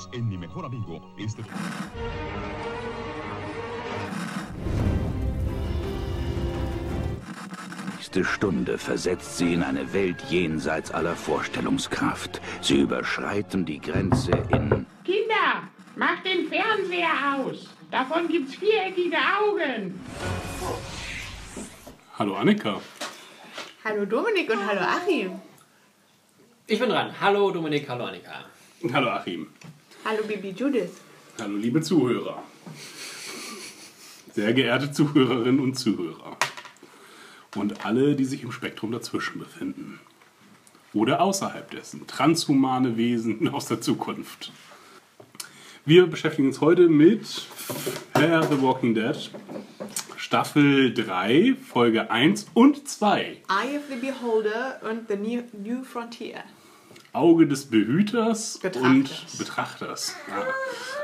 [0.00, 1.00] Unidos en Mi Mejor Amigo.
[1.18, 1.42] Este...
[7.96, 12.40] nächste Stunde versetzt sie in eine Welt jenseits aller Vorstellungskraft.
[12.60, 14.86] Sie überschreiten die Grenze in...
[15.04, 17.68] Kinder, macht den Fernseher aus.
[17.90, 20.00] Davon gibt's viereckige Augen.
[22.18, 22.80] Hallo Annika.
[23.84, 25.40] Hallo Dominik und hallo Achim.
[26.66, 27.12] Ich bin dran.
[27.20, 28.44] Hallo Dominik, hallo Annika.
[28.92, 29.48] Hallo Achim.
[30.02, 30.92] Hallo Bibi Judith.
[31.38, 32.42] Hallo liebe Zuhörer.
[34.32, 36.38] Sehr geehrte Zuhörerinnen und Zuhörer.
[37.54, 40.00] Und alle, die sich im Spektrum dazwischen befinden.
[40.94, 42.06] Oder außerhalb dessen.
[42.06, 44.52] Transhumane Wesen aus der Zukunft.
[45.84, 47.46] Wir beschäftigen uns heute mit
[48.14, 49.30] Hair The Walking Dead.
[50.16, 53.20] Staffel 3, Folge 1 und 2.
[53.20, 56.44] Eye of the Beholder und The New, New Frontier.
[57.12, 58.82] Auge des Behüters Betrachters.
[58.84, 60.16] und Betrachters.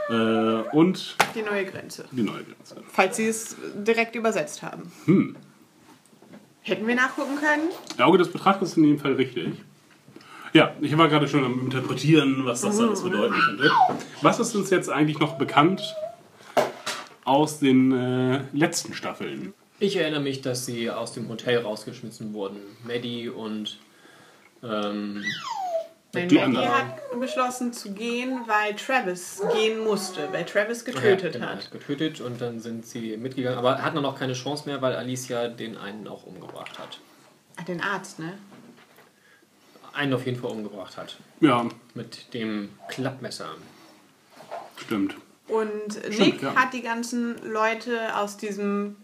[0.08, 0.60] Ja.
[0.60, 2.04] Äh, und Die neue Grenze.
[2.12, 2.76] die neue Grenze.
[2.92, 4.92] Falls sie es direkt übersetzt haben.
[5.06, 5.36] Hm.
[6.62, 7.68] Hätten wir nachgucken können?
[8.04, 9.48] Auge des Betrachters ist in dem Fall richtig.
[10.52, 13.70] Ja, ich war gerade schon am Interpretieren, was das alles bedeuten könnte.
[14.22, 15.82] Was ist uns jetzt eigentlich noch bekannt
[17.24, 19.52] aus den äh, letzten Staffeln?
[19.78, 22.58] Ich erinnere mich, dass sie aus dem Hotel rausgeschmissen wurden.
[22.86, 23.78] Maddie und
[24.62, 25.22] ähm,
[26.12, 31.40] Nein, Die Maggie hat beschlossen zu gehen, weil Travis gehen musste, weil Travis getötet ja,
[31.40, 31.70] genau, hat.
[31.70, 33.58] Getötet und dann sind sie mitgegangen.
[33.58, 37.00] Aber hatten noch keine Chance mehr, weil Alicia den einen auch umgebracht hat.
[37.56, 38.38] Ach, den Arzt, ne?
[39.92, 41.16] Einen auf jeden Fall umgebracht hat.
[41.40, 43.48] Ja, Mit dem Klappmesser.
[44.76, 45.16] stimmt.
[45.48, 46.54] Und Stimmt, Nick ja.
[46.56, 48.96] hat die ganzen Leute aus diesem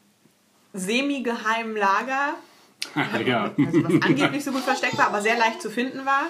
[0.73, 2.35] semi-geheimen Lager,
[3.27, 3.45] ja.
[3.57, 6.25] also was angeblich so gut versteckt war, aber sehr leicht zu finden war,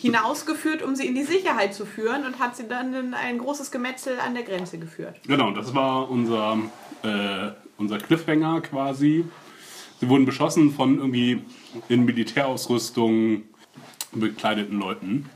[0.00, 3.70] hinausgeführt, um sie in die Sicherheit zu führen und hat sie dann in ein großes
[3.70, 5.16] Gemetzel an der Grenze geführt.
[5.26, 6.58] Genau, das war unser,
[7.02, 9.24] äh, unser Cliffhanger quasi.
[10.00, 11.42] Sie wurden beschossen von irgendwie
[11.88, 13.44] in Militärausrüstung
[14.12, 15.28] bekleideten Leuten.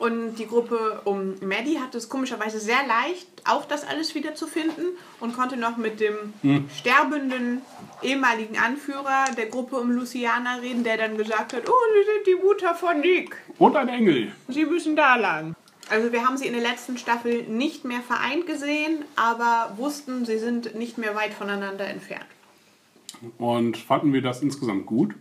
[0.00, 4.46] Und die Gruppe um Maddie hat es komischerweise sehr leicht, auch das alles wieder zu
[4.46, 6.32] finden und konnte noch mit dem
[6.74, 7.60] sterbenden
[8.00, 12.42] ehemaligen Anführer der Gruppe um Luciana reden, der dann gesagt hat, oh, Sie sind die
[12.42, 13.36] Mutter von Nick.
[13.58, 14.32] Und ein Engel.
[14.48, 15.54] Sie müssen da lang.
[15.90, 20.38] Also wir haben sie in der letzten Staffel nicht mehr vereint gesehen, aber wussten, sie
[20.38, 22.24] sind nicht mehr weit voneinander entfernt.
[23.36, 25.14] Und fanden wir das insgesamt gut?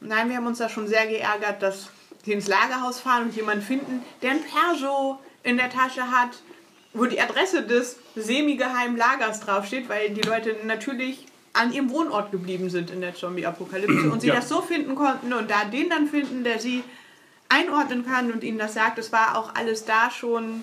[0.00, 1.90] Nein, wir haben uns da schon sehr geärgert, dass
[2.32, 6.30] ins Lagerhaus fahren und jemanden finden, der ein Perso in der Tasche hat,
[6.92, 12.68] wo die Adresse des semi-geheimen Lagers draufsteht, weil die Leute natürlich an ihrem Wohnort geblieben
[12.70, 14.36] sind in der Zombie-Apokalypse und sie Ja.
[14.36, 16.82] das so finden konnten und da den dann finden, der sie
[17.48, 18.98] einordnen kann und ihnen das sagt.
[18.98, 20.62] Es war auch alles da schon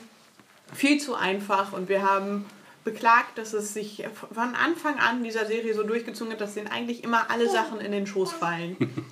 [0.74, 2.46] viel zu einfach und wir haben
[2.84, 4.04] beklagt, dass es sich
[4.34, 7.92] von Anfang an dieser Serie so durchgezogen hat, dass denen eigentlich immer alle Sachen in
[7.92, 8.76] den Schoß fallen.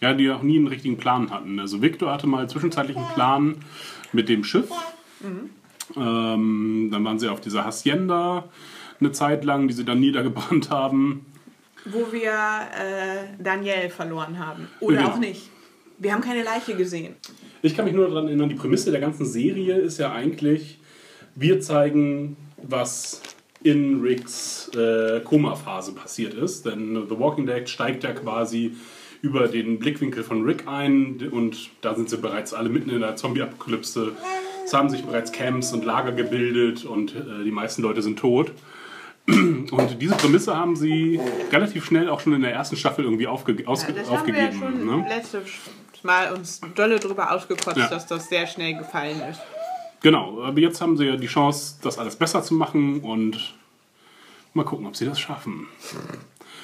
[0.00, 1.58] Ja, die auch nie einen richtigen Plan hatten.
[1.58, 3.56] Also Victor hatte mal zwischenzeitlich einen Plan
[4.12, 4.68] mit dem Schiff.
[5.96, 8.48] Ähm, dann waren sie auf dieser Hacienda
[9.00, 11.26] eine Zeit lang, die sie dann niedergebrannt haben.
[11.86, 14.68] wo wir äh, Danielle verloren haben.
[14.80, 15.10] Oder Genau.
[15.10, 15.50] auch nicht.
[15.98, 17.14] Wir haben keine Leiche gesehen.
[17.62, 20.78] Ich kann mich nur daran erinnern, die Prämisse der ganzen Serie ist ja eigentlich,
[21.34, 23.22] wir zeigen, was
[23.62, 26.66] in Ricks äh, Koma-Phase passiert ist.
[26.66, 28.74] Denn The Walking Dead steigt ja quasi
[29.24, 33.16] über den Blickwinkel von Rick ein und da sind sie bereits alle mitten in der
[33.16, 34.12] Zombie-Apokalypse.
[34.66, 38.52] Es haben sich bereits Camps und Lager gebildet und äh, die meisten Leute sind tot.
[39.26, 41.18] Und diese Prämisse haben sie
[41.50, 44.48] relativ schnell auch schon in der ersten Staffel irgendwie aufge ausge das haben wir ja
[44.50, 44.58] aufgegeben.
[44.58, 45.06] schon ne?
[45.08, 45.42] letztes
[46.02, 47.88] Mal uns dolle drüber ausgekotzt, Ja.
[47.88, 49.40] dass das sehr schnell gefallen ist.
[50.02, 53.54] Genau, aber jetzt haben sie ja die Chance, das alles besser zu machen und
[54.52, 55.68] mal gucken, ob sie das schaffen.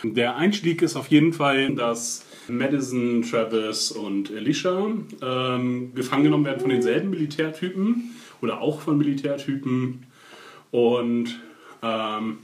[0.03, 4.87] Der Einstieg ist auf jeden Fall, dass Madison, Travis und Alicia
[5.23, 10.07] ähm, gefangen genommen werden von denselben Militärtypen oder auch von Militärtypen
[10.71, 11.41] und
[11.83, 12.39] ähm,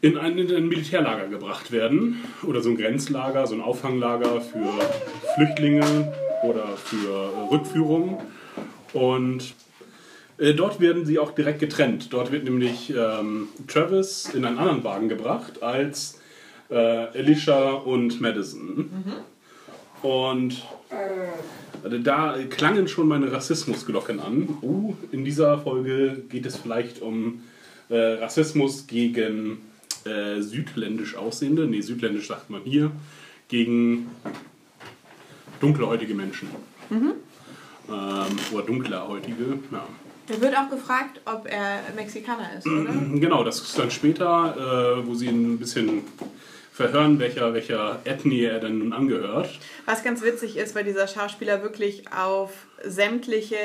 [0.00, 4.70] in ein, in ein Militärlager gebracht werden oder so ein Grenzlager, so ein Auffanglager für
[5.34, 6.12] Flüchtlinge
[6.42, 8.20] oder für Rückführung.
[8.92, 9.54] Und
[10.38, 12.12] äh, dort werden sie auch direkt getrennt.
[12.12, 16.20] Dort wird nämlich ähm, Travis in einen anderen Wagen gebracht als
[16.68, 18.90] äh, Alicia und Madison.
[20.02, 24.58] Und äh, da klangen schon meine Rassismusglocken an.
[24.60, 27.42] Uh, in dieser Folge geht es vielleicht um
[27.88, 29.62] äh, Rassismus gegen
[30.04, 31.66] äh, südländisch Aussehende.
[31.66, 32.90] Nee, südländisch sagt man hier.
[33.48, 34.10] Gegen
[35.60, 36.48] dunkelhäutige Menschen.
[37.88, 39.58] ähm, oder dunkelhäutige.
[39.70, 39.86] Ja.
[40.28, 42.92] Er wird auch gefragt, ob er Mexikaner ist, oder?
[43.14, 46.02] Genau, das ist dann später, äh, wo sie ihn ein bisschen
[46.74, 49.48] verhören, welcher, welcher Ethnie er denn nun angehört.
[49.86, 52.50] Was ganz witzig ist, weil dieser Schauspieler wirklich auf
[52.82, 53.56] sämtliche,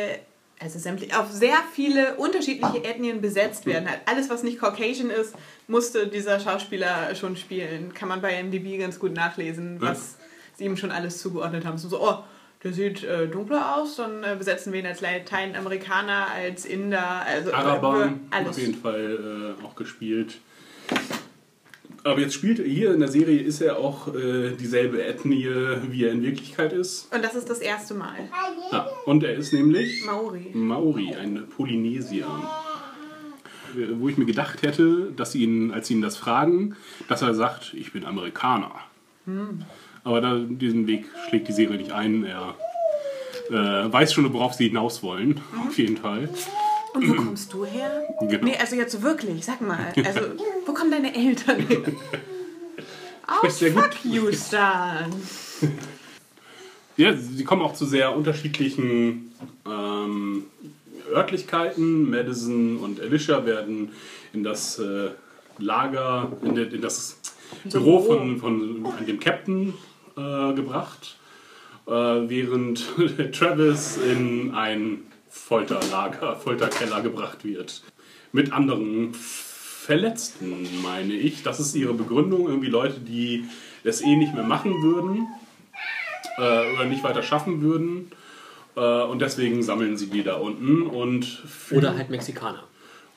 [0.59, 4.01] also sämtliche, auf sehr viele unterschiedliche Ethnien besetzt werden hat.
[4.05, 5.33] Alles, was nicht Caucasian ist,
[5.67, 7.95] musste dieser Schauspieler schon spielen.
[7.95, 10.17] Kann man bei MDB ganz gut nachlesen, was
[10.55, 11.79] sie ihm schon alles zugeordnet haben.
[11.79, 12.19] So, oh,
[12.63, 17.53] der sieht äh, dunkler aus, dann äh, besetzen wir ihn als Lateinamerikaner, als Inder, also
[17.53, 18.49] Araber äh, alles.
[18.49, 20.39] auf jeden Fall äh, auch gespielt.
[22.03, 25.47] Aber jetzt spielt er hier in der Serie, ist er auch äh, dieselbe Ethnie,
[25.89, 27.13] wie er in Wirklichkeit ist.
[27.13, 28.29] Und das ist das erste Mal.
[28.71, 30.51] Ja, und er ist nämlich Maori.
[30.53, 32.27] Maori, ein Polynesier.
[33.93, 36.75] Wo ich mir gedacht hätte, dass sie ihn, als sie ihn das fragen,
[37.07, 38.71] dass er sagt, ich bin Amerikaner.
[40.03, 42.23] Aber da, diesen Weg schlägt die Serie nicht ein.
[42.23, 42.55] Er
[43.49, 46.29] äh, weiß schon, worauf sie hinaus wollen, auf jeden Fall.
[46.93, 48.03] Und wo kommst du her?
[48.21, 48.45] Genau.
[48.45, 49.93] Nee, also jetzt wirklich, sag mal.
[50.03, 50.21] Also,
[50.65, 51.81] wo kommen deine Eltern her?
[53.43, 54.57] Aus Houston.
[56.97, 59.33] Ja, sie kommen auch zu sehr unterschiedlichen
[59.65, 60.43] ähm,
[61.13, 62.09] Örtlichkeiten.
[62.09, 63.91] Madison und Alicia werden
[64.33, 65.11] in das äh,
[65.59, 67.19] Lager, in, de, in das
[67.71, 69.73] Büro von, von dem Captain
[70.17, 71.17] äh, gebracht,
[71.87, 72.83] äh, während
[73.31, 75.03] Travis in ein
[75.45, 77.81] Folterlager, Folterkeller gebracht wird.
[78.31, 81.41] Mit anderen Verletzten, meine ich.
[81.41, 82.47] Das ist ihre Begründung.
[82.47, 83.45] Irgendwie Leute, die
[83.83, 85.27] es eh nicht mehr machen würden
[86.37, 88.11] äh, oder nicht weiter schaffen würden.
[88.75, 92.63] Äh, und deswegen sammeln sie die da unten und Oder halt Mexikaner.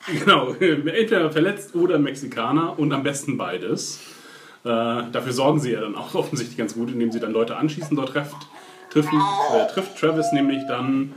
[0.07, 3.99] Genau, entweder verletzt oder Mexikaner und am besten beides.
[4.63, 7.95] Äh, dafür sorgen sie ja dann auch offensichtlich ganz gut, indem sie dann Leute anschießen.
[7.95, 8.35] Dort trifft,
[8.89, 9.21] treffen,
[9.53, 11.13] äh, trifft Travis nämlich dann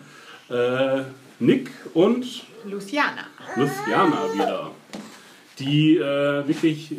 [0.48, 1.02] äh,
[1.38, 3.26] Nick und Luciana.
[3.56, 4.70] Luciana wieder,
[5.58, 6.96] die äh, wirklich äh,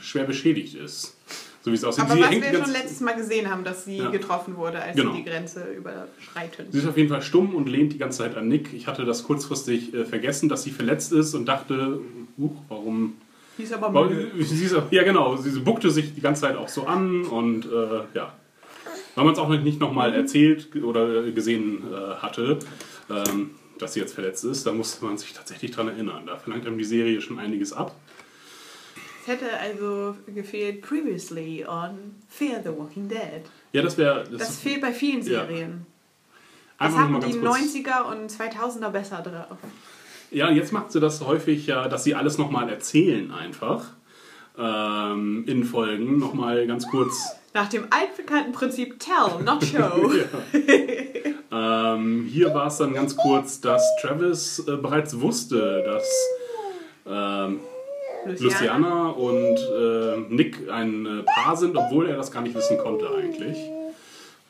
[0.00, 1.16] schwer beschädigt ist.
[1.64, 2.04] So wie es aussieht.
[2.04, 4.10] Aber Sie was wir schon letztes Mal gesehen haben, dass sie Ja.
[4.10, 5.12] getroffen wurde, als Genau.
[5.12, 6.66] sie die Grenze überschreiten.
[6.72, 8.72] Sie ist auf jeden Fall stumm und lehnt die ganze Zeit an Nick.
[8.74, 12.00] Ich hatte das kurzfristig äh, vergessen, dass sie verletzt ist und dachte,
[12.38, 13.14] uh, warum.
[13.58, 14.32] Die ist aber müde.
[14.44, 15.36] sie ist, ja, genau.
[15.36, 18.32] Sie buckte sich die ganze Zeit auch so an und äh, ja.
[19.14, 22.58] Weil man es auch nicht nochmal erzählt oder gesehen äh, hatte,
[23.10, 26.24] ähm, dass sie jetzt verletzt ist, da musste man sich tatsächlich dran erinnern.
[26.26, 27.94] Da verlangt einem die Serie schon einiges ab.
[29.20, 33.42] Es hätte also gefehlt previously on Fear the Walking Dead.
[33.72, 34.24] Ja, das wäre.
[34.36, 35.44] Das fehlt bei vielen Ja.
[35.46, 35.86] Serien.
[36.78, 37.58] Das einfach noch mal hatten die kurz.
[37.58, 39.58] 90er und 2000er besser drauf.
[40.32, 43.92] Ja, jetzt macht sie das häufig ja, dass sie alles nochmal erzählen einfach.
[44.58, 47.36] Ähm, in Folgen nochmal ganz kurz.
[47.54, 50.10] Nach dem altbekannten Prinzip Tell, not Show.
[51.50, 56.08] Ähm, hier war es dann ganz kurz, dass Travis äh, bereits wusste, dass
[57.06, 57.60] ähm,
[58.38, 63.06] Luciana und äh, Nick ein äh, Paar sind, obwohl er das gar nicht wissen konnte
[63.14, 63.58] eigentlich.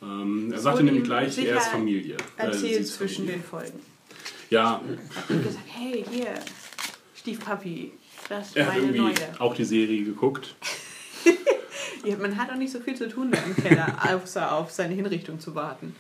[0.01, 2.17] Ähm, er sagte nämlich gleich, er ist Familie.
[2.37, 3.37] Äh, Erzählt zwischen Familie.
[3.39, 3.81] den Folgen.
[4.51, 4.81] Ja,
[5.29, 6.35] Und gesagt, hey, hier,
[7.17, 7.93] Stiefpapi,
[8.29, 9.41] das ist er hat meine irgendwie neue.
[9.41, 10.55] auch die Serie geguckt.
[12.05, 14.95] Ja, man hat auch nicht so viel zu tun da im Keller, außer auf seine
[14.95, 15.95] Hinrichtung zu warten.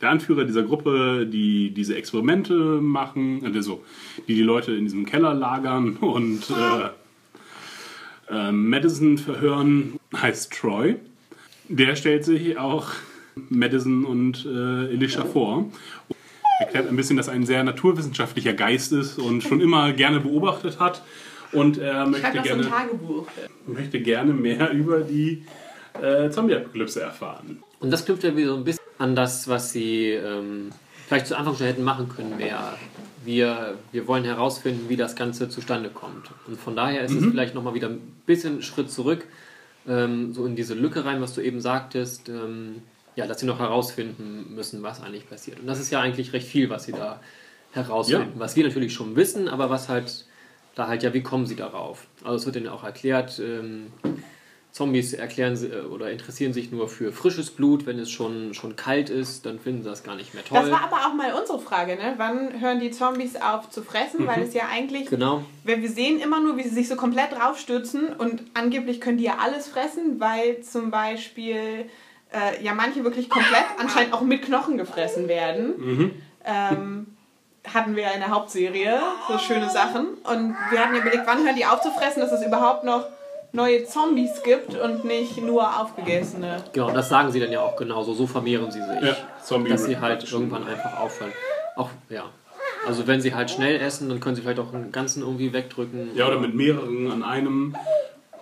[0.00, 3.82] der Anführer dieser Gruppe, die diese Experimente machen, also
[4.28, 6.88] die die Leute in diesem Keller lagern und äh,
[8.30, 10.96] äh, Madison verhören, heißt Troy.
[11.68, 12.92] Der stellt sich auch
[13.48, 15.70] Madison und äh, Elisha vor.
[16.60, 20.80] Erklärt ein bisschen, dass er ein sehr naturwissenschaftlicher Geist ist und schon immer gerne beobachtet
[20.80, 21.02] hat.
[21.52, 23.26] Und er möchte so gerne, Tagebuch.
[23.66, 25.44] möchte gerne mehr über die
[26.00, 27.62] äh, Zombie-Apokalypse erfahren.
[27.80, 30.70] Und das knüpft ja wieder so ein bisschen an das, was sie ähm,
[31.06, 32.76] vielleicht zu Anfang schon hätten machen können, mehr.
[33.24, 36.30] Wir, wir wollen herausfinden, wie das Ganze zustande kommt.
[36.46, 39.24] Und von daher ist es vielleicht nochmal wieder ein bisschen Schritt zurück,
[39.86, 42.82] ähm, so in diese Lücke rein, was du eben sagtest, ähm,
[43.16, 45.60] ja, dass sie noch herausfinden müssen, was eigentlich passiert.
[45.60, 47.20] Und das ist ja eigentlich recht viel, was sie da
[47.72, 48.32] herausfinden.
[48.34, 48.40] Ja.
[48.40, 50.24] Was wir natürlich schon wissen, aber was halt
[50.78, 52.06] da halt ja, wie kommen sie darauf?
[52.22, 53.88] Also es wird ihnen auch erklärt, ähm,
[54.70, 58.76] Zombies erklären sie, äh, oder interessieren sich nur für frisches Blut, wenn es schon, schon
[58.76, 60.60] kalt ist, dann finden sie das gar nicht mehr toll.
[60.60, 62.14] Das war aber auch mal unsere Frage, ne?
[62.16, 64.26] Wann hören die Zombies auf zu fressen?
[64.28, 65.44] Weil es ja eigentlich, genau.
[65.64, 69.24] weil wir sehen immer nur, wie sie sich so komplett draufstürzen und angeblich können die
[69.24, 71.86] ja alles fressen, weil zum Beispiel
[72.32, 76.12] äh, ja manche wirklich komplett anscheinend auch mit Knochen gefressen werden.
[76.44, 77.17] Ähm,
[77.66, 78.98] hatten wir in der Hauptserie
[79.28, 82.32] so schöne Sachen und wir hatten ja überlegt, wann hören die auf zu fressen, dass
[82.32, 83.06] es überhaupt noch
[83.52, 86.62] neue Zombies gibt und nicht nur aufgegessene.
[86.72, 88.12] Genau, das sagen sie dann ja auch genauso.
[88.14, 89.02] So vermehren sie sich.
[89.02, 91.32] Ja, Zombie dass sie halt irgendwann einfach aufhören.
[91.76, 92.24] Auch, ja.
[92.86, 96.10] Also wenn sie halt schnell essen, dann können sie vielleicht auch einen ganzen irgendwie wegdrücken.
[96.14, 97.76] Ja, oder mit mehreren an einem,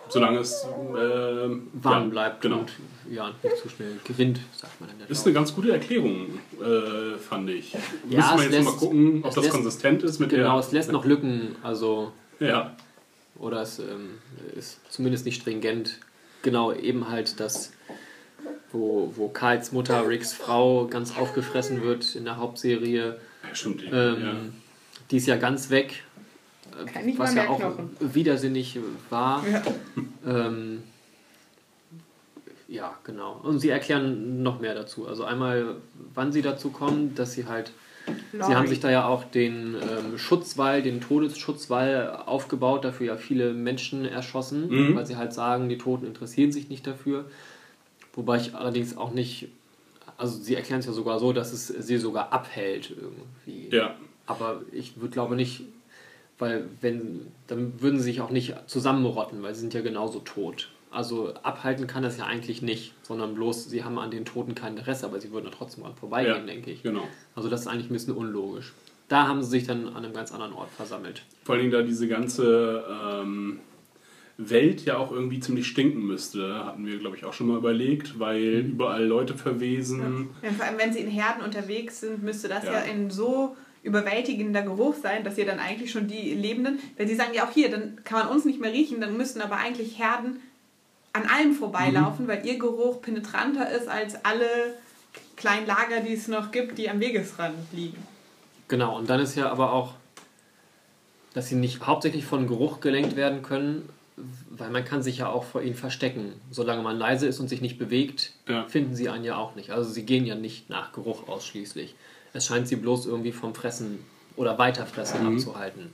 [0.08, 2.60] solange es äh, warm ja, bleibt Genau.
[2.60, 2.72] und
[3.10, 4.98] ja, nicht zu schnell gewinnt, sagt man dann.
[5.00, 7.72] ja, Das ist eine ganz gute Erklärung, äh, fand ich.
[7.72, 7.78] Ja,
[8.34, 10.30] Müssen wir jetzt lässt- mal gucken, ob das lässt- konsistent ist mit.
[10.30, 10.60] Genau, der.
[10.66, 12.76] es lässt noch Lücken, also Ja,
[13.38, 14.18] oder es ähm,
[14.56, 15.98] ist zumindest nicht stringent.
[16.42, 17.72] Genau, eben halt das,
[18.72, 23.18] wo, wo Karls Mutter, Ricks Frau, ganz aufgefressen wird in der Hauptserie.
[23.52, 23.82] stimmt.
[23.84, 24.34] Ähm, ja.
[25.10, 26.02] Die ist ja ganz weg.
[27.18, 27.90] Was mal ja auch Knochen.
[28.00, 28.78] widersinnig
[29.10, 29.42] war.
[29.48, 29.62] Ja.
[30.26, 30.82] Ähm,
[32.68, 33.40] ja, genau.
[33.42, 35.06] Und sie erklären noch mehr dazu.
[35.06, 35.76] Also einmal,
[36.14, 37.72] wann sie dazu kommen, dass sie halt
[38.32, 43.52] Sie haben sich da ja auch den ähm, Schutzwall, den Todesschutzwall aufgebaut, dafür ja viele
[43.52, 44.94] Menschen erschossen, Mhm.
[44.94, 47.24] weil sie halt sagen, die Toten interessieren sich nicht dafür.
[48.14, 49.48] Wobei ich allerdings auch nicht,
[50.18, 53.74] also sie erklären es ja sogar so, dass es sie sogar abhält irgendwie.
[53.76, 53.96] ja.
[54.28, 55.62] Aber ich würde glaube nicht,
[56.38, 60.70] weil wenn, dann würden sie sich auch nicht zusammenrotten, weil sie sind ja genauso tot.
[60.90, 64.76] Also abhalten kann das ja eigentlich nicht, sondern bloß, sie haben an den Toten kein
[64.76, 66.82] Interesse, aber sie würden da trotzdem dran vorbeigehen, Ja, denke ich.
[66.82, 67.06] genau.
[67.34, 68.72] Also das ist eigentlich ein bisschen unlogisch.
[69.08, 71.22] Da haben sie sich dann an einem ganz anderen Ort versammelt.
[71.44, 72.84] Vor allen Dingen, da diese ganze
[73.20, 73.60] ähm,
[74.38, 78.18] Welt ja auch irgendwie ziemlich stinken müsste, hatten wir, glaube ich, auch schon mal überlegt,
[78.18, 78.70] weil Mhm.
[78.72, 80.28] überall Leute verwesen.
[80.42, 82.72] Ja, vor allem, wenn sie in Herden unterwegs sind, müsste das Ja.
[82.74, 87.14] ja, ein so überwältigender Geruch sein, dass ihr dann eigentlich schon die Lebenden, weil sie
[87.14, 89.98] sagen ja auch hier, dann kann man uns nicht mehr riechen, dann müssten aber eigentlich
[89.98, 90.40] Herden
[91.12, 92.28] an allem vorbeilaufen, Mhm.
[92.28, 94.46] weil ihr Geruch penetranter ist als alle
[95.36, 97.96] kleinen Lager, die es noch gibt, die am Wegesrand liegen.
[98.68, 99.94] Genau, und dann ist ja aber auch,
[101.34, 103.88] dass sie nicht hauptsächlich von Geruch gelenkt werden können,
[104.50, 106.32] weil man kann sich ja auch vor ihnen verstecken.
[106.50, 108.64] Solange man leise ist und sich nicht bewegt, Ja.
[108.66, 109.70] finden sie einen ja auch nicht.
[109.70, 111.94] Also sie gehen ja nicht nach Geruch ausschließlich.
[112.36, 113.98] Es scheint sie bloß irgendwie vom Fressen
[114.36, 115.36] oder Weiterfressen Mhm.
[115.36, 115.90] abzuhalten.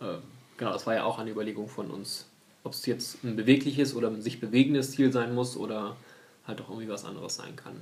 [0.00, 0.18] Ähm,
[0.56, 2.24] genau, das war ja auch eine Überlegung von uns.
[2.64, 5.96] Ob es jetzt ein bewegliches oder ein sich bewegendes Ziel sein muss oder
[6.46, 7.74] halt auch irgendwie was anderes sein kann.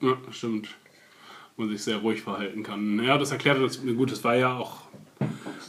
[0.00, 0.68] Ja, stimmt.
[1.58, 3.02] Man sich sehr ruhig verhalten kann.
[3.04, 3.80] Ja, das erklärt das.
[3.82, 4.80] Gut, das war ja auch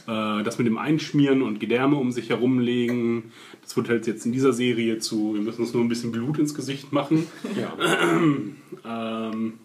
[0.08, 3.30] äh, das mit dem Einschmieren und Gedärme um sich herumlegen.
[3.62, 6.38] Das wird halt jetzt in dieser Serie zu, wir müssen uns nur ein bisschen Blut
[6.38, 7.26] ins Gesicht machen.
[7.60, 7.76] Ja.
[8.84, 9.58] Ähm,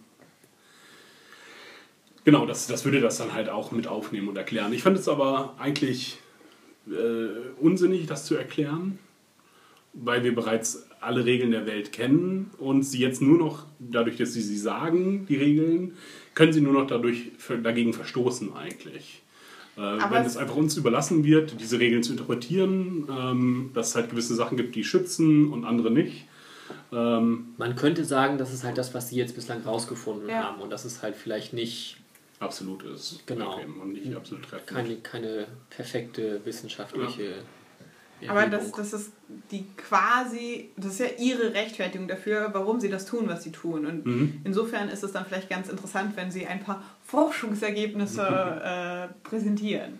[2.23, 4.73] genau, das, das würde das dann halt auch mit aufnehmen und erklären.
[4.73, 6.17] Ich fand es aber eigentlich
[6.87, 6.91] äh,
[7.59, 8.99] unsinnig, das zu erklären,
[9.93, 14.33] weil wir bereits alle Regeln der Welt kennen und sie jetzt nur noch, dadurch, dass
[14.33, 15.93] sie sie sagen, die Regeln,
[16.35, 19.21] können sie nur noch dadurch für, dagegen verstoßen eigentlich.
[19.77, 24.09] Äh, wenn es einfach uns überlassen wird, diese Regeln zu interpretieren, ähm, dass es halt
[24.09, 26.25] gewisse Sachen gibt, die schützen und andere nicht.
[26.91, 30.43] Ähm, Man könnte sagen, das ist halt das, was sie jetzt bislang rausgefunden Ja.
[30.43, 30.61] haben.
[30.61, 31.97] Und das ist halt vielleicht nicht
[32.41, 33.23] absolut ist.
[33.25, 33.53] Genau.
[33.53, 34.67] Okay, und nicht absolut treffend.
[34.67, 37.35] keine, keine perfekte wissenschaftliche
[38.27, 38.59] Aber Erhebung.
[38.75, 39.11] das, das ist
[39.51, 43.85] die quasi, das ist ja ihre Rechtfertigung dafür, warum sie das tun, was sie tun.
[43.85, 44.41] Und Mhm.
[44.43, 48.21] insofern ist es dann vielleicht ganz interessant, wenn sie ein paar Forschungsergebnisse
[49.11, 49.99] äh, präsentieren.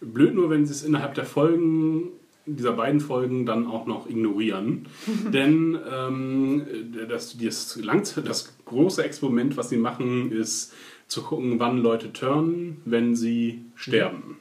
[0.00, 2.08] Blöd nur, wenn sie es innerhalb der Folgen,
[2.46, 4.86] dieser beiden Folgen, dann auch noch ignorieren.
[5.32, 6.66] Denn ähm,
[7.08, 7.80] das, das,
[8.24, 10.72] das große Experiment, was sie machen, ist
[11.10, 14.38] zu gucken, wann Leute turnen, wenn sie sterben.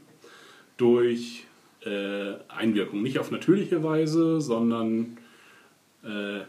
[0.78, 1.46] Durch
[1.84, 3.02] äh, Einwirkung.
[3.02, 5.18] Nicht auf natürliche Weise, sondern
[6.04, 6.42] äh,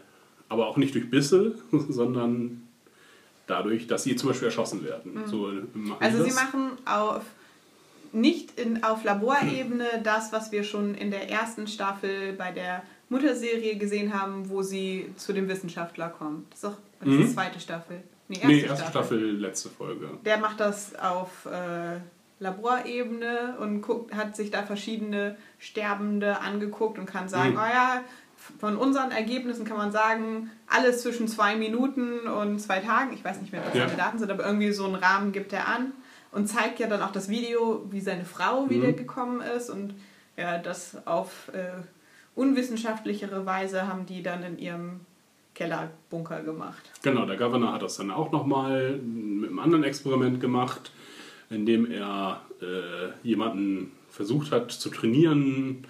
[0.47, 1.55] aber auch nicht durch Bisse,
[1.89, 2.67] sondern
[3.47, 5.23] dadurch, dass sie zum Beispiel erschossen werden.
[5.25, 7.23] So machen Also sie machen auf
[8.13, 13.77] nicht in, auf Laborebene das, was wir schon in der ersten Staffel bei der Mutterserie
[13.77, 16.45] gesehen haben, wo sie zu dem Wissenschaftler kommen.
[16.51, 17.21] Das ist das ist Mhm.
[17.21, 18.03] die zweite Staffel.
[18.31, 20.09] Nee, erste, Nee, erste Staffel, letzte Folge.
[20.25, 21.99] Der macht das auf äh,
[22.39, 27.57] Laborebene und guckt, hat sich da verschiedene Sterbende angeguckt und kann sagen, Mhm.
[27.59, 28.01] oh ja,
[28.59, 33.39] von unseren Ergebnissen kann man sagen, alles zwischen zwei Minuten und zwei Tagen, ich weiß
[33.41, 33.85] nicht mehr, was Ja.
[33.87, 35.91] seine Daten sind, aber irgendwie so einen Rahmen gibt er an
[36.31, 38.69] und zeigt ja dann auch das Video, wie seine Frau Mhm.
[38.71, 39.93] wiedergekommen ist und
[40.37, 41.83] ja, das auf äh,
[42.35, 45.01] unwissenschaftlichere Weise haben die dann in ihrem
[45.53, 46.81] Kellerbunker gemacht.
[47.01, 50.91] Genau, der Governor hat das dann auch nochmal mit einem anderen Experiment gemacht,
[51.49, 55.85] in dem er äh, jemanden versucht hat zu trainieren,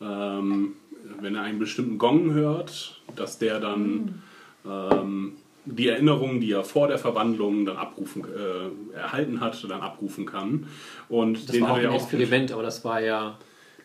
[0.00, 0.74] ähm,
[1.20, 4.22] wenn er einen bestimmten Gong hört, dass der dann
[4.66, 10.26] ähm, die Erinnerungen, die er vor der Verwandlung dann abrufen, äh, erhalten hat, dann abrufen
[10.26, 10.66] kann.
[11.08, 13.38] Und das den war auch hat er ein ja auch Experiment, aber das war ja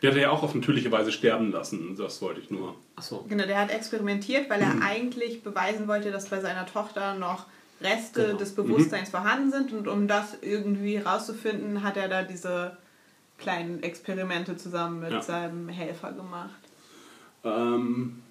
[0.03, 1.95] Der hat er ja auch auf natürliche Weise sterben lassen.
[1.98, 2.75] Das wollte ich nur.
[2.98, 3.25] Achso.
[3.29, 7.45] Genau, der hat experimentiert, weil er eigentlich beweisen wollte, dass bei seiner Tochter noch
[7.81, 8.38] Reste Genau.
[8.38, 9.72] des Bewusstseins vorhanden sind.
[9.74, 12.77] Und um das irgendwie rauszufinden, hat er da diese
[13.39, 15.22] kleinen Experimente zusammen mit Ja.
[15.22, 16.51] seinem Helfer gemacht.
[17.45, 18.22] Ähm,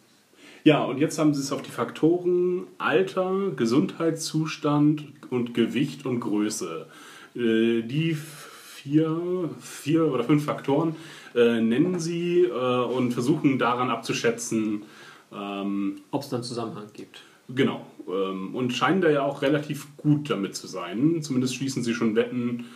[0.64, 6.86] ja, und jetzt haben sie es auf die Faktoren Alter, Gesundheitszustand und Gewicht und Größe.
[7.34, 10.96] Äh, die vier, vier oder fünf Faktoren
[11.34, 14.84] äh, nennen sie äh, und versuchen daran abzuschätzen,
[15.32, 17.22] ähm, Ob es dann Zusammenhang gibt.
[17.48, 17.86] Genau.
[18.08, 21.22] Ähm, und scheinen da ja auch relativ gut damit zu sein.
[21.22, 22.66] Zumindest schließen sie schon Wetten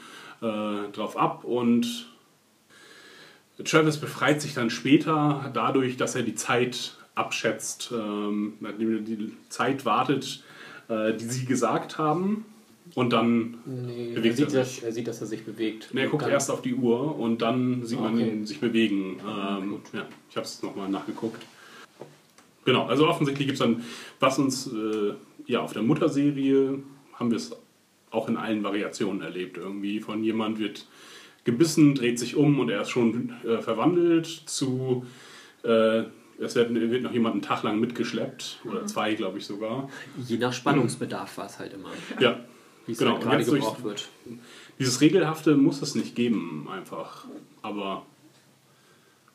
[0.40, 1.44] äh, drauf ab.
[1.44, 2.08] Und
[3.64, 9.32] Travis befreit sich dann später dadurch, dass er die Zeit abschätzt, ähm, nachdem er die
[9.48, 10.42] Zeit wartet,
[10.88, 12.44] äh, die sie gesagt haben.
[12.96, 14.82] Und dann Nee, er bewegt sieht, er dass, sich.
[14.84, 15.90] er sieht, dass er sich bewegt.
[15.92, 18.26] Nee, er guckt Dann- erst auf die Uhr und dann sieht man Okay.
[18.28, 19.20] ihn sich bewegen.
[19.20, 21.44] Ähm, ja, ich habe es nochmal nachgeguckt.
[22.64, 23.84] Genau, also offensichtlich gibt es dann,
[24.18, 25.12] was uns äh,
[25.46, 27.54] ja auf der Mutterserie haben wir es
[28.10, 29.58] auch in allen Variationen erlebt.
[29.58, 30.86] Irgendwie von jemand wird
[31.44, 35.04] gebissen, dreht sich um und er ist schon äh, verwandelt zu
[35.64, 36.04] äh,
[36.38, 39.88] es wird, wird noch jemand einen Tag lang mitgeschleppt oder zwei, glaube ich sogar.
[40.26, 42.40] Je nach Spannungsbedarf war es halt immer, Ja,
[42.86, 43.12] wie es genau.
[43.12, 44.08] halt gerade gebraucht wird.
[44.78, 47.24] Dieses Regelhafte muss es nicht geben, einfach.
[47.62, 48.04] Aber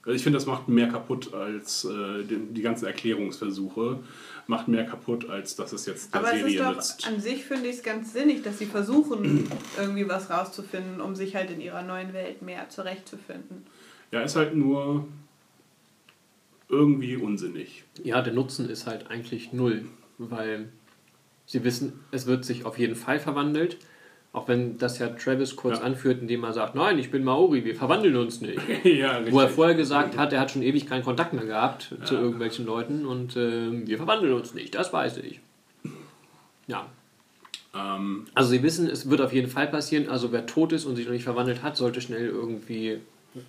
[0.03, 4.00] also ich finde, das macht mehr kaputt als äh, die, die ganzen Erklärungsversuche.
[4.48, 7.08] Macht mehr kaputt, als dass es jetzt der Aber es ist Serie doch nützt.
[7.08, 11.36] an sich, finde ich es ganz sinnig, dass sie versuchen, irgendwie was rauszufinden, um sich
[11.36, 13.65] halt in ihrer neuen Welt mehr zurechtzufinden.
[14.12, 15.08] Ja, ist halt nur
[16.67, 17.84] irgendwie unsinnig.
[18.03, 19.86] Ja, der Nutzen ist halt eigentlich null,
[20.17, 20.70] weil
[21.51, 23.77] sie wissen, es wird sich auf jeden Fall verwandelt.
[24.34, 25.84] Auch wenn das ja Travis kurz Ja.
[25.84, 28.62] anführt, indem er sagt, nein, ich bin Maori, wir verwandeln uns nicht.
[28.86, 29.20] ja.
[29.29, 32.65] Wo er vorher gesagt hat, er hat schon ewig keinen Kontakt mehr gehabt zu irgendwelchen
[32.65, 35.41] Leuten und ähm, wir verwandeln uns nicht, das weiß ich.
[36.67, 36.86] Ja.
[37.75, 40.96] ähm, Also sie wissen, es wird auf jeden Fall passieren, also wer tot ist und
[40.96, 43.00] sich noch nicht verwandelt hat, sollte schnell irgendwie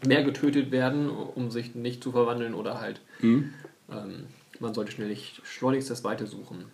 [0.05, 3.53] mehr getötet werden, um sich nicht zu verwandeln oder halt hm?
[3.89, 4.25] ähm,
[4.59, 6.65] man sollte schnell nicht schleunigst das Weite suchen.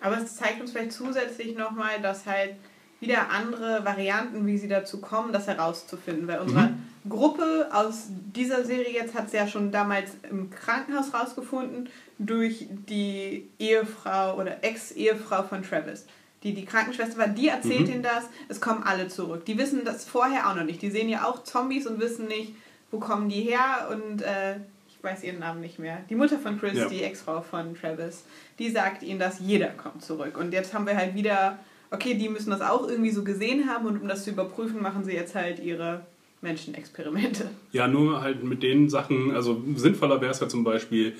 [0.00, 2.54] Aber es zeigt uns vielleicht zusätzlich nochmal, dass halt
[3.00, 6.26] wieder andere Varianten, wie sie dazu kommen, das herauszufinden.
[6.26, 6.70] Weil unsere
[7.08, 13.48] Gruppe aus dieser Serie jetzt hat es ja schon damals im Krankenhaus rausgefunden durch die
[13.58, 16.06] Ehefrau oder Ex-Ehefrau von Travis.
[16.42, 19.44] Die die Krankenschwester war, die erzählt ihnen das, es kommen alle zurück.
[19.44, 20.82] Die wissen das vorher auch noch nicht.
[20.82, 22.54] Die sehen ja auch Zombies und wissen nicht,
[22.90, 24.56] wo kommen die her und äh,
[24.98, 25.98] ich weiß ihren Namen nicht mehr.
[26.10, 26.88] Die Mutter von Chris, Ja.
[26.88, 28.24] die Ex-Frau von Travis,
[28.58, 30.36] die sagt ihnen, dass jeder kommt zurück.
[30.36, 31.58] Und jetzt haben wir halt wieder,
[31.90, 35.04] okay, die müssen das auch irgendwie so gesehen haben und um das zu überprüfen, machen
[35.04, 36.04] sie jetzt halt ihre
[36.42, 37.48] Menschenexperimente.
[37.72, 41.14] Ja, nur halt mit den Sachen, also sinnvoller wäre es ja zum Beispiel,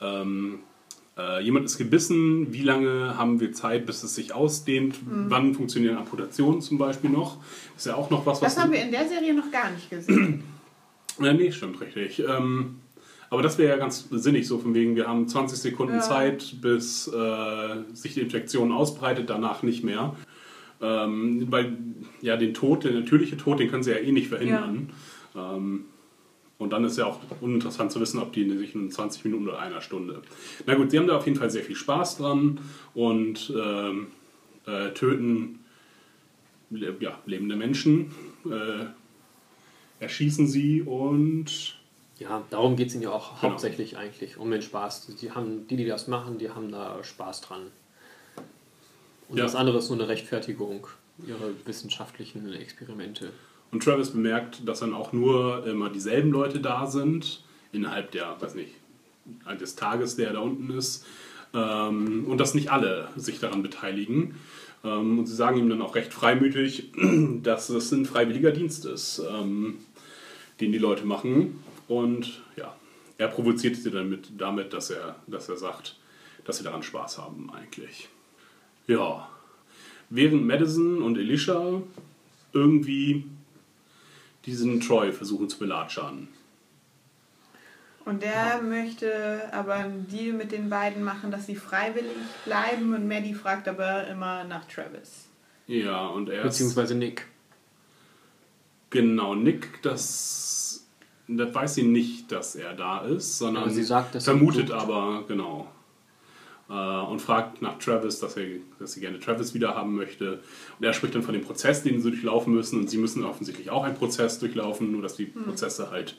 [0.00, 0.58] ähm,
[1.16, 5.26] äh, jemand ist gebissen, wie lange haben wir Zeit, bis es sich ausdehnt, Mhm.
[5.28, 7.38] wann funktionieren Amputationen zum Beispiel noch.
[7.76, 8.54] Ist ja auch noch was, was...
[8.54, 10.42] Das haben wir in der Serie noch gar nicht gesehen.
[11.20, 12.18] Ja, nee, stimmt richtig.
[12.28, 12.80] Ähm,
[13.34, 16.00] aber das wäre ja ganz sinnig, so von wegen, wir haben 20 Sekunden Ja.
[16.00, 20.16] Zeit, bis äh, sich die Infektion ausbreitet, danach nicht mehr.
[20.80, 21.76] Ähm, weil
[22.22, 24.90] ja den Tod, der natürliche Tod, den können sie ja eh nicht verhindern.
[25.36, 25.84] Ähm,
[26.58, 29.58] und dann ist ja auch uninteressant zu wissen, ob die sich in 20 Minuten oder
[29.58, 30.22] einer Stunde.
[30.66, 32.60] Na gut, sie haben da auf jeden Fall sehr viel Spaß dran
[32.94, 34.06] und ähm,
[34.66, 35.58] äh, töten
[36.70, 38.12] ja, lebende Menschen,
[38.46, 38.86] äh,
[40.00, 41.78] erschießen sie und
[42.18, 43.52] Ja, darum geht es ihnen ja auch Genau.
[43.52, 45.08] hauptsächlich eigentlich, um den Spaß.
[45.20, 47.62] Die, haben, die, die das machen, die haben da Spaß dran.
[49.28, 49.44] Und Ja.
[49.44, 50.86] das andere ist nur eine Rechtfertigung
[51.26, 53.30] ihrer wissenschaftlichen Experimente.
[53.72, 58.54] Und Travis bemerkt, dass dann auch nur immer dieselben Leute da sind, innerhalb der, weiß
[58.54, 58.72] nicht,
[59.60, 61.04] des Tages, der da unten ist.
[61.52, 64.36] Ähm, und dass nicht alle sich daran beteiligen.
[64.84, 66.92] Ähm, und sie sagen ihm dann auch recht freimütig,
[67.42, 69.78] dass es ein freiwilliger Dienst ist, ähm,
[70.60, 71.58] den die Leute machen.
[71.88, 72.74] Und ja,
[73.18, 75.96] er provoziert sie damit, damit dass, er, dass er sagt,
[76.44, 78.08] dass sie daran Spaß haben eigentlich.
[78.86, 79.28] Ja,
[80.10, 81.82] während Madison und Elisha
[82.52, 83.24] irgendwie
[84.46, 86.28] diesen Troy versuchen zu belatschern.
[88.04, 92.12] Und der möchte aber einen Deal mit den beiden machen, dass sie freiwillig
[92.44, 95.26] bleiben und Maddie fragt aber immer nach Travis.
[95.66, 97.26] Ja, und er ist, Beziehungsweise Nick.
[98.90, 100.73] genau, Nick, das,
[101.28, 104.70] das weiß sie nicht, dass er da ist, sondern Aber sie sagt, dass er vermutet
[104.70, 105.68] aber, genau.
[106.68, 108.46] Äh, und fragt nach Travis, dass, er,
[108.78, 110.40] dass sie gerne Travis wieder haben möchte.
[110.78, 112.80] Und er spricht dann von dem Prozess, den sie durchlaufen müssen.
[112.80, 115.44] Und sie müssen offensichtlich auch einen Prozess durchlaufen, nur dass die Hm.
[115.44, 116.16] Prozesse halt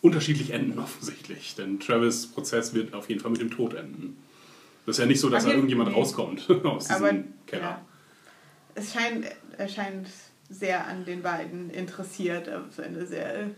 [0.00, 1.54] unterschiedlich enden offensichtlich.
[1.56, 4.16] Denn Travis' Prozess wird auf jeden Fall mit dem Tod enden.
[4.86, 5.96] Das ist ja nicht so, dass da irgendjemand nee.
[5.96, 7.62] rauskommt aus diesem Aber Keller.
[7.62, 7.84] ja.
[8.74, 10.08] es scheint, er scheint
[10.48, 13.50] sehr an den beiden interessiert, auf eine sehr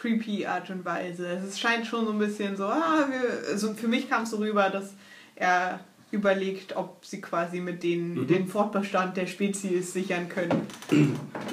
[0.00, 1.26] creepy Art und Weise.
[1.46, 4.38] Es scheint schon so ein bisschen so, ah, wir, also für mich kam es so
[4.38, 4.94] rüber, dass
[5.36, 8.26] er überlegt, ob sie quasi mit denen Mhm.
[8.26, 10.66] den Fortbestand der Spezies sichern können.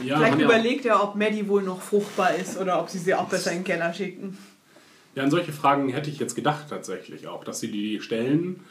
[0.04, 3.30] Ja, Vielleicht überlegt er, ob Maddie wohl noch fruchtbar ist oder ob sie sie auch
[3.30, 4.38] besser in den Keller schicken.
[5.14, 8.62] ja, an solche Fragen hätte ich jetzt gedacht tatsächlich auch, dass sie die stellen.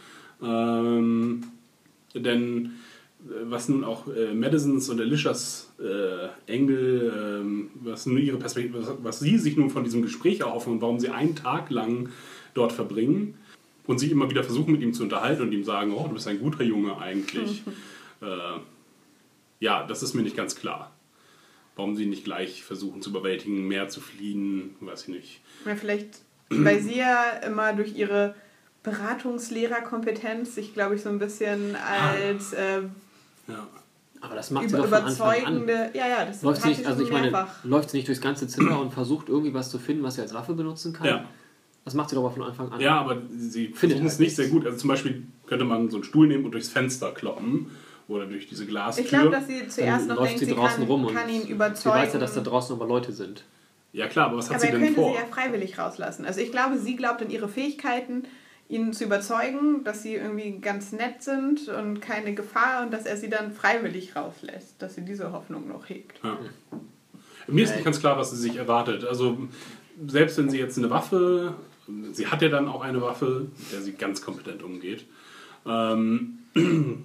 [0.42, 1.44] Ähm,
[2.14, 2.72] denn
[3.44, 8.94] was nun auch äh, Madisons und Alicias äh, Engel, ähm, was nun ihre Perspektive, was,
[9.02, 12.08] was sie sich nun von diesem Gespräch erhoffen und warum sie einen Tag lang
[12.54, 13.34] dort verbringen
[13.86, 16.26] und sich immer wieder versuchen, mit ihm zu unterhalten und ihm sagen, oh, du bist
[16.28, 17.62] ein guter Junge eigentlich.
[18.22, 18.58] äh,
[19.60, 20.92] ja, das ist mir nicht ganz klar.
[21.74, 25.40] Warum sie nicht gleich versuchen zu überwältigen, mehr zu fliehen, weiß ich nicht.
[25.66, 28.34] Ja, vielleicht, weil sie ja immer durch ihre
[28.82, 32.82] Beratungslehrerkompetenz sich, glaube ich, so ein bisschen als äh,
[33.48, 33.66] Ja.
[34.20, 35.36] Aber das macht sie über, doch von Anfang an.
[35.36, 35.90] überzeugende.
[35.94, 38.48] Ja, ja, das Läuft sie nicht, sie also ich meine, läuft sie nicht durchs ganze
[38.48, 41.06] Zimmer und versucht irgendwie was zu finden, was sie als Waffe benutzen kann?
[41.06, 41.24] Ja.
[41.84, 42.80] Das macht sie doch aber von Anfang an.
[42.80, 44.66] Ja, aber sie Findet versuchen es halt nicht sehr gut.
[44.66, 47.70] Also zum Beispiel könnte man so einen Stuhl nehmen und durchs Fenster kloppen
[48.08, 49.04] oder durch diese Glastür.
[49.04, 51.28] Ich glaube, dass sie zuerst noch läuft denkt, sie sie draußen kann, rum und kann
[51.28, 51.96] ihn sie überzeugen.
[51.96, 53.44] weiß ja, dass da draußen aber Leute sind.
[53.92, 55.10] ja klar, aber was hat aber sie er denn könnte vor?
[55.10, 56.24] sie ja freiwillig rauslassen.
[56.24, 58.24] Also ich glaube, sie glaubt an ihre Fähigkeiten,
[58.68, 63.16] ihn zu überzeugen, dass sie irgendwie ganz nett sind und keine Gefahr und dass er
[63.16, 66.18] sie dann freiwillig rauslässt, dass sie diese Hoffnung noch hegt.
[66.24, 66.38] Ja.
[67.48, 69.04] Mir ist nicht ganz klar, was sie sich erwartet.
[69.04, 69.38] Also
[70.06, 71.54] selbst wenn sie jetzt eine Waffe,
[72.12, 75.04] sie hat ja dann auch eine Waffe, mit der sie ganz kompetent umgeht,
[75.64, 76.38] ähm,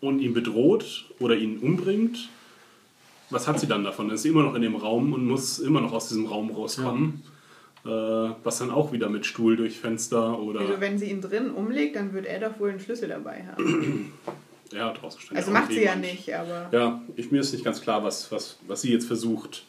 [0.00, 2.28] und ihn bedroht oder ihn umbringt,
[3.30, 4.10] was hat sie dann davon?
[4.10, 7.22] Ist sie immer noch in dem Raum und muss immer noch aus diesem Raum rauskommen.
[7.24, 7.33] Äh,
[7.84, 11.96] was dann auch wieder mit Stuhl durch Fenster oder Also wenn sie ihn drin umlegt,
[11.96, 14.12] dann wird er doch wohl einen Schlüssel dabei haben.
[14.72, 17.82] ja, draußen stand Also macht sie ja nicht, aber Ja, ich, mir ist nicht ganz
[17.82, 19.64] klar, was, was, was sie jetzt versucht.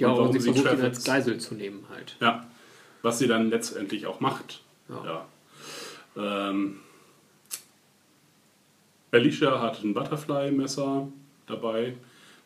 [0.00, 2.16] Ja, Und warum sie sie versucht ihn als Geisel zu nehmen halt.
[2.20, 2.44] Ja,
[3.02, 4.62] was sie dann letztendlich auch macht.
[4.88, 5.24] Ja.
[6.16, 6.48] Ja.
[6.50, 6.80] Ähm,
[9.12, 11.08] Alicia hat ein Butterfly-Messer
[11.46, 11.94] dabei.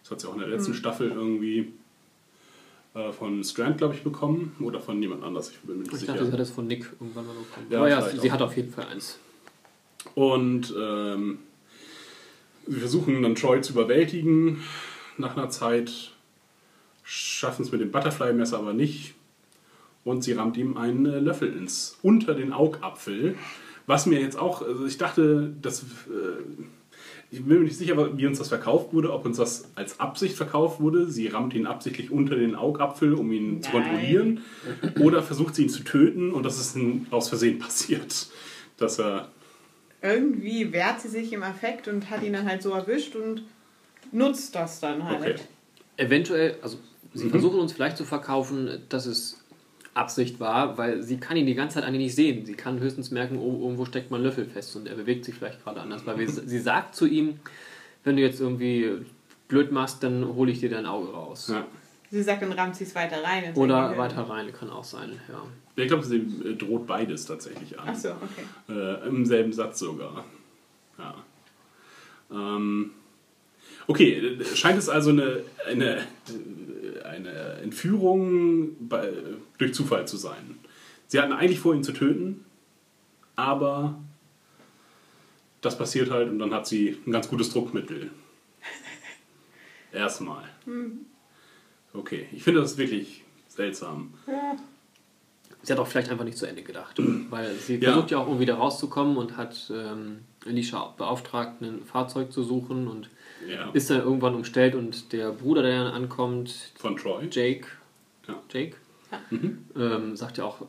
[0.02, 0.54] Das hat sie auch in der Mhm.
[0.54, 1.72] letzten Staffel irgendwie
[2.94, 4.54] äh, von Strand, glaube ich, bekommen.
[4.60, 6.12] Oder von jemand anders, ich bin mir nicht Ich sicher.
[6.12, 7.66] dachte, sie hat es von Nick irgendwann mal bekommen.
[7.70, 8.34] Ja, aber ja, sie auch.
[8.34, 9.18] hat auf jeden Fall eins.
[10.14, 11.38] Und ähm,
[12.66, 14.62] sie versuchen dann Troy zu überwältigen.
[15.18, 16.12] Nach einer Zeit
[17.04, 19.14] schaffen es mit dem Butterfly-Messer aber nicht.
[20.04, 23.36] Und sie rammt ihm einen äh, Löffel ins unter den Augapfel.
[23.86, 25.84] Was mir jetzt auch, also ich dachte, das, äh,
[27.32, 30.36] ich bin mir nicht sicher, wie uns das verkauft wurde, ob uns das als Absicht
[30.36, 31.10] verkauft wurde.
[31.10, 33.82] Sie rammt ihn absichtlich unter den Augapfel, um ihn zu Nein.
[33.82, 34.40] kontrollieren.
[35.00, 36.76] Oder versucht sie ihn zu töten und das ist
[37.10, 38.26] aus Versehen passiert.
[38.76, 39.28] Dass er
[40.02, 43.44] irgendwie wehrt sie sich im Affekt und hat ihn dann halt so erwischt und
[44.10, 45.20] nutzt das dann halt.
[45.20, 45.34] Okay.
[45.96, 46.78] Eventuell, also
[47.14, 47.30] sie Mhm.
[47.30, 49.38] versuchen uns vielleicht zu verkaufen, dass es
[49.94, 52.46] Absicht war, weil sie kann ihn die ganze Zeit eigentlich nicht sehen.
[52.46, 55.34] Sie kann höchstens merken, oh, irgendwo steckt mal ein Löffel fest und er bewegt sich
[55.34, 56.06] vielleicht gerade anders.
[56.06, 57.40] Weil sie sagt zu ihm,
[58.04, 59.04] wenn du jetzt irgendwie
[59.48, 61.48] blöd machst, dann hole ich dir dein Auge raus.
[61.52, 61.66] Ja.
[62.10, 63.54] Sie sagt, dann rammt sie es weiter rein.
[63.54, 63.98] Oder Gehirn.
[63.98, 65.42] weiter rein, kann auch sein, ja.
[65.76, 67.88] Ich glaube, sie äh, droht beides tatsächlich an.
[67.90, 68.44] Ach so, okay.
[68.68, 70.24] Äh, Im selben Satz sogar.
[70.98, 71.14] Ja.
[72.30, 72.90] Ähm,
[73.86, 76.02] okay, äh, scheint es also eine, eine, äh,
[77.12, 79.12] eine Entführung bei,
[79.58, 80.58] durch Zufall zu sein.
[81.06, 82.44] Sie hatten eigentlich vor, ihn zu töten,
[83.36, 83.98] aber
[85.60, 88.10] das passiert halt und dann hat sie ein ganz gutes Druckmittel.
[89.92, 90.44] Erstmal.
[91.92, 94.14] Okay, ich finde das wirklich seltsam.
[95.62, 96.96] Sie hat auch vielleicht einfach nicht zu Ende gedacht.
[97.30, 97.92] Weil sie Ja.
[97.92, 102.88] versucht ja auch irgendwie da rauszukommen und hat ähm, Alicia beauftragt, ein Fahrzeug zu suchen
[102.88, 103.10] und
[103.46, 103.70] Ja.
[103.72, 107.26] ist dann irgendwann umstellt und der Bruder, der dann ankommt, Von Troy.
[107.30, 107.66] Jake,
[108.28, 108.40] Ja.
[108.52, 108.76] Jake
[109.10, 109.20] Ja.
[109.76, 110.64] ähm, sagt ja auch,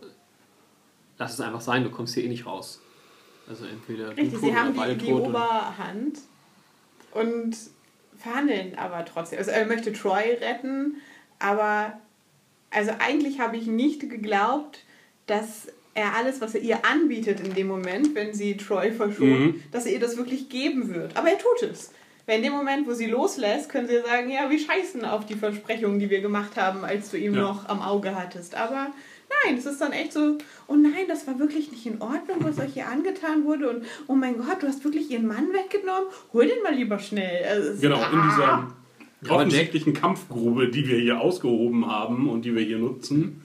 [1.18, 2.82] lass es einfach sein, du kommst hier eh nicht raus.
[3.48, 6.20] Also entweder Richtig, sie haben die, die Oberhand
[7.12, 7.56] und
[8.18, 9.40] verhandeln aber trotzdem.
[9.40, 10.96] Also er möchte Troy retten,
[11.40, 12.00] aber
[12.72, 14.80] also eigentlich habe ich nicht geglaubt,
[15.28, 19.64] dass er alles, was er ihr anbietet in dem Moment, wenn sie Troy verschont, Mhm.
[19.72, 21.16] dass er ihr das wirklich geben wird.
[21.16, 21.92] Aber er tut es.
[22.26, 25.36] Weil in dem Moment, wo sie loslässt, können sie sagen, ja, wir scheißen auf die
[25.36, 27.42] Versprechungen, die wir gemacht haben, als du ihn Ja.
[27.42, 28.56] noch am Auge hattest.
[28.56, 28.88] Aber
[29.46, 32.60] nein, es ist dann echt so, oh nein, das war wirklich nicht in Ordnung, was
[32.60, 33.70] euch hier angetan wurde.
[33.70, 36.08] Und oh mein Gott, du hast wirklich ihren Mann weggenommen.
[36.32, 37.44] Hol den mal lieber schnell.
[37.46, 38.30] Also, Genau, in Ah.
[39.22, 43.42] dieser offensichtlichen Kampfgrube, die wir hier ausgehoben haben und die wir hier nutzen,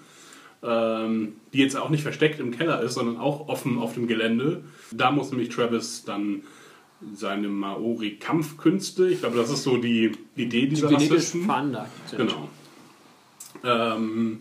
[0.63, 4.63] ähm, die jetzt auch nicht versteckt im Keller ist, sondern auch offen auf dem Gelände.
[4.93, 6.43] Da muss nämlich Travis dann
[7.15, 11.45] seine Maori-Kampfkünste, ich glaube, das ist so die Idee dieser genetisch Rassisten.
[11.45, 12.19] veranlagt sind.
[12.19, 12.49] Genau.
[13.65, 14.41] Ähm,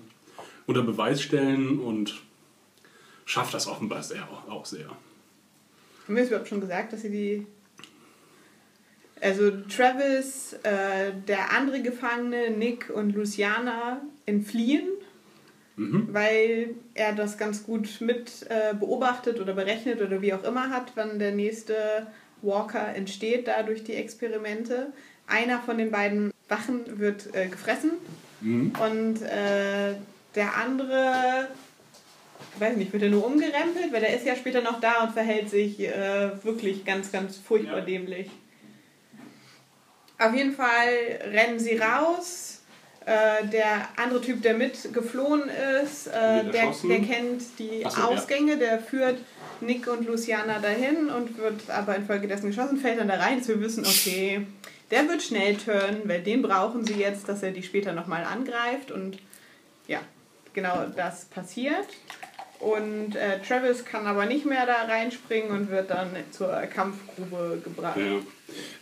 [0.65, 2.21] unter Beweis stellen und
[3.25, 4.87] schafft das offenbar sehr, auch sehr.
[4.87, 7.47] Haben wir es überhaupt schon gesagt, dass sie die.
[9.19, 14.87] Also Travis, äh, der andere Gefangene, Nick und Luciana entfliehen,
[15.75, 20.91] weil er das ganz gut mit äh, beobachtet oder berechnet oder wie auch immer hat,
[20.95, 22.07] wann der nächste
[22.41, 24.93] Walker entsteht, da durch die Experimente.
[25.27, 27.91] Einer von den beiden Wachen wird äh, gefressen
[28.41, 29.95] und äh,
[30.35, 31.47] der andere
[32.55, 33.91] ich weiß nicht, wird er nur umgerempelt?
[33.91, 37.79] Weil der ist ja später noch da und verhält sich äh, wirklich ganz, ganz furchtbar
[37.79, 37.85] Ja.
[37.85, 38.29] dämlich.
[40.19, 42.61] Auf jeden Fall rennen sie raus.
[43.05, 45.43] Äh, der andere Typ, der mitgeflohen
[45.83, 48.05] ist, äh, Wird der, der kennt die so, ja.
[48.07, 49.19] Ausgänge, der führt
[49.61, 53.59] Nick und Luciana dahin und wird aber infolgedessen geschossen, fällt dann da rein, dass wir
[53.59, 54.45] wissen, okay,
[54.91, 58.91] der wird schnell turnen, weil den brauchen sie jetzt, dass er die später nochmal angreift
[58.91, 59.17] und
[59.87, 59.99] ja,
[60.53, 61.87] genau das passiert.
[62.59, 67.97] Und äh, Travis kann aber nicht mehr da reinspringen und wird dann zur Kampfgrube gebracht.
[67.97, 68.19] Ja.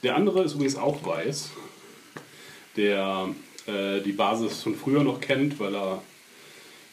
[0.04, 1.50] Der andere ist übrigens auch weiß,
[2.78, 3.30] der
[3.68, 6.02] äh, die Basis von früher noch kennt, weil er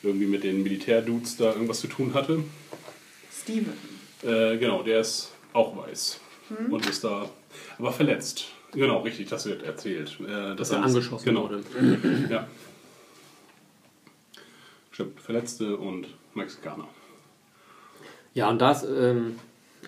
[0.02, 2.42] irgendwie mit den Militärdudes da irgendwas zu tun hatte.
[3.42, 3.72] Steven.
[4.22, 6.72] Äh, genau, der ist auch weiß Hm?
[6.72, 7.28] und ist da
[7.78, 8.46] aber verletzt.
[8.72, 10.18] Genau, richtig, das wird erzählt.
[10.20, 11.42] Äh, Dass er alles- angeschossen genau.
[11.44, 11.62] wurde.
[12.30, 12.46] Ja.
[14.90, 16.88] Stimmt, Verletzte und Mexikaner.
[18.34, 19.36] Ja, und das, ähm,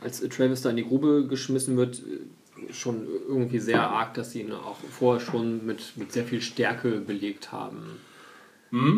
[0.01, 4.41] als Travis da in die Grube geschmissen wird, äh, schon irgendwie sehr arg, dass sie
[4.43, 7.99] ihn auch vorher schon mit, mit sehr viel Stärke belegt haben.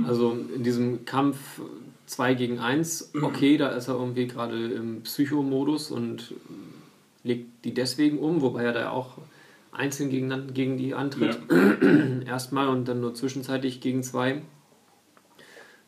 [0.06, 1.36] Also in diesem Kampf
[2.06, 6.34] 2 gegen 1, okay, da ist er irgendwie gerade im Psychomodus und
[7.24, 9.18] legt die deswegen um, wobei er da auch
[9.72, 11.38] einzeln gegen, gegen die antritt.
[12.26, 14.42] Erstmal und dann nur zwischenzeitlich gegen zwei.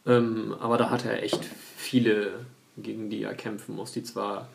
[0.06, 1.44] Ähm, aber da hat er echt
[1.76, 2.44] viele,
[2.76, 4.48] gegen die er kämpfen muss, die zwar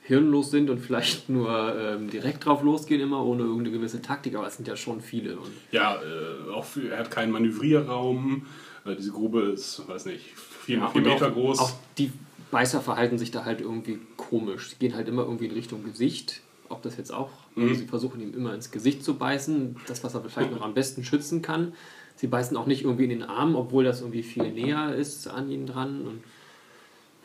[0.00, 4.46] hirnlos sind und vielleicht nur ähm, direkt drauf losgehen, immer ohne irgendeine gewisse Taktik, aber
[4.46, 5.38] es sind ja schon viele.
[5.70, 8.46] Ja, äh, auch er hat keinen Manövrierraum.
[8.84, 10.26] Äh, diese Grube ist, weiß nicht,
[10.64, 11.58] vier, Ja, vier Meter auch, groß.
[11.58, 12.12] Auch die
[12.50, 14.70] Beißer verhalten sich da halt irgendwie komisch.
[14.70, 16.40] Sie gehen halt immer irgendwie in Richtung Gesicht.
[16.68, 17.64] Ob das jetzt auch, Mhm.
[17.64, 20.72] also sie versuchen ihm immer ins Gesicht zu beißen, das, was er vielleicht noch am
[20.74, 21.74] besten schützen kann.
[22.16, 25.50] Sie beißen auch nicht irgendwie in den Arm, obwohl das irgendwie viel näher ist an
[25.50, 26.02] ihn dran.
[26.02, 26.22] Und,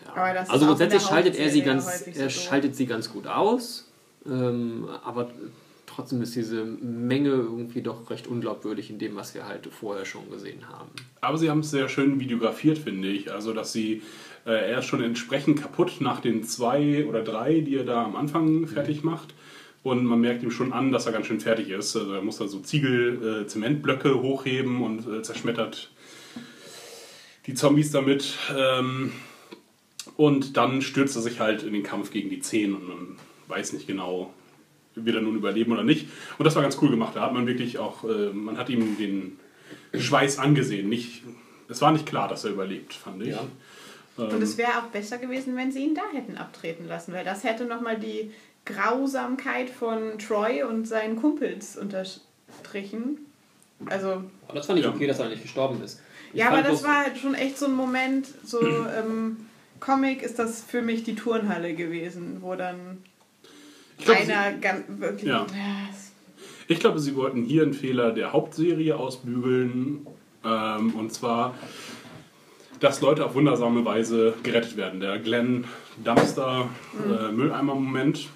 [0.06, 0.12] ja.
[0.16, 3.28] Aber das ist also grundsätzlich schaltet er sie ganz, so er schaltet sie ganz gut
[3.28, 3.90] aus.
[4.26, 5.32] Ähm, aber
[5.98, 10.30] trotzdem ist diese Menge irgendwie doch recht unglaubwürdig in dem, was wir halt vorher schon
[10.30, 10.90] gesehen haben.
[11.22, 13.32] Aber sie haben es sehr schön videografiert, finde ich.
[13.32, 14.04] Also, dass sie,
[14.46, 18.16] äh, er ist schon entsprechend kaputt nach den zwei oder drei, die er da am
[18.16, 19.34] Anfang fertig macht.
[19.82, 21.96] Und man merkt ihm schon an, dass er ganz schön fertig ist.
[21.96, 25.90] Also, er muss da so Ziegel, äh, Zementblöcke hochheben und äh, zerschmettert
[27.48, 28.38] die Zombies damit.
[28.56, 29.14] Ähm,
[30.16, 33.16] und dann stürzt er sich halt in den Kampf gegen die Zehn und man
[33.48, 34.32] weiß nicht genau,
[35.06, 36.08] wird er nun überleben oder nicht.
[36.38, 37.16] Und das war ganz cool gemacht.
[37.16, 39.40] Da hat man wirklich auch, äh, man hat ihm den
[39.94, 40.90] Schweiß angesehen.
[40.90, 41.24] Nicht,
[41.70, 43.30] es war nicht klar, dass er überlebt, fand ich.
[43.30, 43.44] Ja.
[44.18, 47.44] Und es wäre auch besser gewesen, wenn sie ihn da hätten abtreten lassen, weil das
[47.44, 48.32] hätte nochmal die
[48.66, 53.20] Grausamkeit von Troy und seinen Kumpels unterstrichen.
[53.86, 54.92] Also, Aber das fand ich Ja.
[54.92, 56.02] okay, dass er nicht gestorben ist.
[56.34, 59.38] Ich ja, aber das war halt schon echt so ein Moment, so im
[59.80, 63.04] Comic ist das für mich die Turnhalle gewesen, wo dann
[63.98, 65.28] Ich glaube, einer sie, ganz wirklich.
[65.28, 65.46] Ja.
[66.68, 70.06] Ich glaube, sie wollten hier einen Fehler der Hauptserie ausbügeln.
[70.44, 71.56] Ähm, und zwar,
[72.80, 75.00] dass Leute auf wundersame Weise gerettet werden.
[75.00, 75.66] Der Glenn
[76.04, 76.70] Dumpster
[77.06, 78.28] äh, Mülleimer-Moment,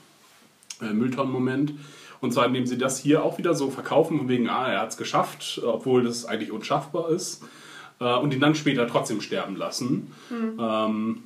[0.82, 1.74] äh, Mülltonnen-Moment.
[2.22, 4.90] Und zwar, indem sie das hier auch wieder so verkaufen, von wegen, ah, er hat
[4.92, 7.44] es geschafft, obwohl das eigentlich unschaffbar ist.
[8.00, 10.12] Äh, und ihn dann später trotzdem sterben lassen.
[10.32, 11.24] Ähm,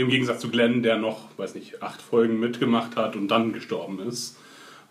[0.00, 4.00] Im Gegensatz zu Glenn, der noch, weiß nicht, acht Folgen mitgemacht hat und dann gestorben
[4.00, 4.36] ist.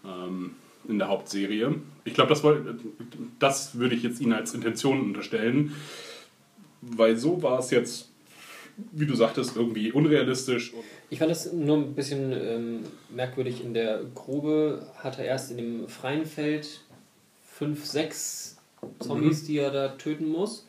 [0.06, 0.56] Ähm,
[0.88, 1.76] in der Hauptserie.
[2.04, 2.44] Ich glaube, das,
[3.38, 5.76] das würde ich jetzt Ihnen als Intention unterstellen.
[6.82, 8.10] Weil so war es jetzt,
[8.92, 10.74] wie du sagtest, irgendwie unrealistisch.
[11.10, 12.80] Ich fand das nur ein bisschen ähm,
[13.14, 13.64] merkwürdig.
[13.64, 16.82] In der Grube hat er erst in dem freien Feld
[17.46, 18.58] fünf, sechs
[19.00, 20.66] Zombies, die er da töten muss.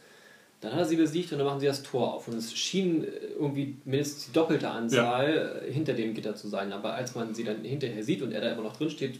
[0.60, 2.28] Dann hat er sie besiegt und dann machen sie das Tor auf.
[2.28, 6.70] Und es schien äh, irgendwie mindestens die doppelte Anzahl äh, hinter dem Gitter zu sein.
[6.72, 9.18] Aber als man sie dann hinterher sieht und er da immer noch drin steht,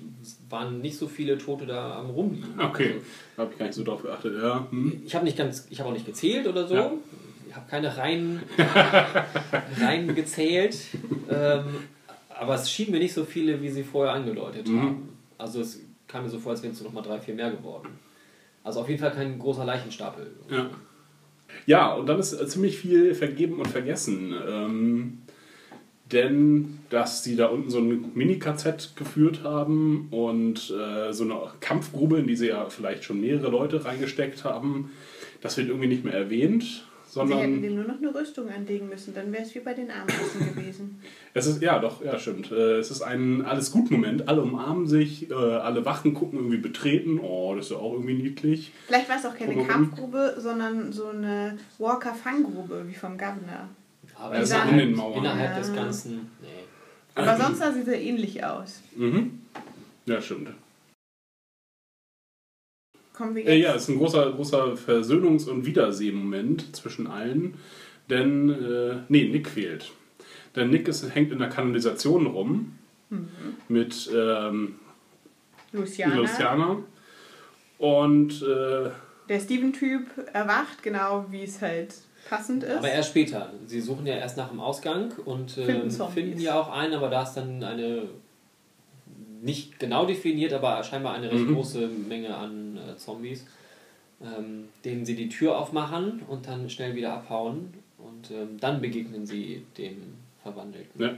[0.50, 2.60] waren nicht so viele Tote da am Rumliegen.
[2.60, 3.04] okay, Also,
[3.36, 4.34] da habe ich gar nicht so drauf geachtet.
[4.42, 5.02] Ja, hm.
[5.06, 6.74] ich habe nicht ganz, ich habe auch nicht gezählt oder so.
[6.74, 6.92] Ja.
[7.48, 8.42] ich habe keine Reihen,
[9.80, 10.76] Reihen gezählt,
[11.30, 11.64] ähm,
[12.28, 15.08] aber es schienen mir nicht so viele, wie sie vorher angedeutet haben.
[15.38, 17.88] Also es kam mir so vor, als wären es noch mal drei, vier mehr geworden.
[18.62, 20.30] Also auf jeden Fall kein großer Leichenstapel.
[20.50, 20.68] Ja.
[21.66, 24.34] Ja, und dann ist äh, ziemlich viel vergeben und vergessen.
[24.48, 25.18] Ähm,
[26.12, 32.18] denn dass sie da unten so ein Mini-KZ geführt haben und äh, so eine Kampfgrube,
[32.18, 34.90] in die sie ja vielleicht schon mehrere Leute reingesteckt haben,
[35.40, 38.88] das wird irgendwie nicht mehr erwähnt, Sie hätten sondern dem nur noch eine Rüstung anlegen
[38.88, 41.02] müssen, dann wäre es wie bei den Ameisen gewesen.
[41.34, 45.34] es ist, ja doch, ja stimmt, äh, es ist ein Alles-Gut-Moment, alle umarmen sich, äh,
[45.34, 48.72] alle Wachen gucken irgendwie betreten, oh, das ist ja auch irgendwie niedlich.
[48.86, 49.66] Vielleicht war es auch keine Warum?
[49.66, 53.68] Kampfgrube, sondern so eine Walker-Fanggrube, wie vom Governor.
[54.14, 55.18] Aber Ja, ist in den Mauern.
[55.18, 56.30] innerhalb des Ganzen.
[56.40, 56.48] Nee.
[57.16, 58.82] Aber sonst sah sie sehr ähnlich aus.
[58.94, 59.40] Mhm.
[60.06, 60.50] Ja, stimmt.
[63.20, 63.64] Kommen wir Äh, jetzt.
[63.64, 67.54] ja, es ist ein großer, großer Versöhnungs- und Wiedersehmoment zwischen allen.
[68.08, 69.90] Denn, äh, nee, Nick fehlt.
[70.56, 72.72] Denn Nick ist, hängt in der Kanalisation rum
[73.68, 74.76] mit ähm,
[75.72, 76.14] Luciana.
[76.16, 76.76] Luciana.
[77.78, 78.90] Und äh,
[79.28, 81.94] Der Steven-Typ erwacht, genau wie es halt
[82.28, 82.78] passend ist.
[82.78, 83.52] Aber erst später.
[83.66, 86.14] Sie suchen ja erst nach dem Ausgang und ähm, Finden Zombies.
[86.14, 88.02] finden ja auch einen, aber da ist dann eine
[89.42, 91.54] nicht genau definiert, aber scheinbar eine recht Mhm.
[91.54, 93.46] große Menge an äh, Zombies,
[94.22, 99.26] ähm, denen sie die Tür aufmachen und dann schnell wieder abhauen und ähm, dann begegnen
[99.26, 99.96] sie dem
[100.42, 101.00] Verwandelten.
[101.00, 101.10] ja.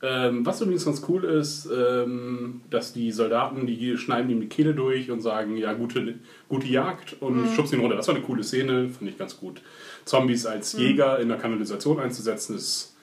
[0.00, 4.72] Ähm, was übrigens ganz cool ist, ähm, dass die Soldaten, die schneiden ihm die Kehle
[4.72, 6.14] durch und sagen, ja, gute,
[6.48, 7.96] gute Jagd und schubsen ihn runter.
[7.96, 9.60] Das war eine coole Szene, finde ich ganz gut.
[10.04, 12.94] Zombies als Jäger in der Kanalisation einzusetzen, ist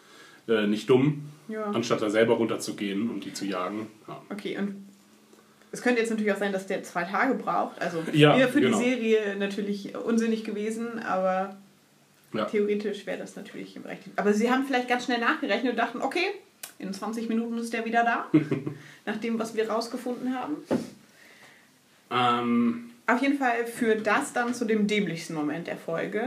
[0.47, 1.65] äh, nicht dumm, Ja.
[1.65, 3.87] anstatt da selber runterzugehen und die zu jagen.
[4.07, 4.21] Ja.
[4.29, 4.85] Okay, und
[5.71, 7.81] es könnte jetzt natürlich auch sein, dass der zwei Tage braucht.
[7.81, 8.79] Also Ja, wäre für genau.
[8.79, 11.57] die Serie natürlich unsinnig gewesen, aber
[12.33, 12.45] Ja.
[12.45, 14.03] theoretisch wäre das natürlich im Recht.
[14.15, 16.25] Aber sie haben vielleicht ganz schnell nachgerechnet und dachten, okay,
[16.79, 18.27] in 20 Minuten ist der wieder da.
[19.05, 20.55] nach dem, was wir rausgefunden haben.
[22.11, 26.23] Ähm, Auf jeden Fall führt das dann zu dem dämlichsten Moment der Folge,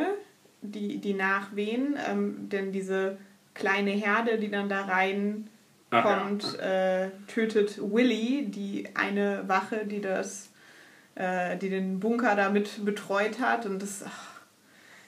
[0.62, 3.16] die, die Nachwehen, ähm, denn diese
[3.58, 5.48] kleine Herde, die dann da rein
[5.90, 6.18] Ach ja.
[6.18, 10.50] kommt, äh, tötet Willy, die eine Wache, die das,
[11.14, 14.38] äh, die den Bunker damit betreut hat und das, ach,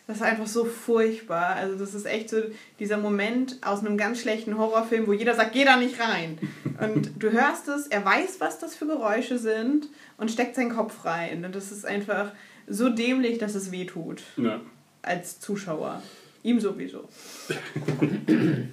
[0.06, 1.54] das ist einfach so furchtbar.
[1.54, 2.42] Also das ist echt so
[2.80, 6.38] dieser Moment aus einem ganz schlechten Horrorfilm, wo jeder sagt, geh da nicht rein.
[6.80, 11.04] Und du hörst es, er weiß, was das für Geräusche sind und steckt seinen Kopf
[11.04, 11.44] rein.
[11.44, 12.32] Und das ist einfach
[12.66, 14.60] so dämlich, dass es weh tut ja.
[15.02, 16.02] als Zuschauer.
[16.42, 17.08] Ihm sowieso.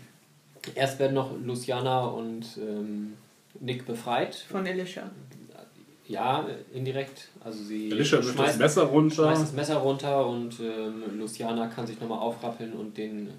[0.75, 3.13] Erst werden noch Luciana und ähm,
[3.59, 4.35] Nick befreit.
[4.49, 5.09] Von Elisha.
[6.07, 7.27] Ja, indirekt.
[7.43, 9.23] Also sie Alicia wirft das schmeißt, Messer runter.
[9.23, 13.29] schmeißt das Messer runter und ähm, Luciana kann sich nochmal aufrappeln und den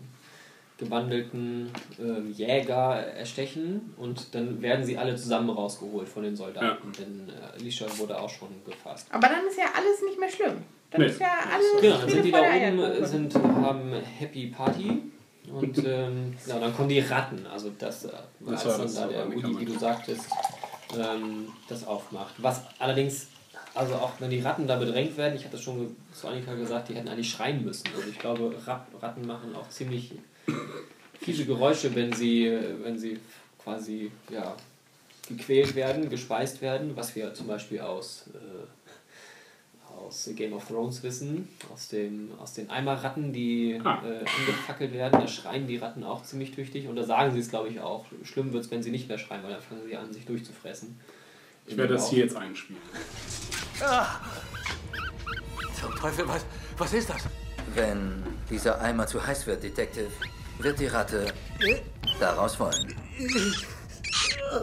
[0.77, 7.29] gewandelten ähm, Jäger erstechen und dann werden sie alle zusammen rausgeholt von den Soldaten, denn
[7.31, 9.09] äh, Alicia wurde auch schon gefasst.
[9.11, 10.63] Aber dann ist ja alles nicht mehr schlimm.
[10.91, 11.07] Dann Nee.
[11.09, 15.03] ist ja alles Genau, dann sind die da oben, sind, haben Happy Party
[15.53, 19.07] und ähm, ja, dann kommen die Ratten, also das, äh, Das als dann das da
[19.07, 20.27] der Uli, wie du sagtest,
[20.99, 22.35] ähm, das aufmacht.
[22.39, 23.29] Was allerdings,
[23.75, 26.95] also auch wenn die Ratten da bedrängt werden, ich hatte schon zu Annika gesagt, die
[26.95, 27.85] hätten eigentlich schreien müssen.
[27.95, 30.13] Also ich glaube, Rat, Ratten machen auch ziemlich
[31.21, 32.51] fiese Geräusche, wenn sie,
[32.83, 33.19] wenn sie
[33.63, 34.55] quasi ja,
[35.29, 38.39] gequält werden, gespeist werden, was wir zum Beispiel aus, äh,
[40.09, 44.03] aus Game of Thrones wissen, aus, dem, aus den Eimerratten, die Ah.
[44.05, 45.21] äh, angefackelt werden.
[45.21, 48.07] Da schreien die Ratten auch ziemlich tüchtig und da sagen sie es, glaube ich, auch.
[48.25, 50.99] Schlimm wird es, wenn sie nicht mehr schreien, weil dann fangen sie an, sich durchzufressen.
[51.67, 52.81] Ich werde das hier jetzt einspielen.
[55.79, 56.45] Zum Teufel, was,
[56.79, 57.23] was ist das?
[57.75, 60.09] Wenn dieser Eimer zu heiß wird, Detective,
[60.59, 61.27] wird die Ratte
[62.19, 62.95] daraus wollen.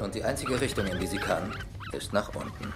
[0.02, 1.54] Und die einzige Richtung, in die sie kann,
[1.94, 2.74] ist nach unten.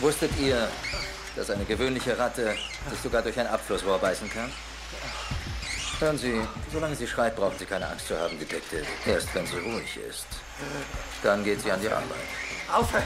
[0.00, 0.68] Wusstet ihr,
[1.36, 2.54] dass eine gewöhnliche Ratte
[2.90, 4.50] sich sogar durch ein Abflussrohr beißen kann?
[6.00, 6.40] Hören Sie,
[6.72, 8.84] solange sie schreit, brauchen Sie keine Angst zu haben, Detective.
[9.06, 10.26] Erst wenn sie ruhig ist.
[11.22, 12.04] Dann geht sie an die Arbeit.
[12.72, 13.04] Aufhören!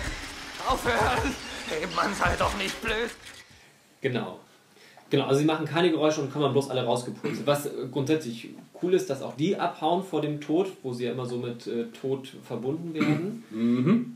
[0.66, 1.34] Aufhören!
[1.68, 3.10] Hey, Mann, sei doch nicht blöd!
[4.00, 4.40] Genau.
[5.10, 7.46] Genau, also sie machen keine Geräusche und kommen bloß alle rausgepult.
[7.46, 8.50] Was äh, grundsätzlich
[8.82, 11.66] cool ist, dass auch die abhauen vor dem Tod, wo sie ja immer so mit
[11.66, 13.44] äh, Tod verbunden werden.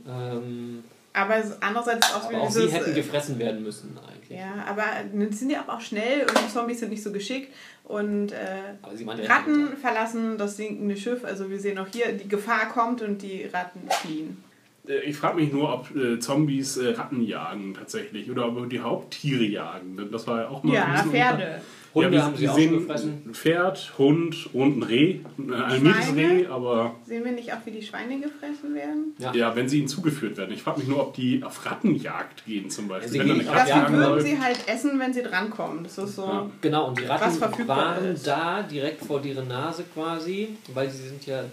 [0.06, 0.84] Ähm,
[1.14, 3.98] Aber es- andererseits ist auch aber wieder auch sie dieses, hätten äh, gefressen werden müssen
[3.98, 4.38] eigentlich.
[4.38, 7.52] Ja, aber die sind ja auch schnell und die Zombies sind nicht so geschickt.
[7.84, 8.36] Und äh,
[8.80, 11.24] Aber sie Ratten verlassen das sinkende Schiff.
[11.24, 14.42] Also wir sehen auch hier, die Gefahr kommt und die Ratten fliehen.
[14.88, 18.80] Äh, Ich frage mich nur, ob äh, Zombies äh, Ratten jagen tatsächlich oder ob die
[18.80, 19.96] Haupttiere jagen.
[19.98, 21.60] Denn Das war ja auch mal ein Ja, Pferde.
[21.94, 25.20] Hunde ja, wir, haben sie sehen ein Pferd, Hund und ein Reh.
[25.38, 26.30] Ein Schweine?
[26.30, 29.14] Reh, aber Sehen wir nicht auch, wie die Schweine gefressen werden?
[29.18, 29.34] Ja.
[29.34, 30.52] ja, wenn sie ihnen zugeführt werden.
[30.54, 33.12] Ich frage mich nur, ob die auf Rattenjagd gehen zum Beispiel.
[33.12, 35.84] Sie eine auf Das würden sie halt essen, wenn sie drankommen.
[35.84, 36.24] Das ist so.
[36.24, 36.50] Ja.
[36.62, 38.26] Genau, und die Ratten waren ist.
[38.26, 41.44] da direkt vor deren Nase quasi, weil sie sind ja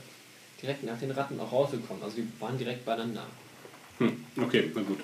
[0.62, 2.02] direkt nach den Ratten auch rausgekommen.
[2.02, 3.24] Also die waren direkt beieinander.
[3.98, 5.00] Hm, okay, na gut.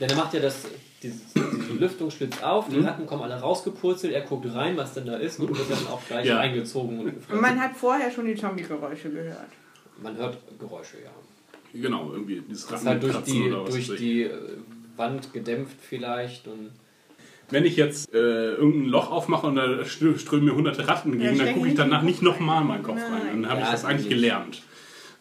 [0.00, 0.66] Denn er macht ja das,
[1.02, 2.74] dieses, diesen Lüftungsschlitz auf, Mhm.
[2.74, 5.86] die Ratten kommen alle rausgepurzelt, er guckt rein, was denn da ist und wird dann
[5.88, 6.38] auch gleich Ja.
[6.40, 7.40] eingezogen und gefressen.
[7.40, 9.48] man hat vorher schon die Zombie-Geräusche gehört.
[10.02, 11.10] Man hört Geräusche, ja.
[11.72, 14.00] Genau, irgendwie dieses Das ist halt durch Rattenkratzen die, oder was durch weiß ich.
[14.00, 14.30] die äh,
[14.96, 16.70] Wand gedämpft vielleicht und
[17.50, 21.38] Wenn ich jetzt äh, irgendein Loch aufmache und da strömen mir hunderte Ratten Ja, entgegen,
[21.38, 23.12] dann stecken gucke ich danach nicht nochmal in meinen Kopf Nein.
[23.12, 23.42] rein.
[23.42, 24.14] Dann habe Ja, ich das das eigentlich nicht.
[24.20, 24.62] gelernt.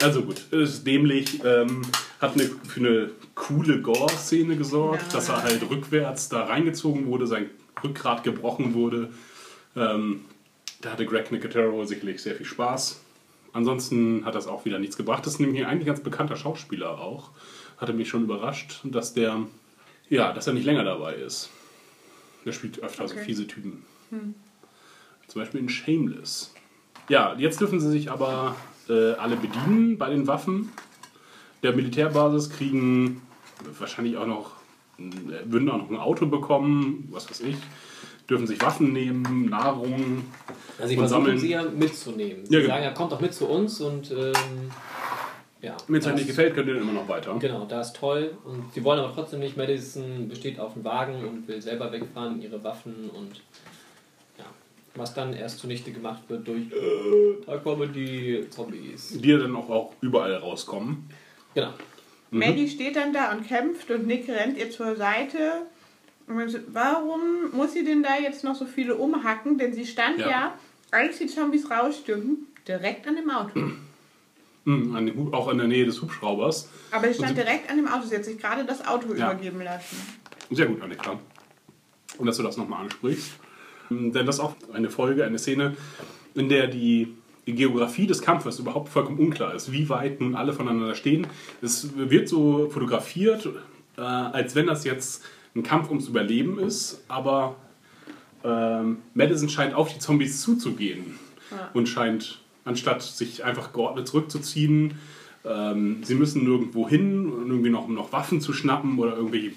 [0.01, 1.83] Also gut, es ist dämlich, ähm,
[2.19, 5.13] hat eine, für eine coole Gore-Szene gesorgt, Ja.
[5.13, 7.49] dass er halt rückwärts da reingezogen wurde, sein
[7.83, 9.09] Rückgrat gebrochen wurde.
[9.75, 10.21] Ähm,
[10.81, 13.01] da hatte Greg Nicotero sicherlich sehr viel Spaß.
[13.53, 15.25] Ansonsten hat das auch wieder nichts gebracht.
[15.25, 17.31] Das ist nämlich eigentlich ein ganz bekannter Schauspieler auch.
[17.77, 19.37] Hatte mich schon überrascht, dass der,
[20.09, 21.49] ja, dass er nicht länger dabei ist.
[22.45, 23.25] Der spielt öfter so Okay.
[23.25, 23.83] fiese Typen.
[25.27, 26.53] Zum Beispiel in Shameless.
[27.09, 28.55] Ja, jetzt dürfen sie sich aber
[28.87, 30.71] äh, alle bedienen bei den Waffen
[31.65, 33.21] der Militärbasis, kriegen
[33.79, 34.51] wahrscheinlich auch noch,
[34.99, 35.03] äh,
[35.45, 37.55] würden auch noch ein Auto bekommen, was weiß ich,
[38.29, 40.23] dürfen sich Waffen nehmen, Nahrung.
[40.77, 42.45] also sie Und versuchen sammeln- sie ja mitzunehmen.
[42.45, 42.73] Sie Ja, genau.
[42.73, 44.33] sagen, ja, kommt doch mit zu uns und ähm,
[45.61, 45.75] ja.
[45.87, 47.35] Wenn es halt das- nicht gefällt, könnt ihr immer noch weiter.
[47.39, 48.37] Genau, da ist toll.
[48.43, 49.57] Und sie wollen aber trotzdem nicht.
[49.57, 53.41] Madison besteht auf dem Wagen und will selber wegfahren, ihre Waffen und
[54.37, 54.45] ja.
[54.95, 59.19] Was dann erst zunichte gemacht wird durch, äh, da kommen die Zombies.
[59.19, 61.09] Die dann auch, auch überall rauskommen.
[61.55, 61.73] Genau.
[62.31, 62.39] Mhm.
[62.39, 65.63] Maddie steht dann da und kämpft und Nick rennt ihr zur Seite.
[66.27, 67.19] Und man so, Warum
[67.53, 69.57] muss sie denn da jetzt noch so viele umhacken?
[69.57, 70.29] Denn sie stand Ja.
[70.29, 70.53] ja,
[70.91, 73.59] als die Zombies rausstürmten, direkt an dem Auto.
[74.65, 76.69] Hm, an Hub- auch in der Nähe des Hubschraubers.
[76.91, 78.07] Aber sie stand sie- direkt an dem Auto.
[78.07, 79.31] Sie hat sich gerade das Auto Ja.
[79.31, 79.95] übergeben lassen.
[80.49, 81.19] Sehr gut, Annika.
[82.17, 83.31] Und dass du das nochmal ansprichst.
[83.91, 85.75] Denn das ist auch eine Folge, eine Szene,
[86.33, 87.15] in der die
[87.53, 91.27] Geografie des Kampfes überhaupt vollkommen unklar ist, wie weit nun alle voneinander stehen.
[91.61, 93.47] Es wird so fotografiert,
[93.97, 95.23] äh, als wenn das jetzt
[95.55, 97.55] ein Kampf ums Überleben ist, aber
[98.43, 101.17] ähm, Madison scheint auf die Zombies zuzugehen
[101.73, 104.95] und scheint, anstatt sich einfach geordnet zurückzuziehen,
[105.45, 109.51] ähm, sie müssen nirgendwo hin, irgendwie noch, um noch Waffen zu schnappen oder irgendwelche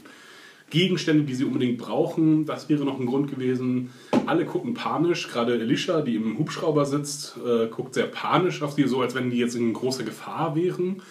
[0.70, 2.44] Gegenstände, die sie unbedingt brauchen.
[2.44, 3.90] Das wäre noch ein Grund gewesen.
[4.26, 8.86] Alle gucken panisch, gerade Alicia, die im Hubschrauber sitzt, äh, guckt sehr panisch auf sie,
[8.86, 11.02] so als wenn die jetzt in großer Gefahr wären.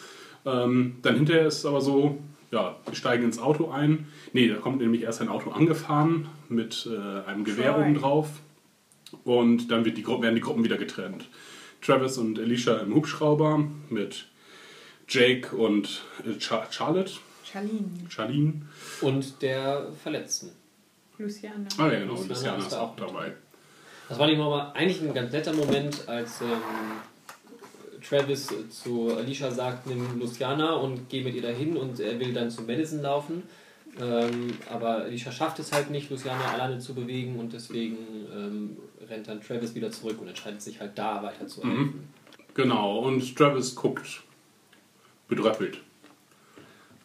[0.46, 2.18] Ähm, dann hinterher ist es aber so,
[2.52, 4.08] ja, wir steigen ins Auto ein.
[4.34, 8.30] Nee, da kommt nämlich erst ein Auto angefahren mit äh, einem Gewehr oben drauf.
[9.24, 11.28] Und dann wird die Gru werden die Gruppen wieder getrennt.
[11.82, 14.28] Travis und Alicia im Hubschrauber mit
[15.08, 17.14] Jake und äh, Char Charlotte,
[17.52, 18.54] Charlene, Charlene.
[19.02, 20.52] Und der Verletzten.
[21.18, 21.68] Luciana.
[21.78, 23.34] Ah ja, genau, Luciana Luciana ist auch dabei.
[24.10, 26.48] Das war nicht mal eigentlich ein ganz netter Moment, als ähm,
[28.08, 32.50] Travis zu Alicia sagt, nimm Luciana und geh mit ihr dahin und er will dann
[32.50, 33.44] zu Madison laufen.
[34.00, 37.98] Ähm, aber Alicia schafft es halt nicht, Luciana alleine zu bewegen und deswegen
[38.34, 38.78] ähm,
[39.10, 42.08] rennt dann Travis wieder zurück und entscheidet sich halt da weiter zu helfen.
[42.54, 44.24] Genau, und Travis guckt
[45.28, 45.80] bedröppelt,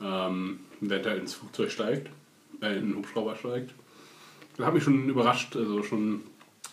[0.05, 2.11] ähm, während er ins Flugzeug steigt,
[2.61, 3.73] äh, in den Hubschrauber steigt.
[4.57, 6.21] Das hat mich schon überrascht, also schon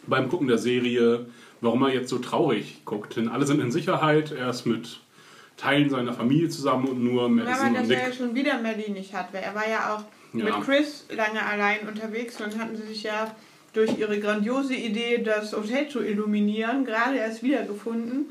[0.08, 1.28] beim Gucken der Serie,
[1.62, 3.16] warum er jetzt so traurig guckt.
[3.16, 5.00] Denn alle sind in Sicherheit, er ist mit
[5.58, 8.16] Teilen seiner Familie zusammen und nur Madison und dass er ja Nick.
[8.18, 10.04] schon wieder Maddie nicht hat, weil er war ja auch
[10.38, 10.46] Ja.
[10.46, 13.36] mit Chris lange allein unterwegs und hatten sie sich ja
[13.74, 18.28] durch ihre grandiose Idee, das Hotel zu illuminieren, gerade erst wiedergefunden.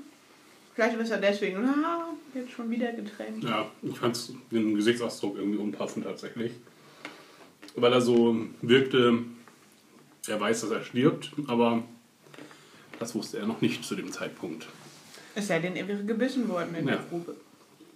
[0.78, 2.04] Vielleicht ist er deswegen, ah,
[2.34, 3.42] jetzt schon wieder getrennt.
[3.42, 4.16] Ja, ich fand
[4.52, 6.52] den Gesichtsausdruck irgendwie unpassend tatsächlich.
[7.74, 9.24] Weil er so wirkte,
[10.28, 11.82] er weiß, dass er stirbt, aber
[13.00, 14.68] das wusste er noch nicht zu dem Zeitpunkt.
[15.34, 16.94] Es sei denn, er wäre gebissen worden in Ja.
[16.94, 17.34] der Grube.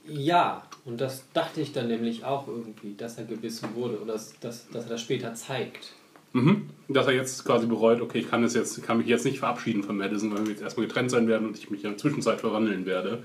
[0.08, 4.36] Ja, und das dachte ich dann nämlich auch irgendwie, dass er gebissen wurde oder dass,
[4.40, 5.92] dass, dass er das später zeigt.
[6.32, 6.68] Mhm.
[6.88, 9.82] Dass er jetzt quasi bereut, okay, ich kann, es jetzt, kann mich jetzt nicht verabschieden
[9.82, 12.40] von Madison, weil wir jetzt erstmal getrennt sein werden und ich mich in der Zwischenzeit
[12.40, 13.22] verwandeln werde.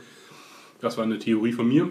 [0.79, 1.89] Das war eine Theorie von mir.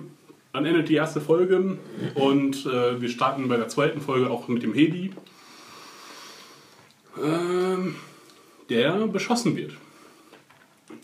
[0.53, 1.77] Dann endet die erste Folge
[2.15, 5.13] und äh, wir starten bei der zweiten Folge auch mit dem Hedi,
[7.23, 7.97] ähm,
[8.71, 9.73] der beschossen wird.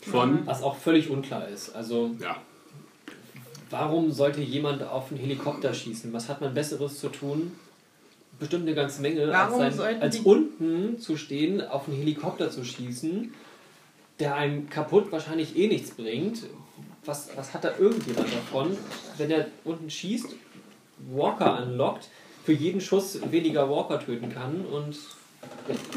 [0.01, 1.75] Von, Was auch völlig unklar ist.
[1.75, 2.37] Also, ja,
[3.69, 6.13] warum sollte jemand auf einen Helikopter schießen?
[6.13, 7.51] Was hat man Besseres zu tun?
[8.43, 12.65] Bestimmt eine ganze Menge, Warum als, sollten als unten zu stehen, auf einen Helikopter zu
[12.65, 13.33] schießen,
[14.19, 16.43] der einem kaputt wahrscheinlich eh nichts bringt.
[17.05, 18.75] Was, was hat da irgendjemand davon,
[19.17, 20.27] wenn er unten schießt,
[21.13, 22.09] Walker anlockt,
[22.43, 24.97] für jeden Schuss weniger Walker töten kann und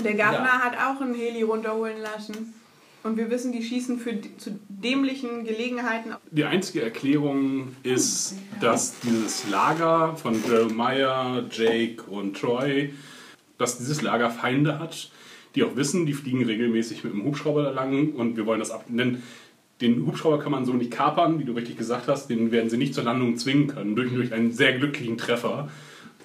[0.05, 0.61] Der Gardner Ja.
[0.61, 2.55] hat auch einen Heli runterholen lassen.
[3.07, 6.11] Und wir wissen, die schießen für, zu dämlichen Gelegenheiten.
[6.33, 12.93] Die einzige Erklärung ist, dass dieses Lager von Jeremiah, Jake und Troy,
[13.59, 15.13] dass dieses Lager Feinde hat,
[15.55, 18.73] die auch wissen, die fliegen regelmäßig mit dem Hubschrauber da lang und wir wollen das
[18.73, 18.85] ab.
[18.89, 19.23] Denn
[19.81, 22.77] den Hubschrauber kann man so nicht kapern, wie du richtig gesagt hast, den werden sie
[22.77, 25.69] nicht zur Landung zwingen können, durch, durch einen sehr glücklichen Treffer.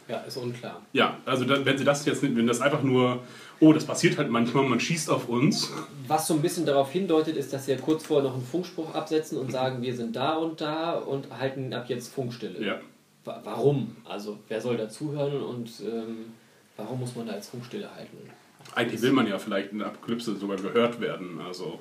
[0.07, 0.81] ja, ist unklar.
[0.93, 3.21] Ja, also wenn sie das jetzt nicht, wenn das einfach nur,
[3.61, 5.71] oh, das passiert halt manchmal, man schießt auf uns.
[6.07, 8.93] Was so ein bisschen darauf hindeutet, ist, dass sie ja kurz vorher noch einen Funkspruch
[8.93, 12.61] absetzen und sagen, wir sind da und da und halten ab jetzt Funkstille.
[12.65, 12.79] Ja.
[13.23, 13.95] Wa- Warum?
[14.03, 16.33] Also wer soll da zuhören und ähm,
[16.75, 18.17] warum muss man da jetzt Funkstille halten?
[18.75, 21.39] Eigentlich will man ja vielleicht in der Apokalypse sogar gehört werden.
[21.45, 21.79] Also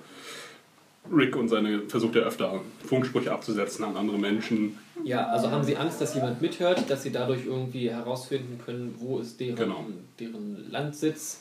[1.10, 4.78] Rick und seine versucht ja öfter Funksprüche abzusetzen an andere Menschen.
[5.02, 9.18] Ja, also haben sie Angst, dass jemand mithört, dass sie dadurch irgendwie herausfinden können, wo
[9.18, 9.86] ist deren, Genau.
[10.18, 11.40] deren Landsitz,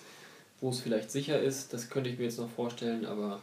[0.62, 1.74] wo es vielleicht sicher ist.
[1.74, 3.40] Das könnte ich mir jetzt noch vorstellen, aber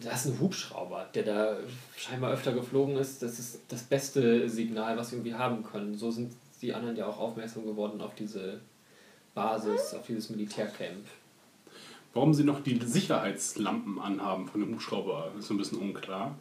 [0.00, 1.56] da ist ein Hubschrauber, der da
[1.96, 3.22] scheinbar öfter geflogen ist.
[3.22, 5.96] Das ist das beste Signal, was wir irgendwie haben können.
[5.96, 8.60] So sind die anderen ja auch aufmerksam geworden auf diese
[9.34, 11.04] Basis, auf dieses Militärcamp.
[12.14, 16.36] Warum sie noch die Sicherheitslampen anhaben von dem Hubschrauber, ist so ein bisschen unklar.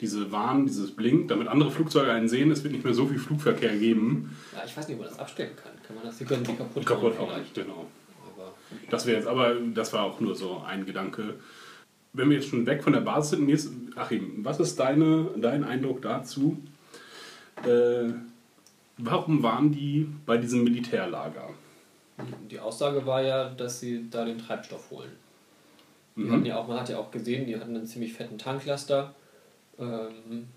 [0.00, 3.18] Diese Warn, dieses Blink, damit andere Flugzeuge einen sehen, es wird nicht mehr so viel
[3.18, 4.36] Flugverkehr geben.
[4.54, 5.72] Ja, ich weiß nicht, ob man das abstellen kann.
[5.84, 6.18] Kann man das?
[6.18, 7.56] Sie können die kaputt Kaputt machen auch vielleicht.
[7.56, 7.86] nicht, genau.
[8.90, 11.34] Das wäre jetzt, aber das war auch nur so ein Gedanke.
[12.12, 16.02] Wenn wir jetzt schon weg von der Basis sind, Achim, was ist deine, dein Eindruck
[16.02, 16.58] dazu?
[17.64, 18.12] Äh,
[18.96, 21.50] warum waren die bei diesem Militärlager?
[22.50, 25.12] Die Aussage war ja, dass sie da den Treibstoff holen.
[26.16, 26.32] Die Mhm.
[26.32, 29.14] hatten ja auch, man hat ja auch gesehen, die hatten einen ziemlich fetten Tanklaster,
[29.78, 30.48] ähm,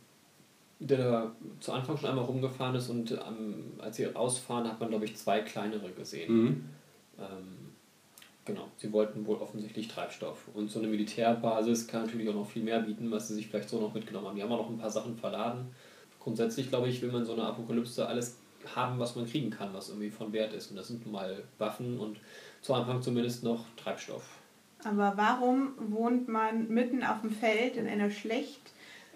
[0.80, 4.89] der da zu Anfang schon einmal rumgefahren ist und ähm, als sie rausfahren, hat man
[4.89, 6.34] glaube ich zwei kleinere gesehen.
[6.34, 6.66] Mhm.
[7.20, 7.61] Ähm,
[8.45, 10.47] genau, sie wollten wohl offensichtlich Treibstoff.
[10.53, 13.69] Und so eine Militärbasis kann natürlich auch noch viel mehr bieten, was sie sich vielleicht
[13.69, 14.35] so noch mitgenommen haben.
[14.35, 15.67] Die haben auch noch ein paar Sachen verladen.
[16.19, 18.37] Grundsätzlich glaube ich, will man so eine Apokalypse alles
[18.75, 20.69] haben, was man kriegen kann, was irgendwie von Wert ist.
[20.69, 22.19] Und das sind mal Waffen und
[22.61, 24.23] zu Anfang zumindest noch Treibstoff.
[24.83, 28.61] Aber warum wohnt man mitten auf dem Feld in einer schlecht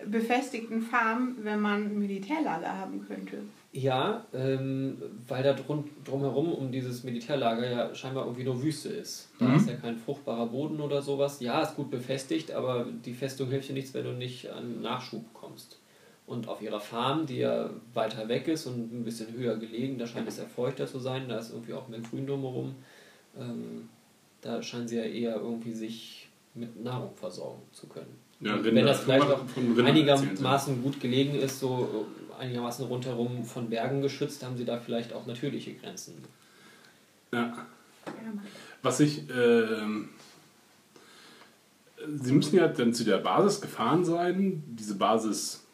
[0.05, 3.43] befestigten Farm, wenn man ein Militärlager haben könnte?
[3.77, 4.95] Ja, ähm,
[5.27, 9.27] weil da drum, drumherum um dieses Militärlager ja scheinbar irgendwie nur Wüste ist.
[9.37, 9.55] Da Mhm.
[9.57, 11.41] ist ja kein fruchtbarer Boden oder sowas.
[11.41, 15.25] Ja, ist gut befestigt, aber die Festung hilft dir nichts, wenn du nicht an Nachschub
[15.33, 15.77] kommst.
[16.25, 20.07] Und auf ihrer Farm, die ja weiter weg ist und ein bisschen höher gelegen, da
[20.07, 22.75] scheint es ja feuchter zu sein, da ist irgendwie auch mehr Grün drumherum.
[23.37, 23.89] Ähm,
[24.39, 28.15] da scheinen sie ja eher irgendwie sich mit Nahrung versorgen zu können.
[28.39, 28.73] Ja, Rinder.
[28.73, 29.41] wenn das vielleicht auch
[29.83, 32.05] einigermaßen gut gelegen ist, so
[32.37, 36.23] einigermaßen rundherum von Bergen geschützt, haben sie da vielleicht auch natürliche Grenzen.
[37.31, 37.65] Ja.
[38.81, 39.23] Was ich.
[39.29, 40.09] ähm,
[42.21, 44.63] Sie müssen ja dann zu der Basis gefahren sein.
[44.67, 45.65] Diese Basis.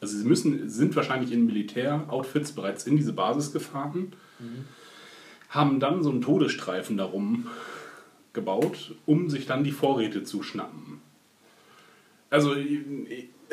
[0.00, 4.12] Also sie müssen, sind wahrscheinlich in Militäroutfits bereits in diese Basis gefahren,
[5.48, 7.46] haben dann so einen Todesstreifen darum
[8.34, 11.00] gebaut, um sich dann die Vorräte zu schnappen.
[12.28, 12.54] Also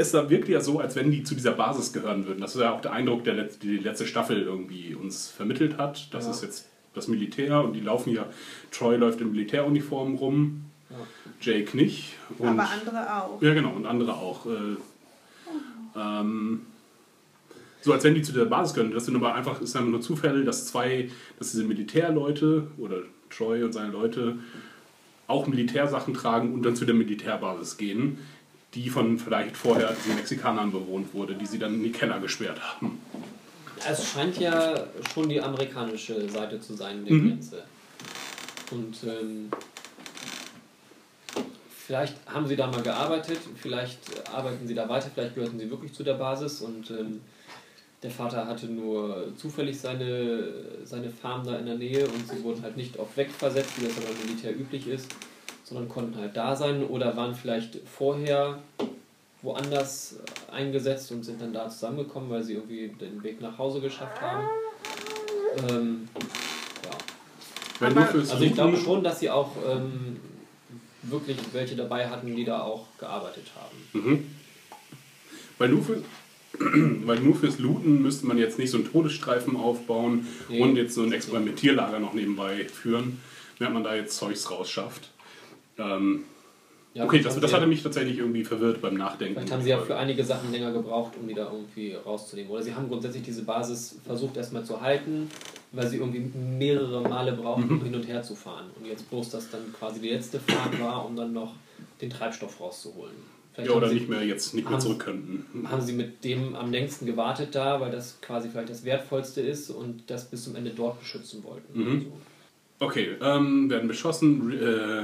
[0.01, 2.41] es da wirkt ja so, als wenn die zu dieser Basis gehören würden.
[2.41, 6.13] Das ist ja auch der Eindruck, der letz- die letzte Staffel irgendwie uns vermittelt hat.
[6.13, 6.31] Das Ja.
[6.31, 8.25] ist jetzt das Militär und die laufen ja.
[8.71, 10.65] Troy läuft in Militäruniform rum,
[11.39, 12.15] Jake nicht.
[12.37, 13.41] Und, Aber andere auch.
[13.41, 14.45] ja, genau, und andere auch.
[14.45, 14.75] Äh,
[15.95, 16.61] ähm,
[17.81, 18.91] so als wenn die zu der Basis gehören.
[18.91, 22.97] Das sind aber einfach, ist einfach nur Zufälle, dass zwei, dass diese Militärleute oder
[23.29, 24.37] Troy und seine Leute
[25.27, 28.19] auch Militärsachen tragen und dann zu der Militärbasis gehen,
[28.73, 32.59] die von vielleicht vorher diesen Mexikanern bewohnt wurde, die sie dann in die Keller gesperrt
[32.61, 33.01] haben.
[33.89, 37.29] Es scheint ja schon die amerikanische Seite zu sein der Mhm.
[37.29, 37.63] Grenze.
[38.71, 39.49] Und ähm,
[41.85, 43.99] vielleicht haben sie da mal gearbeitet, vielleicht
[44.33, 47.21] arbeiten sie da weiter, vielleicht gehörten sie wirklich zu der Basis und ähm,
[48.03, 50.43] der Vater hatte nur zufällig seine,
[50.85, 53.97] seine Farm da in der Nähe und sie wurden halt nicht oft wegversetzt, wie das
[53.97, 55.07] aber im Militär üblich ist,
[55.71, 58.59] sondern konnten halt da sein oder waren vielleicht vorher
[59.41, 60.17] woanders
[60.51, 64.47] eingesetzt und sind dann da zusammengekommen, weil sie irgendwie den Weg nach Hause geschafft haben.
[65.69, 66.09] Ähm,
[67.79, 67.87] ja.
[67.87, 70.17] Also ich glaube schon, dass sie auch ähm,
[71.03, 74.05] wirklich welche dabei hatten, die da auch gearbeitet haben.
[74.05, 74.25] Mhm.
[75.57, 76.03] Weil nur für,
[77.05, 80.61] Weil nur fürs Looten müsste man jetzt nicht so einen Todesstreifen aufbauen Nee.
[80.61, 83.21] und jetzt so ein Experimentierlager noch nebenbei führen,
[83.57, 85.11] während man da jetzt Zeugs rausschafft.
[85.77, 86.23] Ähm,
[86.93, 89.35] Ja, okay, das, das hatte mich tatsächlich irgendwie verwirrt beim Nachdenken.
[89.35, 92.51] Vielleicht haben sie ja für einige Sachen länger gebraucht, um die da irgendwie rauszunehmen.
[92.51, 95.29] Oder sie haben grundsätzlich diese Basis versucht erstmal zu halten,
[95.71, 97.77] weil sie irgendwie mehrere Male brauchten, Mhm.
[97.79, 98.65] um hin und her zu fahren.
[98.77, 101.53] Und jetzt bloß, dass dann quasi die letzte Fahrt war, um dann noch
[102.01, 103.15] den Treibstoff rauszuholen.
[103.53, 105.45] Vielleicht ja, oder sie, nicht mehr jetzt nicht mehr haben- zurück könnten.
[105.69, 109.69] Haben sie mit dem am längsten gewartet da, weil das quasi vielleicht das Wertvollste ist
[109.69, 111.79] und das bis zum Ende dort beschützen wollten.
[111.79, 111.87] Mhm.
[111.95, 112.11] Also,
[112.79, 114.51] Okay, ähm, werden beschossen.
[114.51, 115.03] Äh,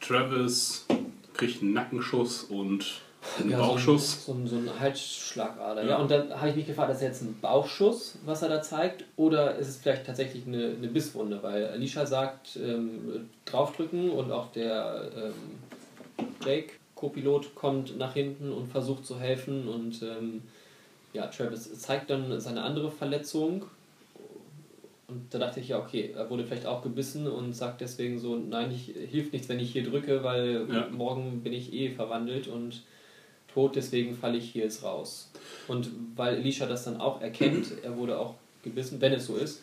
[0.00, 0.86] Travis
[1.34, 3.00] kriegt einen Nackenschuss und
[3.40, 4.24] einen Ja, Bauchschuss.
[4.24, 5.82] So ein, so ein, so ein Halsschlagader.
[5.82, 5.90] Ja.
[5.90, 5.96] Ja.
[5.98, 9.04] und dann habe ich mich gefragt, ist das jetzt ein Bauchschuss, was er da zeigt,
[9.16, 11.42] oder ist es vielleicht tatsächlich eine, eine Bisswunde?
[11.42, 15.32] Weil Alicia sagt, ähm, draufdrücken und auch der ähm,
[16.44, 20.42] Jake, Co-Pilot, kommt nach hinten und versucht zu helfen und ähm,
[21.12, 23.64] ja, Travis zeigt dann seine andere Verletzung.
[25.08, 28.36] Und da dachte ich, ja, okay, er wurde vielleicht auch gebissen und sagt deswegen so,
[28.36, 30.88] nein, ich, hilft nichts, wenn ich hier drücke, weil Ja.
[30.90, 32.82] morgen bin ich eh verwandelt und
[33.52, 35.30] tot, deswegen falle ich hier jetzt raus.
[35.68, 38.34] Und weil Elisha das dann auch erkennt, er wurde auch
[38.64, 39.62] gebissen, wenn es so ist,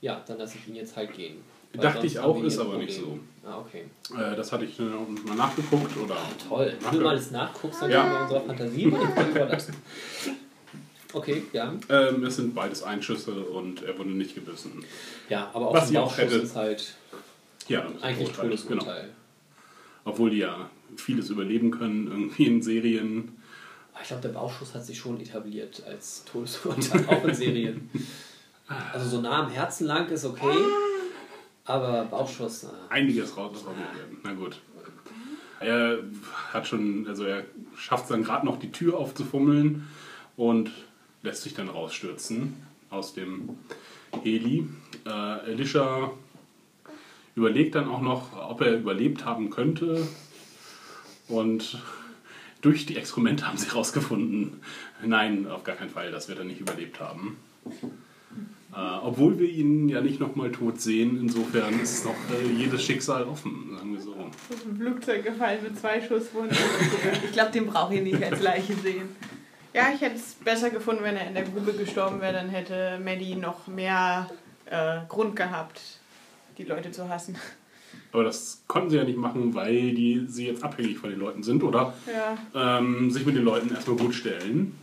[0.00, 1.38] ja, dann lasse ich ihn jetzt halt gehen.
[1.72, 3.20] Weil Dachte ich auch, ist aber nicht Problem.
[3.44, 3.84] Ah, okay.
[4.16, 5.96] Äh, das hatte ich äh, mal nachgeguckt.
[5.96, 6.16] Oder
[6.48, 6.72] Toll.
[6.80, 8.02] Wenn du mal alles nachguckst, dann Ja.
[8.02, 9.00] können wir unserer Fantasie mal.
[11.12, 11.72] Okay, ja.
[11.88, 14.84] Ähm, es sind beides Einschüsse und er wurde nicht gebissen.
[15.28, 16.36] Ja, aber auch Was ein auch Bauchschuss hätte.
[16.36, 16.94] ist halt
[17.68, 18.48] Ja, das eigentlich Todesfall,
[18.78, 19.08] Todesurteil.
[20.04, 23.36] Obwohl die ja vieles überleben können, irgendwie in Serien.
[23.92, 27.90] Aber Ich glaube, der Bauchschuss hat sich schon etabliert als Todesurteil, auch in Serien.
[28.92, 30.58] Also so nah am Herzen lang ist okay,
[31.64, 34.18] aber Bauchschuss, na, Einiges raus werden.
[34.22, 34.60] Na gut.
[35.58, 36.00] Er
[36.52, 37.44] hat schon, also er
[37.78, 39.88] schafft es dann gerade noch die Tür aufzufummeln
[40.36, 40.70] und
[41.22, 42.56] lässt sich dann rausstürzen
[42.90, 43.50] aus dem
[44.22, 44.66] Heli.
[45.04, 46.10] Äh, Alicia
[47.34, 50.06] überlegt dann auch noch, ob er überlebt haben könnte.
[51.28, 51.82] Und
[52.62, 54.60] durch die Exkremente haben sie herausgefunden,
[55.04, 57.36] nein, auf gar keinen Fall, das wird er nicht überlebt haben.
[58.72, 63.24] Äh, obwohl wir ihn ja nicht nochmal tot sehen, insofern ist noch äh, jedes Schicksal
[63.24, 64.14] offen, sagen wir so.
[64.50, 66.56] Ist ein Flugzeug gefallen mit zwei Schusswunden.
[67.24, 69.08] Ich glaube, den brauche ich nicht als Leiche sehen.
[69.74, 72.32] Ja, ich hätte es besser gefunden, wenn er in der Grube gestorben wäre.
[72.32, 74.28] Dann hätte Maddie noch mehr
[74.66, 75.80] äh, Grund gehabt,
[76.56, 77.36] die Leute zu hassen.
[78.12, 81.42] Aber das konnten sie ja nicht machen, weil die, sie jetzt abhängig von den Leuten
[81.42, 82.78] sind oder Ja.
[82.78, 84.76] ähm, sich mit den Leuten erstmal gut stellen.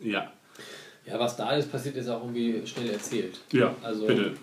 [0.00, 0.32] Ja,
[1.06, 3.40] Ja, was da ist passiert, ist auch irgendwie schnell erzählt.
[3.52, 4.34] ja, Also- bitte.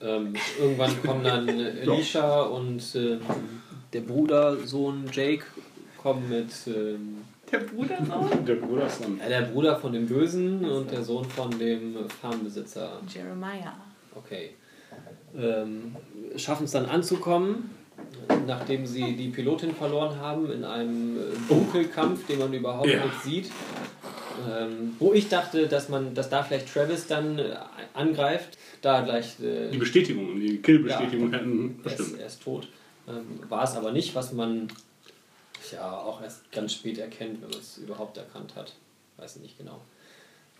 [0.00, 3.20] Ähm, irgendwann kommen dann Elisha und ähm,
[3.92, 5.44] der Bruder, Sohn Jake,
[6.02, 7.18] kommen mit ähm,
[7.50, 8.30] Der Bruder noch?
[8.46, 9.18] Der Bruder ist dann.
[9.18, 13.00] ja, der Bruder von dem Bösen und der Sohn von dem Farmbesitzer.
[13.12, 13.74] Jeremiah.
[14.14, 14.50] Okay.
[15.38, 15.96] Ähm,
[16.36, 17.70] Schaffen es dann anzukommen,
[18.46, 23.04] nachdem sie die Pilotin verloren haben in einem äh, Dunkelkampf, den man überhaupt Ja.
[23.04, 23.50] nicht sieht.
[24.50, 27.54] Ähm, wo ich dachte, dass man, dass da vielleicht Travis dann äh,
[27.94, 31.38] angreift, da gleich äh, Die Bestätigung, die Kill-Bestätigung Ja.
[31.38, 32.20] hätten er, ist, bestimmt.
[32.20, 32.68] er ist tot.
[33.08, 34.68] Ähm, war es aber nicht, was man
[35.72, 38.74] ja auch erst ganz spät erkennt, wenn man es überhaupt erkannt hat.
[39.16, 39.80] Weiß ich nicht genau.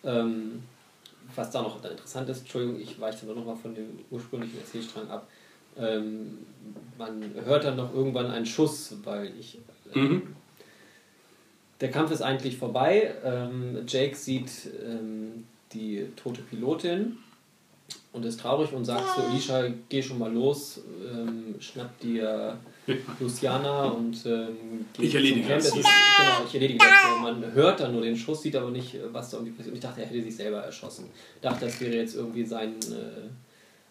[0.05, 0.63] Ähm,
[1.35, 5.09] was da noch interessant ist, Entschuldigung, ich weiche nur noch mal von dem ursprünglichen Erzählstrang
[5.09, 5.29] ab.
[5.79, 6.39] Ähm,
[6.99, 9.57] man hört dann noch irgendwann einen Schuss, weil ich.
[9.95, 10.37] Äh, Mhm.
[11.81, 13.13] Der Kampf ist eigentlich vorbei.
[13.25, 14.51] Ähm, Jake sieht
[14.87, 17.19] ähm, die tote Pilotin
[18.13, 22.59] und ist traurig und sagt zu Alicia, geh schon mal los, ähm, schnapp dir
[23.19, 25.63] Luciana und ähm, geh Ich erledige zum Camp.
[25.63, 25.77] das.
[25.77, 27.23] Ist, genau, ich erledige das.
[27.23, 29.73] Man hört dann nur den Schuss, sieht aber nicht, was da irgendwie passiert.
[29.73, 31.09] Und ich dachte, er hätte sich selber erschossen.
[31.37, 33.29] Ich dachte, das wäre jetzt irgendwie sein, äh,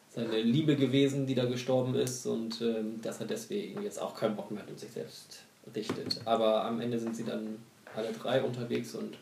[0.09, 4.35] seine Liebe gewesen, die da gestorben ist und ähm, dass er deswegen jetzt auch keinen
[4.35, 5.39] Bock mehr hat und sich selbst
[5.75, 6.19] richtet.
[6.25, 7.57] Aber am Ende sind sie dann
[7.95, 9.17] alle drei unterwegs und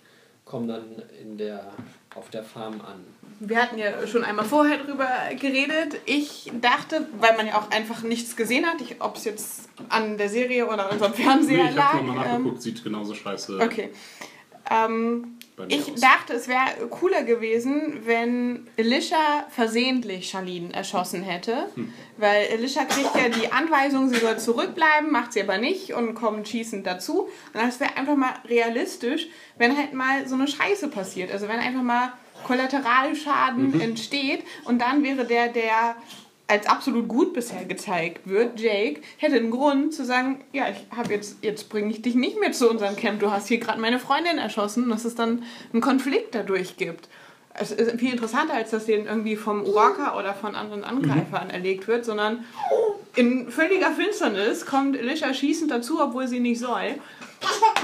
[0.46, 0.84] kommen dann
[1.22, 1.72] in der,
[2.16, 3.04] auf der Farm an.
[3.40, 5.08] Wir hatten ja schon einmal vorher drüber
[5.40, 5.98] geredet.
[6.06, 10.18] Ich dachte, weil man ja auch einfach nichts gesehen hat, ich- ob es jetzt an
[10.18, 11.94] der Serie oder an unserem Nee, Fernseher ich lag.
[11.94, 13.92] habe nochmal ähm, nachgeguckt, sieht genauso scheiße okay.
[14.70, 16.00] Ähm, bei mir ich aus.
[16.00, 21.68] dachte, es wäre cooler gewesen, wenn Elisha versehentlich Charlene erschossen hätte.
[21.76, 21.94] Hm.
[22.18, 26.48] Weil Elisha kriegt ja die Anweisung, sie soll zurückbleiben, macht sie aber nicht und kommt
[26.48, 27.30] schießend dazu.
[27.54, 31.32] Und das wäre einfach mal realistisch, wenn halt mal so eine Scheiße passiert.
[31.32, 32.14] Also wenn einfach mal
[32.46, 33.82] Kollateralschaden Mhm.
[33.82, 35.96] entsteht und dann wäre der, der
[36.50, 41.14] als absolut gut bisher gezeigt wird, Jake, hätte einen Grund zu sagen, ja, ich habe
[41.14, 44.00] jetzt, jetzt bringe ich dich nicht mehr zu unserem Camp, du hast hier gerade meine
[44.00, 47.08] Freundin erschossen dass es dann einen Konflikt dadurch gibt.
[47.54, 51.88] Es ist viel interessanter, als dass den irgendwie vom Walker oder von anderen Angreifern erlegt
[51.88, 52.46] wird, sondern
[53.16, 56.96] in völliger Finsternis kommt Alicia schießend dazu, obwohl sie nicht soll.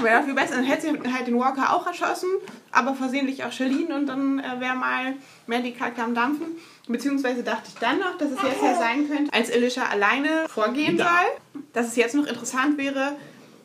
[0.00, 0.56] Wäre viel besser.
[0.56, 2.28] Dann hätte sie halt den Walker auch erschossen,
[2.72, 5.14] aber versehentlich auch Charlene und dann äh, wäre mal
[5.62, 6.46] die Kacke am Dampfen.
[6.88, 10.96] Beziehungsweise dachte ich dann noch, dass es jetzt ja sein könnte, als Alicia alleine vorgehen
[10.96, 13.16] soll, dass es jetzt noch interessant wäre,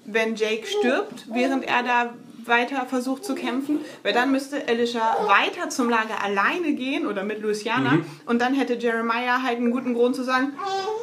[0.05, 2.13] wenn Jake stirbt, während er da
[2.45, 7.41] weiter versucht zu kämpfen, weil dann müsste Alicia weiter zum Lager alleine gehen oder mit
[7.41, 10.53] Luciana und dann hätte Jeremiah halt einen guten Grund zu sagen,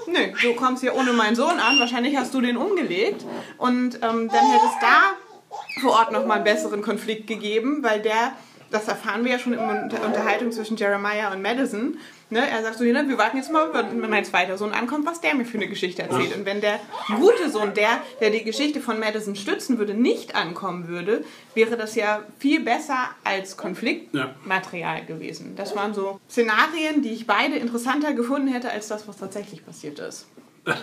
[0.08, 3.24] nö, du kommst hier ohne meinen Sohn an, wahrscheinlich hast du den umgelegt.
[3.56, 8.32] Und ähm, dann hätte es da vor Ort nochmal einen besseren Konflikt gegeben, weil der,
[8.70, 11.96] das erfahren wir ja schon in der Unterhaltung zwischen Jeremiah und Madison,
[12.30, 15.20] ne, er sagt so, ne, wir warten jetzt mal, wenn mein zweiter Sohn ankommt, was
[15.20, 16.36] der mir für eine Geschichte erzählt.
[16.36, 16.80] Und wenn der
[17.16, 21.94] gute Sohn, der, der die Geschichte von Madison stützen würde, nicht ankommen würde, wäre das
[21.94, 25.54] ja viel besser als Konfliktmaterial gewesen.
[25.56, 29.98] Das waren so Szenarien, die ich beide interessanter gefunden hätte, als das, was tatsächlich passiert
[29.98, 30.26] ist.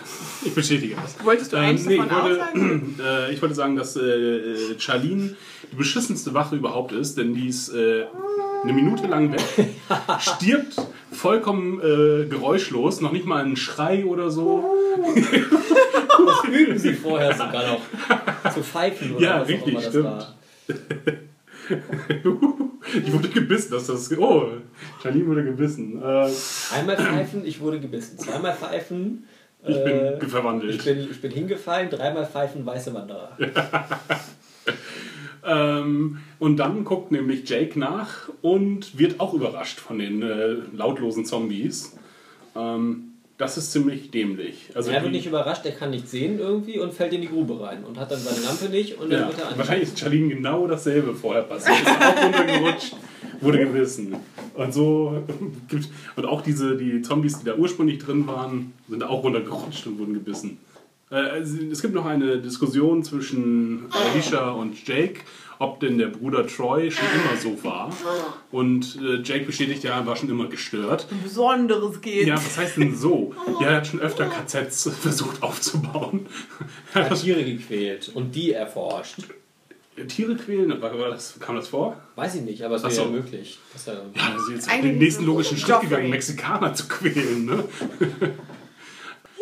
[0.44, 1.16] Ich bestätige das.
[1.24, 5.36] Wolltest du eins nee, davon ich, wollte, äh, ich wollte sagen, dass äh, Charlene
[5.72, 8.04] die beschissenste Waffe überhaupt ist, denn die ist äh,
[8.62, 9.40] eine Minute lang weg,
[10.18, 10.76] stirbt
[11.10, 14.74] vollkommen äh, geräuschlos, noch nicht mal ein Schrei oder so.
[16.26, 20.26] Das üben sie vorher sogar noch zu pfeifen oder Ja, was richtig, auch immer das
[20.68, 21.22] stimmt.
[22.94, 24.16] ich wurde gebissen, dass das.
[24.18, 24.48] Oh,
[25.02, 26.00] Charlene wurde gebissen.
[26.02, 26.30] Äh,
[26.74, 28.18] Einmal pfeifen, ich wurde gebissen.
[28.18, 29.26] Zweimal pfeifen,
[29.62, 30.74] ich bin äh, verwandelt.
[30.74, 31.90] ich bin, ich bin hingefallen.
[31.90, 33.36] Dreimal pfeifen, weiße Wanderer.
[35.46, 41.24] Ähm, und dann guckt nämlich Jake nach und wird auch überrascht von den äh, lautlosen
[41.24, 41.96] Zombies.
[42.56, 44.70] Ähm, das ist ziemlich dämlich.
[44.74, 47.60] Also er wird nicht überrascht, er kann nicht sehen irgendwie und fällt in die Grube
[47.60, 49.58] rein und hat dann seine Lampe nicht und dann ja, wird er an.
[49.58, 51.78] wahrscheinlich ist Charlene genau dasselbe vorher passiert.
[51.78, 52.96] Ist auch runtergerutscht,
[53.42, 54.16] wurde gebissen.
[54.54, 55.22] Und so
[56.16, 60.14] und auch diese die Zombies, die da ursprünglich drin waren, sind auch runtergerutscht und wurden
[60.14, 60.58] gebissen.
[61.10, 65.20] Äh, es gibt noch eine Diskussion zwischen Alicia und Jake,
[65.58, 67.92] ob denn der Bruder Troy schon immer so war.
[68.50, 71.06] Und äh, Jake bestätigt, ja, er war schon immer gestört.
[71.22, 72.26] Besonderes geht.
[72.26, 73.34] Ja, was heißt denn so?
[73.60, 76.26] Ja, er hat schon öfter KZs versucht aufzubauen.
[76.92, 79.18] Er hat Tiere gequält und die erforscht.
[80.08, 81.96] Tiere quälen, war, war das, kam das vor?
[82.16, 83.02] Weiß ich nicht, aber es wäre so.
[83.04, 83.58] ja möglich.
[83.72, 85.88] Dass er Ja, also jetzt den nächsten logischen Schritt Joffrey.
[85.88, 87.64] gegangen, Mexikaner zu quälen, ne?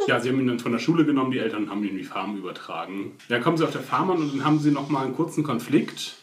[0.07, 2.37] Ja, sie haben ihn dann von der Schule genommen, die Eltern haben ihn die Farm
[2.37, 3.13] übertragen.
[3.29, 6.17] Dann kommen sie auf der Farm an und dann haben sie nochmal einen kurzen Konflikt.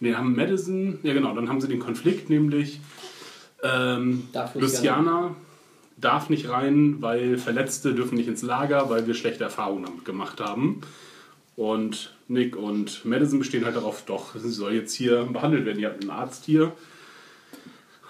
[0.00, 2.80] Ne, haben Madison, ja genau, dann haben sie den Konflikt, nämlich
[3.62, 5.36] ähm, Darf Luciana- Luciana
[5.96, 10.40] darf nicht rein, weil Verletzte dürfen nicht ins Lager, weil wir schlechte Erfahrungen damit gemacht
[10.40, 10.82] haben.
[11.56, 15.78] Und Nick und Madison bestehen halt darauf, doch, sie soll jetzt hier behandelt werden.
[15.78, 16.72] Ihr habt einen Arzt hier.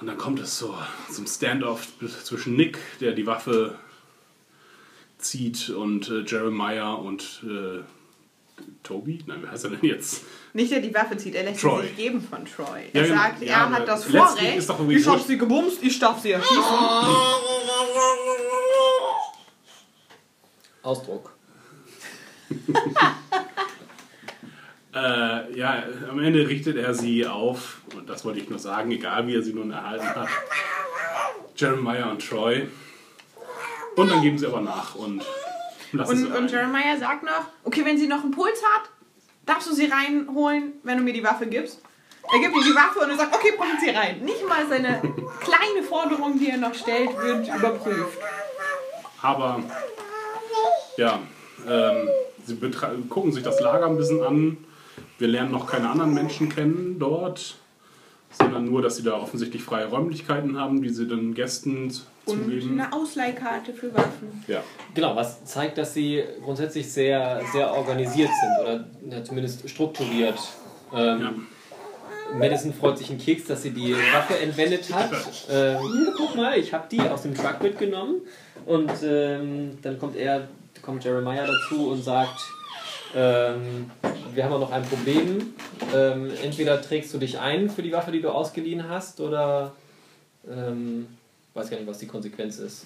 [0.00, 0.74] Und dann kommt es so
[1.12, 1.86] zum Standoff
[2.24, 3.76] zwischen Nick, der die Waffe
[5.28, 7.80] zieht, und äh, Jeremiah und äh,
[8.82, 9.22] Toby?
[9.26, 10.22] Nein, wer heißt er denn jetzt?
[10.54, 11.82] Nicht, der die Waffe zieht, er lässt Troy.
[11.82, 12.82] sie sich geben von Troy.
[12.92, 13.14] Ja, Er genau.
[13.16, 14.56] sagt, Ja, er hat das Vorrecht.
[14.56, 16.62] ist doch ich hab sie gebumst, ich darf sie erschießen.
[20.82, 21.32] Ausdruck.
[24.94, 29.26] Äh, ja, am Ende richtet er sie auf, und das wollte ich nur sagen, egal
[29.26, 30.28] wie er sie nun erhalten hat,
[31.54, 32.66] Jeremiah und Troy.
[33.96, 35.22] Und dann geben sie aber nach und
[35.92, 36.48] lassen sie Und, und rein.
[36.48, 38.90] Jeremiah sagt noch, okay, wenn sie noch einen Puls hat,
[39.46, 41.80] darfst du sie reinholen, wenn du mir die Waffe gibst.
[42.32, 44.20] Er gibt ihr die Waffe und er sagt, okay, bring sie rein.
[44.24, 45.00] Nicht mal seine
[45.40, 48.18] kleine Forderung, die er noch stellt, wird überprüft.
[49.22, 49.62] Aber
[50.96, 51.20] ja,
[51.68, 52.08] ähm,
[52.44, 52.56] sie
[53.08, 54.58] gucken sich das Lager ein bisschen an.
[55.18, 57.58] Wir lernen noch keine anderen Menschen kennen dort,
[58.38, 61.84] sondern nur, dass sie da offensichtlich freie Räumlichkeiten haben, die sie den Gästen
[62.26, 62.80] Und zugeben.
[62.80, 64.44] eine Ausleihkarte für Waffen.
[64.46, 64.62] Ja.
[64.94, 68.84] Genau, was zeigt, dass sie grundsätzlich sehr, sehr organisiert sind oder
[69.16, 70.38] ja, zumindest strukturiert.
[70.94, 71.32] Ähm, Ja.
[72.36, 75.12] Madison freut sich einen Keks, dass sie die Waffe entwendet hat.
[75.48, 78.16] Ähm, hier, guck mal, ich habe die aus dem Truck mitgenommen.
[78.66, 80.48] Und ähm, dann kommt er,
[80.82, 82.40] kommt Jeremiah dazu und sagt,
[83.16, 83.90] ähm,
[84.34, 85.54] wir haben auch noch ein Problem.
[85.94, 89.72] Ähm, entweder trägst du dich ein für die Waffe, die du ausgeliehen hast, oder
[90.48, 91.06] ähm,
[91.54, 92.84] weiß gar nicht, was die Konsequenz ist,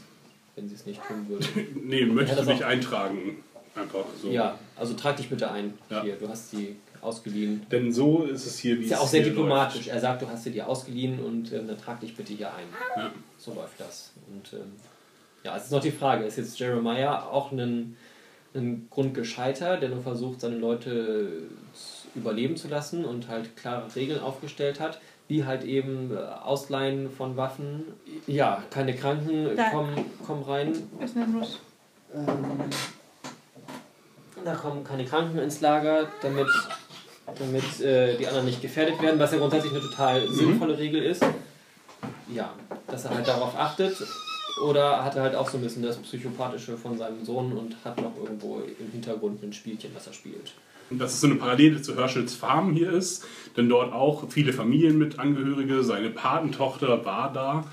[0.55, 1.47] wenn sie es nicht tun würde.
[1.83, 3.43] Nee, möchtest Ja, du dich eintragen?
[3.75, 4.31] Einfach so.
[4.31, 5.75] Ja, also trag dich bitte ein.
[5.91, 6.03] Ja.
[6.03, 7.67] Hier, du hast die ausgeliehen.
[7.71, 9.89] Denn so ist es hier, wie Ist ja es auch sehr diplomatisch.
[9.89, 12.67] Er sagt, du hast sie dir ausgeliehen und ähm, dann trag dich bitte hier ein.
[12.97, 13.11] Ja.
[13.39, 14.13] So läuft das.
[14.29, 14.73] Und ähm,
[15.45, 17.97] Ja, es ist noch die Frage, ist jetzt Jeremiah auch ein,
[18.55, 21.43] ein Grundgescheiter, der nur versucht, seine Leute
[22.15, 27.37] überleben zu lassen und halt klare Regeln aufgestellt hat, wie halt eben äh, Ausleihen von
[27.37, 27.85] Waffen.
[28.27, 29.95] Ja, keine Kranken Da- kommen,
[30.27, 30.75] kommen rein.
[31.01, 31.61] Ist eine Nuss.
[34.45, 36.49] Da kommen keine Kranken ins Lager, damit,
[37.39, 41.23] damit äh, die anderen nicht gefährdet werden, was ja grundsätzlich eine total sinnvolle Regel ist.
[42.35, 42.53] Ja,
[42.89, 43.97] dass er halt darauf achtet.
[44.65, 48.01] Oder hat er halt auch so ein bisschen das Psychopathische von seinem Sohn und hat
[48.01, 50.53] noch irgendwo im Hintergrund ein Spielchen, was er spielt.
[50.91, 53.25] Dass es so eine Parallele zu Herschels Farm hier ist,
[53.57, 57.65] denn dort auch viele Familien mit Angehörige, seine Patentochter war da,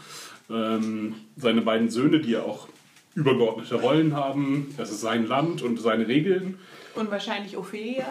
[0.49, 2.67] ähm, seine beiden Söhne, die ja auch
[3.15, 6.59] übergeordnete Rollen haben, das ist sein Land und seine Regeln.
[6.93, 8.05] Und wahrscheinlich Ophelia,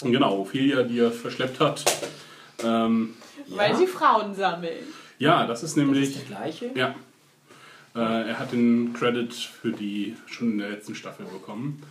[0.00, 1.84] genau, Ophelia, die er verschleppt hat.
[2.64, 3.14] Ähm,
[3.46, 4.84] weil sie Frauen sammeln.
[5.18, 6.08] ja, das ist Das nämlich.
[6.16, 6.70] ist der gleiche?
[6.74, 6.94] Ja.
[7.98, 11.82] Äh, er hat den Credit für die schon in der letzten Staffel bekommen.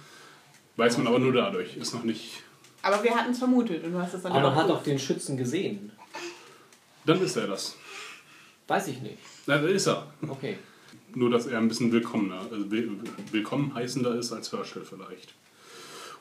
[0.77, 1.75] Weiß man aber nur dadurch.
[1.75, 2.43] Ist noch nicht.
[2.81, 4.99] Aber wir hatten es vermutet und du hast es dann Aber man hat doch den
[4.99, 5.91] Schützen gesehen.
[7.05, 7.75] Dann ist er das.
[8.67, 9.17] Weiß ich nicht.
[9.47, 10.07] Na, da ist er.
[10.27, 10.57] Okay.
[11.15, 12.91] Nur, dass er ein bisschen willkommener, also will,
[13.31, 15.33] willkommen heißender ist als Herschel vielleicht.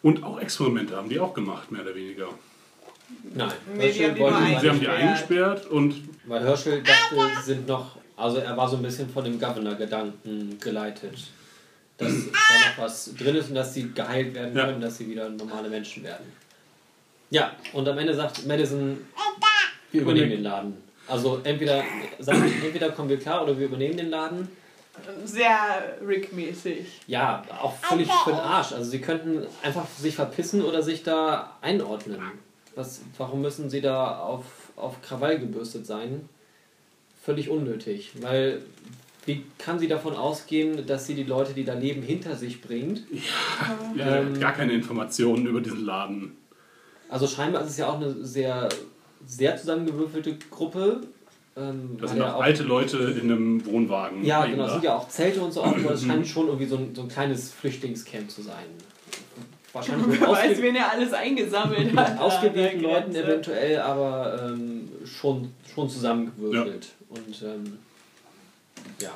[0.02, 2.28] Und auch Experimente haben die auch gemacht, mehr oder weniger.
[3.34, 3.52] Nein.
[3.74, 5.58] Nee, die Herschel haben die wollte ihn Sie haben die Eingesperrt.
[5.58, 5.94] eingesperrt und
[6.26, 10.58] Weil Herschel dachte, sie sind noch, also er war so ein bisschen von dem Governor-Gedanken
[10.60, 11.18] geleitet.
[11.98, 14.66] Dass da noch was drin ist und dass sie geheilt werden Ja.
[14.66, 16.32] können, dass sie wieder normale Menschen werden.
[17.30, 18.98] Ja, und am Ende sagt Madison,
[19.92, 20.76] wir übernehmen den Laden.
[21.08, 21.82] Also entweder,
[22.18, 24.48] sagen, wir, entweder kommen wir klar oder wir übernehmen den Laden.
[25.24, 26.86] Sehr Rick-mäßig.
[27.06, 28.72] Ja, auch völlig für den Arsch.
[28.72, 32.20] Also sie könnten einfach sich verpissen oder sich da einordnen.
[32.74, 34.44] Was, warum müssen sie da auf,
[34.76, 36.28] auf Krawall gebürstet sein?
[37.26, 38.12] Völlig unnötig.
[38.22, 38.62] Weil
[39.26, 43.02] wie kann sie davon ausgehen, dass sie die Leute, die da leben, hinter sich bringt?
[43.96, 44.38] ja, Ähm.
[44.38, 46.36] gar keine Informationen über diesen Laden.
[47.08, 48.68] Also scheinbar ist es ja auch eine sehr,
[49.26, 51.00] sehr zusammengewürfelte Gruppe.
[51.56, 54.24] Ähm, Das sind ja auch alte Leute in einem Wohnwagen.
[54.24, 54.72] Ja, genau, es da.
[54.74, 55.90] sind ja auch Zelte und so aufgebaut.
[55.94, 58.66] Das scheint schon irgendwie so ein, so ein kleines Flüchtlingscamp zu sein.
[59.72, 62.18] Wahrscheinlich Wer weiß, wen er alles eingesammelt mit hat.
[62.20, 66.88] ausgewählten Leuten eventuell, aber ähm, schon, schon zusammengewürfelt.
[67.08, 67.78] Und ähm,
[69.00, 69.12] ja.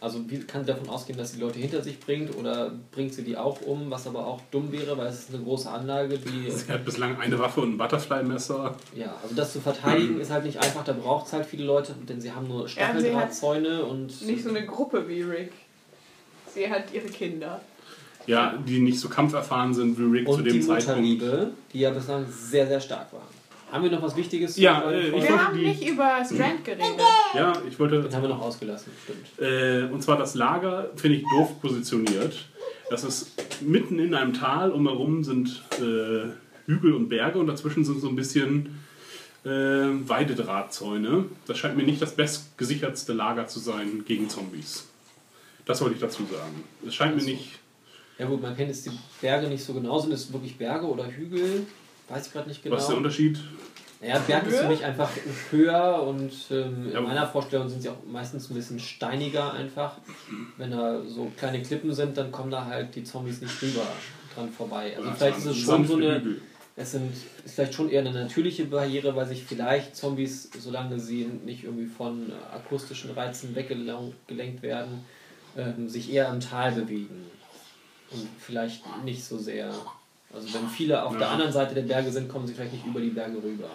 [0.00, 3.14] Also wie kann sie davon ausgehen, dass sie die Leute hinter sich bringt oder bringt
[3.14, 6.18] sie die auch um, was aber auch dumm wäre, weil es ist eine große Anlage,
[6.18, 8.74] die Sie hat bislang eine Waffe und ein Butterfly-Messer.
[8.96, 11.94] Ja, also das zu verteidigen ist halt nicht einfach, da braucht es halt viele Leute,
[12.08, 14.22] denn sie haben nur Stacheldrahtzäune und.
[14.22, 15.52] Nicht so eine Gruppe wie Rick.
[16.52, 17.60] Sie hat ihre Kinder.
[18.26, 21.00] Ja, die nicht so kampferfahren sind wie Rick zu und dem die Zeitpunkt.
[21.00, 23.28] Mutterliebe, die ja bislang sehr, sehr stark war.
[23.72, 24.56] Haben wir noch was Wichtiges?
[24.58, 24.92] Ja, sagen?
[24.94, 27.00] äh, ich Wir haben die- nicht über Strand geredet.
[27.34, 29.26] Ja, ich wollte Den haben wir noch ausgelassen, stimmt.
[29.40, 32.36] Äh, und zwar das Lager finde ich doof positioniert.
[32.90, 33.30] Das ist
[33.62, 36.28] mitten in einem Tal, umherum sind äh,
[36.66, 38.78] Hügel und Berge und dazwischen sind so ein bisschen
[39.44, 41.24] äh, Weidedrahtzäune.
[41.46, 44.86] Das scheint mir nicht das bestgesichertste Lager zu sein gegen Zombies.
[45.64, 46.62] Das wollte ich dazu sagen.
[46.86, 47.58] Es scheint mir nicht.
[48.18, 49.98] Ja gut, man kennt jetzt die Berge nicht so genau.
[49.98, 51.66] Sind es wirklich Berge oder Hügel?
[52.12, 52.76] Weiß ich gerade nicht genau.
[52.76, 53.38] Was ist der Unterschied?
[54.02, 55.08] Naja, Berg ist für mich einfach
[55.50, 57.00] höher und ähm, in Ja.
[57.00, 59.96] meiner Vorstellung sind sie auch meistens ein bisschen steiniger einfach.
[60.58, 63.86] Wenn da so kleine Klippen sind, dann kommen da halt die Zombies nicht rüber
[64.34, 64.94] dran vorbei.
[64.96, 66.36] Also vielleicht ist es schon so eine,
[66.76, 71.24] es sind, ist vielleicht schon eher eine natürliche Barriere, weil sich vielleicht Zombies, solange sie
[71.46, 75.04] nicht irgendwie von äh, akustischen Reizen weggelenkt werden,
[75.56, 77.24] ähm, sich eher im Tal bewegen.
[78.10, 79.72] Und vielleicht nicht so sehr.
[80.34, 81.30] Also wenn viele auf der Ja.
[81.32, 83.68] anderen Seite der Berge sind, kommen sie vielleicht nicht über die Berge rüber.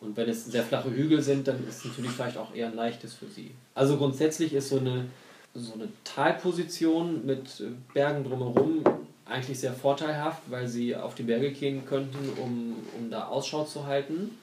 [0.00, 2.74] Und wenn es sehr flache Hügel sind, dann ist es natürlich vielleicht auch eher ein
[2.74, 3.52] leichtes für sie.
[3.74, 5.06] Also grundsätzlich ist so eine,
[5.54, 7.62] so eine Talposition mit
[7.92, 8.82] Bergen drumherum
[9.26, 13.86] eigentlich sehr vorteilhaft, weil sie auf die Berge gehen könnten, um, um da Ausschau zu
[13.86, 14.36] halten.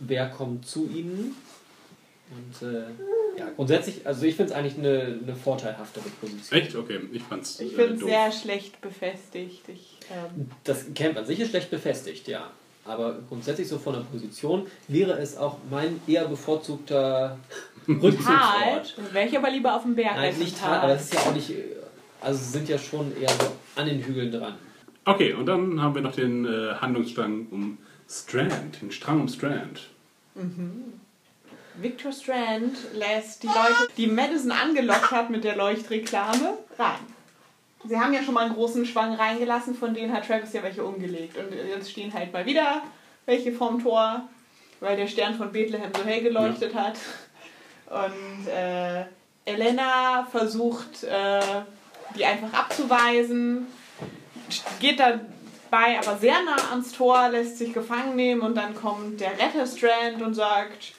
[0.00, 1.36] Wer kommt zu ihnen?
[2.36, 2.82] Und äh,
[3.38, 6.60] ja, grundsätzlich, also ich finde es eigentlich eine, eine vorteilhaftere Position.
[6.60, 6.74] Echt?
[6.74, 7.60] Okay, ich fand's.
[7.60, 9.62] Ich äh, finde es sehr schlecht befestigt.
[9.68, 12.50] Ich, ähm, Das Camp an sich ist schlecht befestigt, ja.
[12.86, 17.38] Aber grundsätzlich so von der Position wäre es auch mein eher bevorzugter
[17.86, 18.94] Tal, Rückzugsort.
[19.12, 20.80] wäre ich aber lieber auf dem Berg Nein, nicht Tal, Tal.
[20.80, 21.52] aber es ist ja auch nicht.
[22.20, 24.54] Also sie sind ja schon eher so an den Hügeln dran.
[25.06, 27.78] Okay, und dann haben wir noch den äh, Handlungsstrang um
[28.08, 29.80] Strand, den Strang um Strand.
[31.76, 37.14] Victor Strand lässt die Leute, die Madison angelockt hat mit der Leuchtreklame, rein.
[37.86, 40.84] Sie haben ja schon mal einen großen Schwang reingelassen, von denen hat Travis ja welche
[40.84, 41.36] umgelegt.
[41.36, 42.82] Und jetzt stehen halt mal wieder
[43.26, 44.28] welche vorm Tor,
[44.80, 46.98] weil der Stern von Bethlehem so hell geleuchtet hat.
[47.90, 49.04] und äh,
[49.44, 51.40] Elena versucht, äh,
[52.16, 53.66] die einfach abzuweisen,
[54.80, 59.32] geht dabei aber sehr nah ans Tor, lässt sich gefangen nehmen und dann kommt der
[59.38, 60.94] Retterstrand und sagt,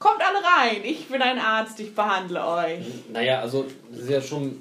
[0.00, 2.80] kommt alle rein, ich bin ein Arzt, ich behandle euch.
[3.12, 4.58] Naja, also das ist ja schon.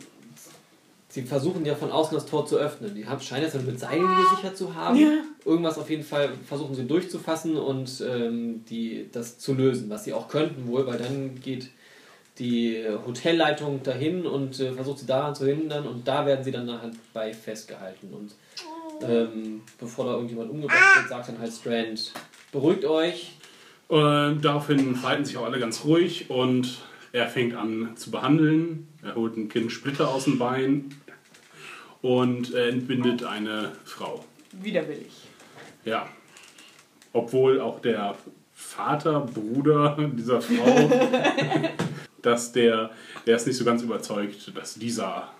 [1.11, 2.93] Sie versuchen ja von außen das Tor zu öffnen.
[2.93, 4.95] Die haben, scheinen es dann mit Seilen gesichert zu haben.
[4.95, 5.23] Ja.
[5.43, 10.13] Irgendwas auf jeden Fall versuchen sie durchzufassen und ähm, die, das zu lösen, was sie
[10.13, 11.71] auch könnten wohl, weil dann geht
[12.37, 16.67] die Hotelleitung dahin und äh, versucht sie daran zu hindern und da werden sie dann
[16.67, 18.13] nachher bei festgehalten.
[18.13, 18.35] Und
[19.01, 22.13] ähm, bevor da irgendjemand umgebracht wird, sagt dann halt Strand,
[22.51, 23.38] beruhigt euch,
[23.89, 26.77] Und daraufhin verhalten sich auch alle ganz ruhig und
[27.11, 28.87] er fängt an zu behandeln.
[29.03, 30.93] Er holt ein Kind Splitter aus dem Bein
[32.03, 34.23] und entbindet eine Frau.
[34.51, 35.11] Widerwillig.
[35.85, 36.07] Ja.
[37.13, 38.15] Obwohl auch der
[38.53, 40.91] Vater, Bruder dieser Frau,
[42.21, 42.91] dass der,
[43.25, 45.33] der ist nicht so ganz überzeugt, dass dieser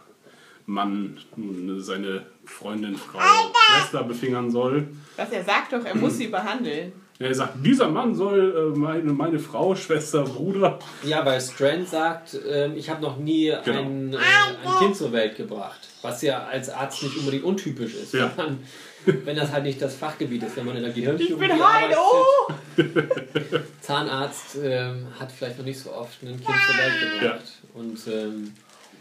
[0.66, 4.88] Mann nun seine Freundin, Frau, Schwester befingern soll.
[5.18, 6.94] Was er sagt doch, er muss sie behandeln.
[7.22, 10.80] Er sagt, dieser Mann soll äh, meine, meine Frau, Schwester, Bruder.
[11.04, 13.80] Ja, weil Strand sagt, ähm, ich habe noch nie Genau.
[13.82, 15.80] ein, äh, ein Kind zur Welt gebracht.
[16.02, 18.14] Was ja als Arzt nicht unbedingt untypisch ist.
[18.14, 18.32] Ja.
[18.38, 21.48] Wenn, man, wenn das halt nicht das Fachgebiet ist, wenn man in der Ich Gehirnchirurgie
[21.48, 22.54] bin heil, oh!
[22.78, 23.66] arbeitet.
[23.82, 27.52] Zahnarzt ähm, hat vielleicht noch nicht so oft ein Kind zur Welt gebracht.
[27.74, 28.54] Und ähm,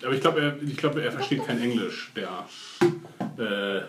[0.05, 2.49] Aber ich glaube, er, ich glaub, er versteht kein Englisch, der
[3.39, 3.83] äh,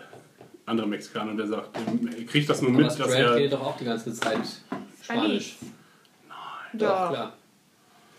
[0.66, 1.32] andere Mexikaner.
[1.32, 1.70] Und der sagt,
[2.16, 3.34] er kriegt das nur aber mit, dass Strand er...
[3.34, 4.40] redet doch auch die ganze Zeit
[5.02, 5.56] Spanisch.
[6.72, 7.10] Ja, Doch.
[7.10, 7.32] klar.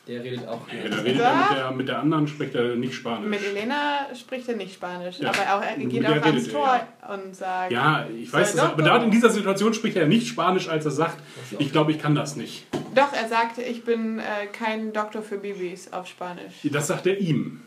[0.08, 0.62] Der redet auch.
[0.68, 3.30] Ja, da redet er mit der, mit der anderen, spricht er nicht Spanisch.
[3.30, 5.30] Mit Elena spricht er nicht Spanisch, Ja.
[5.30, 6.80] aber auch, er geht der auch ans redet er, Tor
[7.14, 10.68] und sagt, Ja, ich weiß das, aber da in dieser Situation spricht er nicht Spanisch,
[10.68, 11.18] als er sagt,
[11.60, 12.66] ich glaube, ich kann das nicht.
[12.96, 16.56] doch, er sagt, ich bin äh, kein Doktor für Babys auf Spanisch.
[16.64, 17.62] Das sagt er ihm.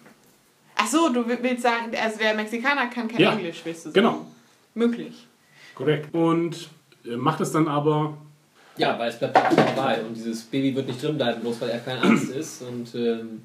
[0.74, 3.94] Ach so, du willst sagen, also der Mexikaner kann kein Ja, Englisch, willst du sagen?
[3.94, 4.26] Genau,
[4.74, 5.26] Möglich.
[5.74, 6.14] korrekt.
[6.14, 6.68] Und
[7.04, 8.16] er macht es dann aber,
[8.76, 11.70] Ja, weil es bleibt auch dabei und dieses Baby wird nicht drin bleiben, bloß weil
[11.70, 12.62] er kein Arzt ist.
[12.62, 13.42] Und ähm,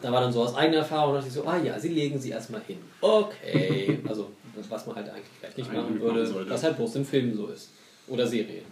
[0.00, 2.30] da war dann so aus eigener Erfahrung, dachte ich so, ah ja, sie legen sie
[2.30, 2.78] erstmal hin.
[3.00, 3.98] Okay.
[4.08, 7.04] Also, das, was man halt eigentlich vielleicht nicht machen würde, machen was halt bloß in
[7.04, 7.70] Filmen so ist.
[8.08, 8.64] Oder Serien.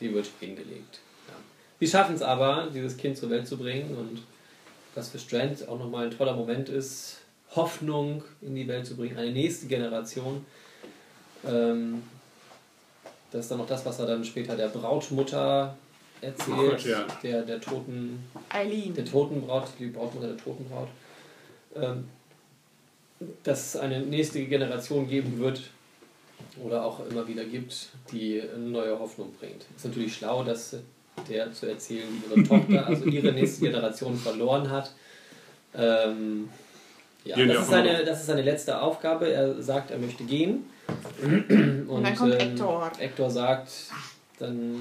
[0.00, 1.00] Die wird hingelegt.
[1.28, 1.34] Ja.
[1.78, 4.22] Sie schaffen es aber, dieses Kind zur Welt zu bringen und
[4.94, 7.18] was für Strand auch nochmal ein toller Moment ist,
[7.54, 10.44] Hoffnung in die Welt zu bringen, eine nächste Generation.
[11.46, 12.02] Ähm,
[13.30, 15.74] das ist dann noch das, was er dann später der Brautmutter
[16.20, 17.06] erzählt, Oh Gott, ja.
[17.22, 18.94] der, der toten, Eileen.
[18.94, 20.88] der toten Braut, die Brautmutter der toten Braut,
[21.74, 22.08] ähm,
[23.42, 25.62] dass es eine nächste Generation geben wird
[26.62, 29.64] oder auch immer wieder gibt, die eine neue Hoffnung bringt.
[29.76, 30.76] Ist natürlich schlau, dass
[31.28, 34.92] der zu erzählen, ihre Tochter, also ihre nächste Generation verloren hat.
[35.74, 36.48] Ähm,
[37.24, 39.32] ja, das, ist seine, das ist seine letzte Aufgabe.
[39.32, 40.64] Er sagt, er möchte gehen.
[41.22, 42.90] Und, dann kommt ähm, Hector.
[42.98, 43.70] Hector sagt,
[44.38, 44.80] dann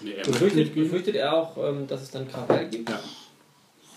[0.00, 2.88] nee, er befürchtet, befürchtet er auch, ähm, dass es dann Krawall gibt.
[2.88, 3.00] Ja.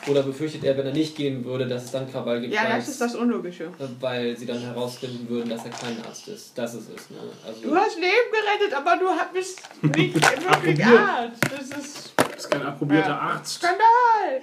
[0.08, 2.88] Oder befürchtet er, wenn er nicht gehen würde, dass es dann Krawall gibt, Ja, das
[2.88, 3.70] ist das Unlogische.
[4.00, 6.58] weil sie dann herausfinden würden, dass er kein Arzt ist.
[6.58, 7.10] Das ist es.
[7.10, 7.18] Ne?
[7.46, 11.42] Also, Du hast Leben gerettet, aber du bist nicht wirklich Arzt.
[11.52, 13.20] Das ist Das ist kein approbierter Ja.
[13.20, 13.56] Arzt.
[13.58, 14.42] Skandal.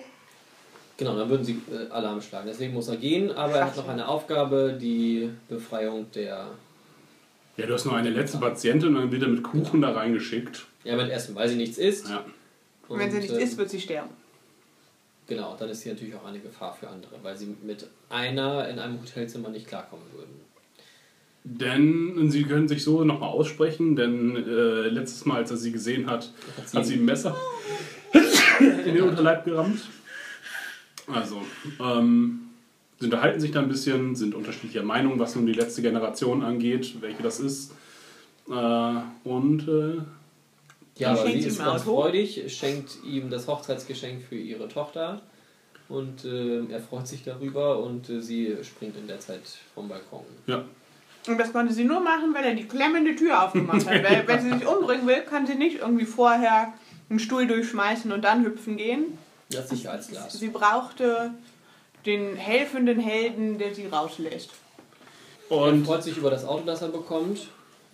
[0.96, 2.46] Genau, dann würden sie äh, Alarm schlagen.
[2.46, 6.50] Deswegen muss er gehen, aber er hat noch eine Aufgabe, die Befreiung der.
[7.56, 10.66] Ja, du hast nur eine letzte Patientin und dann wird er mit Kuchen da reingeschickt.
[10.84, 12.08] Ja, mit Essen, weil sie nichts isst.
[12.08, 12.24] Ja.
[12.88, 14.10] Und wenn sie nichts ähm, isst, wird sie sterben.
[15.26, 18.78] Genau, dann ist sie natürlich auch eine Gefahr für andere, weil sie mit einer in
[18.78, 20.40] einem Hotelzimmer nicht klarkommen würden.
[21.44, 26.08] Denn sie können sich so nochmal aussprechen, denn äh, letztes Mal, als er sie gesehen
[26.10, 27.36] hat, Hat sie- hat sie ein Messer
[28.86, 29.80] in den Unterleib gerammt.
[31.06, 31.42] Also,
[31.80, 32.40] ähm,
[32.98, 37.00] sie unterhalten sich da ein bisschen, sind unterschiedlicher Meinung, was nun die letzte Generation angeht,
[37.00, 37.72] welche das ist.
[38.48, 38.94] Äh,
[39.24, 40.02] und äh,
[40.96, 45.20] Ja, aber schenkt sie ihm ist ganz freudig, schenkt ihm das Hochzeitsgeschenk für ihre Tochter
[45.88, 49.42] und äh, er freut sich darüber und äh, sie springt in der Zeit
[49.74, 50.24] vom Balkon.
[50.46, 50.64] ja,
[51.26, 54.02] Und das konnte sie nur machen, weil er die klemmende Tür aufgemacht hat.
[54.04, 56.72] weil, wenn sie sich umbringen will, kann sie nicht irgendwie vorher
[57.10, 59.18] einen Stuhl durchschmeißen und dann hüpfen gehen.
[59.54, 60.32] Das Sicherheitsglas.
[60.32, 61.30] Sie brauchte
[62.06, 64.50] den helfenden Helden, der sie rauslässt.
[65.50, 67.48] Er und freut sich über das Auto, das er bekommt.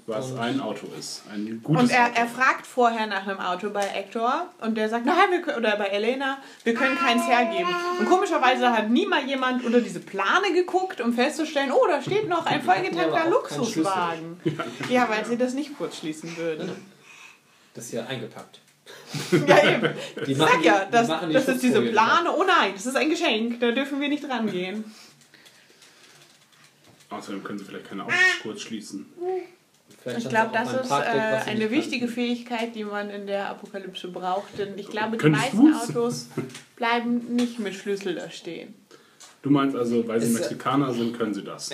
[0.07, 1.23] was und- ein Auto ist.
[1.33, 2.13] Ein gutes Und er, Auto.
[2.17, 5.77] er fragt vorher nach einem Auto bei Hector und der sagt, nein, wir können, oder
[5.77, 7.73] bei Elena, wir können keins hergeben.
[8.01, 12.29] Und komischerweise hat nie mal jemand unter diese Plane geguckt, um festzustellen, oh, da steht
[12.29, 14.41] noch ein vollgetankter Luxuswagen.
[14.91, 16.71] Ja, weil sie das nicht kurz schließen würden.
[17.75, 18.61] Das ist ja eingepackt.
[19.47, 19.95] Ja, eben.
[20.27, 22.31] Die Ich machen sag ja, die das, machen die das ist diese Schutzfolie Plane.
[22.37, 23.61] Oh nein, das ist ein Geschenk.
[23.61, 24.85] Da dürfen wir nicht rangehen.
[27.11, 29.07] Außerdem können sie vielleicht keine Augen kurz schließen.
[30.03, 32.15] Vielleicht Ich glaube, das ist Parkdeck, äh, eine wichtige kannten.
[32.15, 34.57] Fähigkeit, die man in der Apokalypse braucht.
[34.59, 35.91] Denn ich glaube, die Könntest meisten du's?
[35.91, 36.27] Autos
[36.77, 38.75] bleiben nicht mit Schlüssel da stehen.
[39.43, 41.71] Du meinst also, weil sie Ist, Mexikaner sind, können sie das.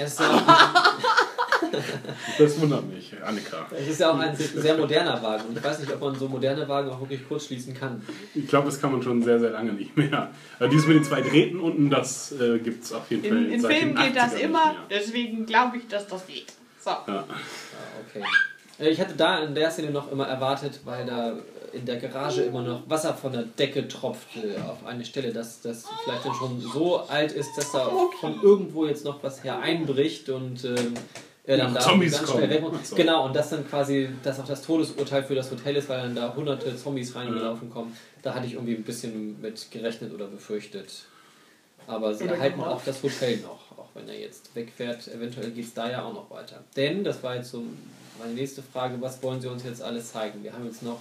[2.38, 3.66] Das wundert mich, Annika.
[3.78, 5.44] es ist ja auch ein sehr moderner Wagen.
[5.48, 8.02] Und ich weiß nicht, ob man so moderne Wagen auch wirklich kurz schließen kann.
[8.34, 10.30] Ich glaube, das kann man schon sehr, sehr lange nicht mehr.
[10.58, 13.44] Aber dieses mit den zwei Drähten unten, das äh, gibt es auf jeden Fall.
[13.44, 16.52] In, in Filmen geht das 80ern immer, deswegen glaube ich, dass das geht.
[16.80, 16.90] So.
[16.90, 17.04] Ja.
[17.06, 17.24] Ah,
[18.08, 18.24] okay.
[18.78, 21.34] Äh, Ich hatte da in der Szene noch immer erwartet, weil da
[21.72, 25.84] in der Garage immer noch Wasser von der Decke tropfte auf eine Stelle, dass das
[26.04, 30.30] vielleicht dann schon so alt ist, dass da von irgendwo jetzt noch was her einbricht
[30.30, 30.94] und ähm,
[31.46, 32.44] dann Ja, da Zombies ganz kommen.
[32.44, 32.96] schnell weg so.
[32.96, 36.14] Genau, und das dann quasi, dass auch das Todesurteil für das Hotel ist, weil dann
[36.14, 37.96] da hunderte Zombies reingelaufen kommen.
[38.22, 41.04] Da hatte ich irgendwie ein bisschen mit gerechnet oder befürchtet.
[41.86, 45.06] Aber sie erhalten auch das Hotel noch, auch wenn er jetzt wegfährt.
[45.06, 46.64] Eventuell geht es da ja auch noch weiter.
[46.74, 47.62] Denn, das war jetzt so
[48.18, 50.42] meine nächste Frage, was wollen sie uns jetzt alles zeigen?
[50.42, 50.98] Wir haben jetzt noch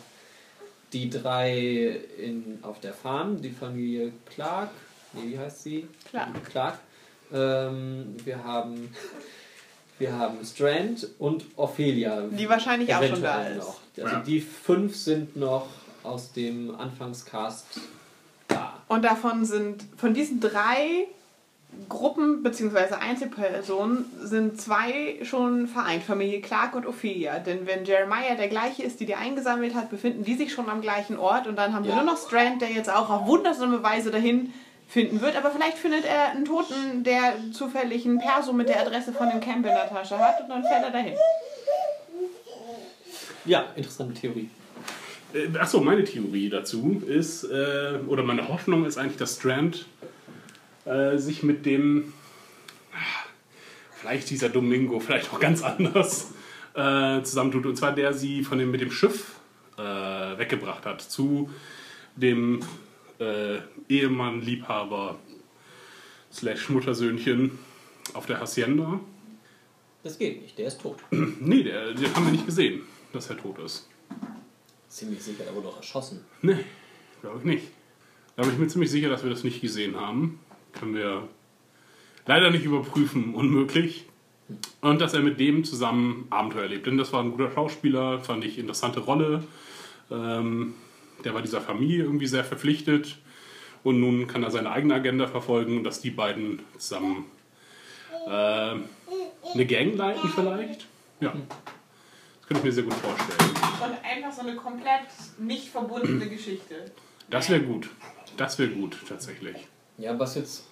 [0.93, 4.70] die drei in, auf der Farm, die Familie Clark,
[5.14, 5.88] nee, wie heißt sie?
[6.10, 6.43] Clark.
[6.46, 6.80] Clark.
[7.34, 8.93] Ähm, wir haben
[10.00, 12.22] wir haben Strand und Ophelia.
[12.32, 13.58] Die wahrscheinlich auch schon da ist.
[13.58, 13.80] noch.
[13.98, 14.20] Also Ja.
[14.22, 15.68] die fünf sind noch
[16.04, 17.66] aus dem Anfangscast
[18.48, 18.74] da.
[18.88, 21.08] Und davon sind, von diesen drei
[21.89, 22.93] Gruppen bzw.
[23.02, 27.39] Einzelpersonen sind zwei schon vereint, Familie Clark und Ophelia.
[27.39, 30.82] Denn wenn Jeremiah der gleiche ist, die die eingesammelt hat, befinden die sich schon am
[30.82, 31.98] gleichen Ort und dann haben wir Ja.
[32.04, 34.54] nur noch Strand, der jetzt auch auf wundersame Weise dahin
[34.88, 35.36] finden wird.
[35.36, 39.40] Aber vielleicht findet er einen Toten, der zufällig ein Perso mit der Adresse von dem
[39.40, 41.16] Camp in der Tasche hat und dann fährt er dahin.
[43.46, 44.50] Ja, interessante Theorie.
[45.34, 49.86] Äh, Achso, meine Theorie dazu ist, äh, oder meine Hoffnung ist eigentlich, dass Strand
[50.86, 52.14] äh, sich mit dem,
[52.94, 53.28] ah,
[53.92, 56.34] vielleicht dieser Domingo, vielleicht auch ganz anders,
[56.74, 57.66] äh, zusammentut.
[57.66, 59.36] Und zwar der sie von dem, mit dem Schiff
[59.78, 59.82] äh,
[60.38, 61.50] weggebracht hat zu
[62.16, 62.62] dem
[63.20, 63.58] äh,
[63.90, 65.20] Ehemann, Liebhaber,
[66.32, 67.58] slash Muttersöhnchen
[68.14, 69.00] auf der Hacienda.
[70.04, 71.00] Das geht nicht, der ist tot.
[71.12, 72.82] Nee, der, den haben wir nicht gesehen,
[73.14, 73.90] dass er tot ist.
[74.88, 76.22] Ziemlich sicher, er wurde doch erschossen.
[76.42, 76.58] Nee,
[77.22, 77.68] glaube ich nicht.
[78.36, 80.40] Da bin ich mir ziemlich sicher, dass wir das nicht gesehen haben.
[80.74, 81.28] Können wir
[82.26, 84.06] leider nicht überprüfen, unmöglich.
[84.82, 86.86] Und dass er mit dem zusammen Abenteuer erlebt.
[86.86, 89.44] Denn das war ein guter Schauspieler, fand ich interessante Rolle.
[90.12, 90.76] Ähm,
[91.24, 93.18] der war dieser Familie irgendwie sehr verpflichtet.
[93.86, 97.28] Und nun kann er seine eigene Agenda verfolgen, dass die beiden zusammen
[98.26, 100.88] äh, eine Gang leiten vielleicht.
[101.20, 103.52] Ja, das könnte ich mir sehr gut vorstellen.
[103.52, 105.06] Und einfach so eine komplett
[105.38, 106.92] nicht verbundene Geschichte.
[107.30, 107.92] Das wäre gut.
[108.38, 109.56] Das wäre gut, tatsächlich.
[110.00, 110.64] Ja, was jetzt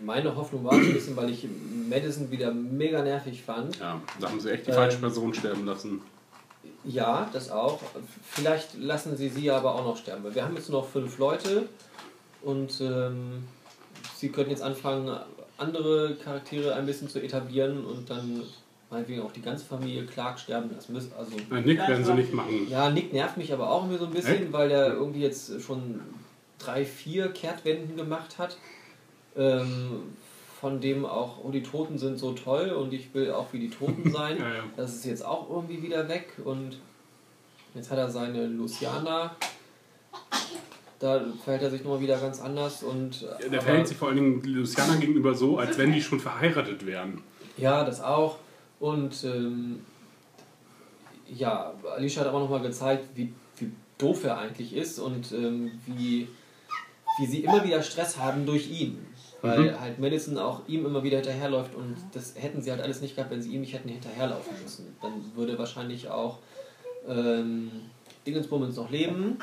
[0.00, 1.44] meine Hoffnung war, ein bisschen, weil ich
[1.90, 3.80] Madison wieder mega nervig fand.
[3.80, 6.02] Ja, da haben sie echt die Ähm, falsche Person sterben lassen.
[6.84, 7.80] Ja, das auch.
[8.30, 10.22] Vielleicht lassen sie sie aber auch noch sterben.
[10.22, 11.68] Weil wir haben jetzt nur noch fünf Leute
[12.42, 13.44] und ähm,
[14.16, 15.16] sie könnten jetzt anfangen,
[15.56, 18.42] andere Charaktere ein bisschen zu etablieren und dann
[18.90, 21.12] meinetwegen auch die ganze Familie Clark sterben lassen müssen.
[21.18, 22.68] Also, Nein, Nick werden sie nicht machen.
[22.70, 24.52] ja, Nick nervt mich aber auch immer so ein bisschen, Echt?
[24.52, 26.00] weil der irgendwie jetzt schon
[26.58, 28.56] drei, vier Kehrtwenden gemacht hat.
[29.36, 30.14] Ähm,
[30.60, 33.70] von dem auch, oh, die Toten sind so toll und ich will auch wie die
[33.70, 34.38] Toten sein.
[34.38, 34.64] Ja, ja.
[34.76, 36.78] Das ist jetzt auch irgendwie wieder weg und
[37.74, 39.36] jetzt hat er seine Luciana.
[41.00, 43.22] Da verhält er sich nochmal wieder ganz anders und.
[43.22, 46.84] Der aber- verhält sich vor allen Dingen Luciana gegenüber so, als wenn die schon verheiratet
[46.86, 47.22] wären.
[47.56, 48.38] Ja, das auch.
[48.80, 49.80] Und ähm,
[51.28, 56.28] ja, Alicia hat aber nochmal gezeigt, wie, wie doof er eigentlich ist und ähm, wie,
[57.18, 59.04] wie sie immer wieder Stress haben durch ihn.
[59.40, 63.14] Weil halt Madison auch ihm immer wieder hinterherläuft und das hätten sie halt alles nicht
[63.14, 64.96] gehabt, wenn sie ihm nicht hätten hinterherlaufen müssen.
[65.00, 66.38] Dann würde wahrscheinlich auch
[67.08, 67.70] ähm,
[68.26, 69.38] Dingensbummens noch leben.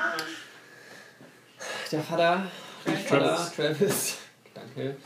[1.92, 2.46] Der Vater,
[2.86, 4.18] der Vater, Travis,
[4.54, 4.96] danke.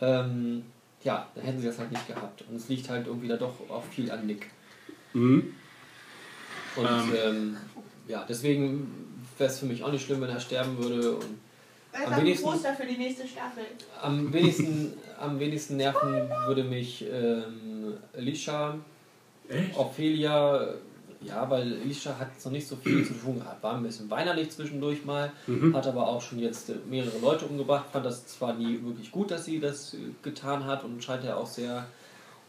[0.00, 0.64] Ähm,
[1.02, 2.42] ja, dann hätten sie das halt nicht gehabt.
[2.48, 4.46] Und es liegt halt irgendwie da doch auch viel an Nick.
[5.14, 5.54] Mhm.
[6.76, 7.12] Und Ähm.
[7.24, 7.56] ähm,
[8.06, 11.12] ja, deswegen wäre es für mich auch nicht schlimm, wenn er sterben würde.
[11.16, 11.38] Und
[11.92, 13.64] Am wenigsten- Poster für die nächste Staffel.
[14.02, 18.76] am wenigsten, am wenigsten nerven würde mich ähm, Alicia,
[19.48, 19.76] Echt?
[19.76, 20.74] Ophelia,
[21.20, 23.62] ja, weil Alicia hat noch nicht so viel zu tun gehabt.
[23.62, 25.32] War ein bisschen weinerlich zwischendurch mal,
[25.72, 27.86] hat aber auch schon jetzt äh, mehrere Leute umgebracht.
[27.92, 31.36] Fand das zwar nie wirklich gut, dass sie das äh, getan hat und scheint ja
[31.36, 31.86] auch sehr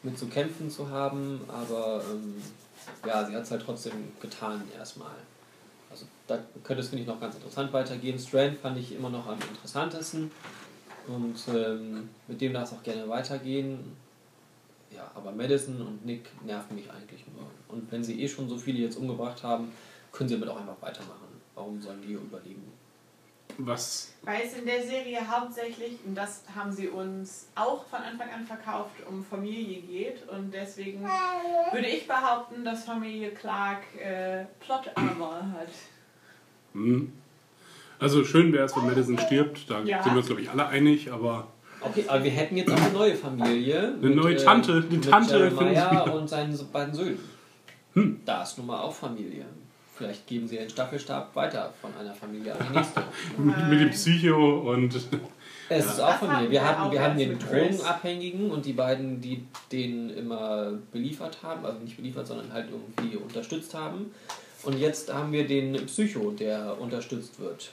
[0.03, 2.35] mit zu kämpfen zu haben, aber ähm,
[3.05, 5.11] ja, sie hat es halt trotzdem getan erstmal.
[5.91, 8.17] Also da könnte es, finde ich, noch ganz interessant weitergehen.
[8.19, 10.31] Strand fand ich immer noch am interessantesten.
[11.07, 13.79] Und ähm, mit dem darf es auch gerne weitergehen.
[14.95, 17.47] Ja, aber Madison und Nick nerven mich eigentlich nur.
[17.69, 19.71] Und wenn sie eh schon so viele jetzt umgebracht haben,
[20.11, 21.27] können sie damit auch einfach weitermachen.
[21.55, 22.63] Warum sollen die überleben?
[23.57, 24.13] Was?
[24.23, 28.45] Weil es in der Serie hauptsächlich, und das haben sie uns auch von Anfang an
[28.45, 30.27] verkauft, um Familie geht.
[30.29, 31.01] Und deswegen
[31.71, 35.69] würde ich behaupten, dass Familie Clark äh, Plot Armor hat.
[36.73, 37.11] Hm.
[37.99, 39.69] Also schön wäre es, wenn Madison stirbt.
[39.69, 40.01] Da Ja.
[40.01, 41.11] sind wir uns, glaube ich, alle einig.
[41.11, 41.47] Aber
[41.81, 43.95] Okay, aber wir hätten jetzt auch eine neue Familie.
[44.01, 47.19] Eine neue Tante, eine mit Tante finde ich Jeremiah und seinen beiden Söhnen.
[47.99, 48.21] Hm.
[48.25, 49.45] Da ist nun mal auch Familie.
[49.95, 53.03] Vielleicht geben sie den Staffelstab weiter von einer Familie an die nächste.
[53.37, 54.95] mit, dem Psycho und.
[55.71, 56.49] Es ist auch Das Familie.
[56.49, 57.69] Wir hatten, wir hatten erst den.
[57.77, 63.17] Drogenabhängigen und die beiden, die den immer beliefert haben, also nicht beliefert, sondern halt irgendwie
[63.17, 64.11] unterstützt haben.
[64.63, 67.71] Und jetzt haben wir den Psycho, der unterstützt wird.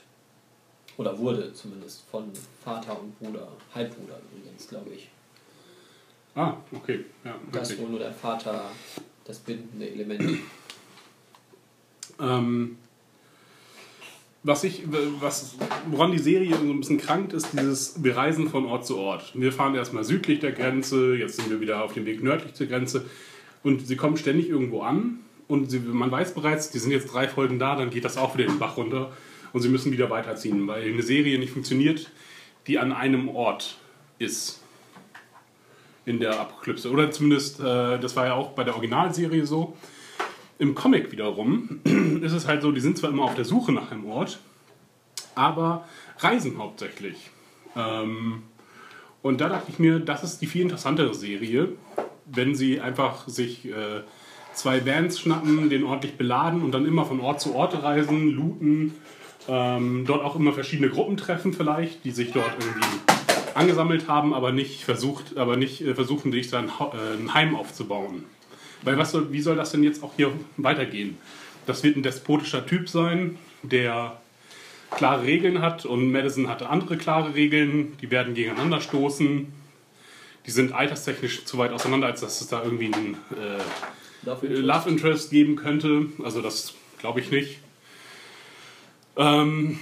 [0.99, 2.31] Oder wurde zumindest von
[2.63, 3.49] Vater und Bruder.
[3.75, 5.09] Halbbruder übrigens, glaube ich.
[6.35, 7.05] Ah, okay.
[7.25, 7.81] Ja, Da ist wirklich.
[7.87, 8.63] wohl nur der Vater
[9.27, 10.39] das bindende Element.
[12.21, 12.77] Ähm,
[14.43, 14.85] was ich,
[15.21, 15.57] was,
[15.91, 19.33] woran die Serie so ein bisschen krankt, ist dieses Wir reisen von Ort zu Ort.
[19.35, 22.69] Wir fahren erstmal südlich der Grenze, jetzt sind wir wieder auf dem Weg nördlich zur
[22.69, 23.05] Grenze
[23.65, 27.27] und sie kommen ständig irgendwo an und sie, man weiß bereits, die sind jetzt drei
[27.27, 29.13] Folgen da, dann geht das auch wieder den Bach runter
[29.53, 32.11] und sie müssen wieder weiterziehen, weil eine Serie nicht funktioniert,
[32.69, 33.79] die an einem Ort
[34.19, 34.63] ist
[36.07, 36.91] in der Apokalypse.
[36.91, 39.77] Oder zumindest, äh, das war ja auch bei der Originalserie so.
[40.59, 41.81] Im Comic wiederum
[42.23, 44.39] ist es halt so, die sind zwar immer auf der Suche nach einem Ort,
[45.35, 45.87] aber
[46.19, 47.31] reisen hauptsächlich.
[47.77, 48.45] Ähm,
[49.21, 51.71] und da dachte ich mir, das ist die viel interessantere Serie,
[52.25, 54.03] wenn sie einfach sich äh,
[54.55, 58.95] zwei Vans schnappen, den ordentlich beladen und dann immer von Ort zu Ort reisen, looten,
[59.49, 62.87] ähm, dort auch immer verschiedene Gruppen treffen vielleicht, die sich dort irgendwie
[63.57, 68.25] angesammelt haben, aber nicht versucht, aber nicht äh, versuchen, sich dann äh, ein Heim aufzubauen.
[68.83, 71.19] Weil was soll, wie soll das denn jetzt auch hier weitergehen?
[71.67, 74.21] Das wird ein despotischer Typ sein, der
[74.91, 79.53] klare Regeln hat und Madison hatte andere klare Regeln, die werden gegeneinander stoßen.
[80.47, 83.63] Die sind alterstechnisch zu weit auseinander, als dass es da irgendwie einen äh,
[84.23, 86.07] Dafür Love Interest geben könnte.
[86.23, 87.59] Also das glaube ich nicht.
[89.17, 89.81] Ähm,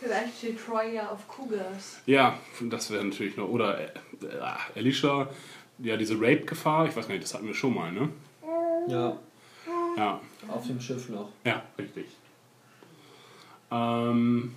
[0.00, 2.00] Vielleicht steht Troy ja auf Cougars.
[2.06, 3.48] ja, das wäre natürlich noch.
[3.48, 3.84] Oder äh,
[4.22, 5.28] äh, Alicia,
[5.78, 8.08] ja, diese Rape-Gefahr, ich weiß gar nicht, das hatten wir schon mal, ne?
[8.88, 9.16] Ja,
[9.96, 11.28] Ja, auf dem Schiff noch.
[11.44, 12.06] ja, richtig.
[13.70, 14.54] Ähm,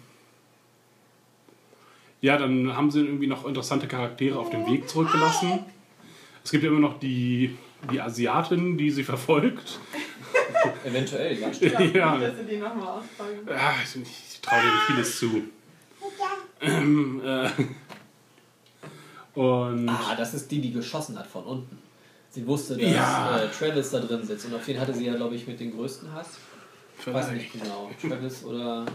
[2.22, 5.60] ja, dann haben sie irgendwie noch interessante Charaktere auf dem Weg zurückgelassen.
[6.44, 7.58] Es gibt ja immer noch die,
[7.92, 9.80] die Asiatin, die sie verfolgt.
[10.86, 11.50] Eventuell, ja,
[11.82, 12.18] Ja.
[12.18, 13.48] dass die nochmal ausfolgen.
[13.48, 15.42] Ja, ich, ich traue denen vieles zu.
[16.62, 17.50] Ähm, äh,
[19.36, 21.80] und Ah, das ist die, die geschossen hat von unten.
[22.30, 23.38] Sie wusste, dass Ja.
[23.44, 24.46] äh, Travis da drin sitzt.
[24.46, 26.38] Und auf den hatte sie ja, glaube ich, mit den größten Hass.
[27.00, 27.92] Ich weiß nicht genau.
[28.02, 28.86] Travis oder.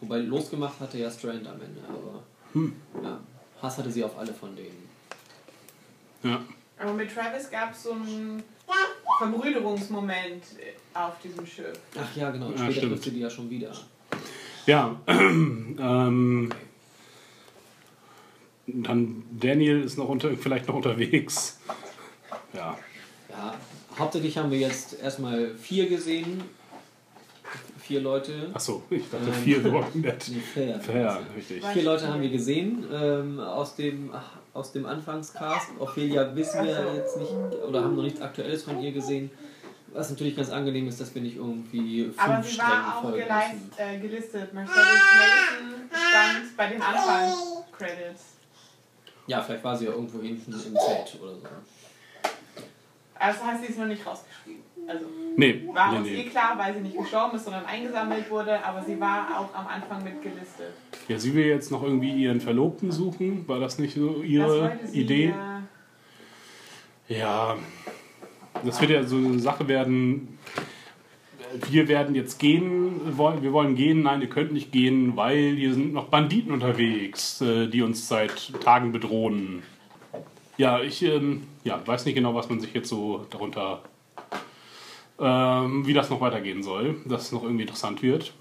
[0.00, 2.22] Wobei losgemacht hatte ja Strand am Ende, aber.
[2.52, 2.74] Hm.
[3.02, 3.20] Ja,
[3.62, 4.88] Hass hatte sie auf alle von denen.
[6.22, 6.40] Ja.
[6.78, 8.42] Aber mit Travis gab es so einen
[9.18, 10.44] Verbrüderungsmoment
[10.94, 11.78] auf diesem Schiff.
[11.98, 12.50] Ach ja, genau.
[12.50, 13.72] Ja, Später trifft sie die ja schon wieder.
[14.66, 16.50] Ja, ähm,
[18.66, 21.58] dann Daniel ist noch unter, vielleicht noch unterwegs.
[22.52, 22.78] Ja,
[23.30, 23.54] Ja,
[23.98, 26.42] hauptsächlich haben wir jetzt erstmal vier gesehen.
[27.88, 28.50] Vier Leute.
[28.52, 30.28] achso, ich dachte Ähm, vier The Walking Dead.
[30.28, 30.40] Nee,
[30.78, 31.00] fair.
[31.00, 31.64] Ja, richtig.
[31.64, 34.12] Vier Leute haben wir gesehen ähm, aus, dem,
[34.52, 35.68] aus dem Anfangscast.
[35.78, 37.32] Ophelia wissen wir jetzt nicht
[37.66, 39.30] oder haben noch nichts Aktuelles von ihr gesehen.
[39.94, 43.54] Was natürlich ganz angenehm ist, dass wir nicht irgendwie fünf Aber sie war auch geleist,
[43.78, 44.52] äh, gelistet.
[44.52, 48.22] Mercedes Mason stand bei den Anfangs-Credits.
[49.28, 51.42] Ja, vielleicht war sie ja irgendwo hinten im Zelt oder so.
[53.14, 54.67] Also das heißt, sie ist noch nicht rausgeschrieben.
[54.88, 55.04] Also
[55.36, 56.24] Nee, war nee, uns eh nee.
[56.24, 60.02] klar, weil sie nicht gestorben ist, sondern eingesammelt wurde, aber sie war auch am Anfang
[60.02, 60.72] mit gelistet.
[61.06, 63.46] Ja, sie will jetzt noch irgendwie ihren Verlobten suchen.
[63.46, 65.32] War das nicht so ihre sie, Idee?
[67.08, 67.56] äh, Ja,
[68.64, 70.38] das wird ja so eine Sache werden.
[71.70, 75.92] Wir werden jetzt gehen, wir wollen gehen, nein, ihr könnt nicht gehen, weil hier sind
[75.94, 79.62] noch Banditen unterwegs, äh, die uns seit Tagen bedrohen.
[80.56, 83.82] Ja, ich ähm, ja, weiß nicht genau, was man sich jetzt so darunter,
[85.18, 88.32] ähm, wie das noch weitergehen soll, dass es noch irgendwie interessant wird.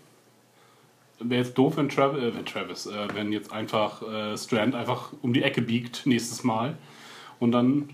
[1.19, 5.13] Wäre jetzt doof, wenn, Trav äh, wenn Travis, äh, wenn jetzt einfach äh, Strand einfach
[5.21, 6.77] um die Ecke biegt nächstes Mal
[7.39, 7.89] und dann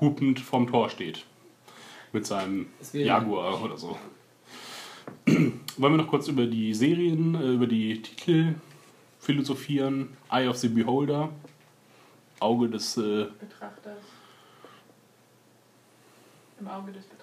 [0.00, 1.24] hupend vorm Tor steht.
[2.12, 3.98] Mit seinem Jaguar oder so.
[5.26, 8.54] wollen wir noch kurz über die Serien, äh, über die Titel
[9.18, 10.16] philosophieren?
[10.30, 11.30] Eye of the Beholder,
[12.40, 12.96] Auge des.
[12.96, 13.98] Äh, Betrachters.
[16.60, 17.13] Im Auge des Betrachters.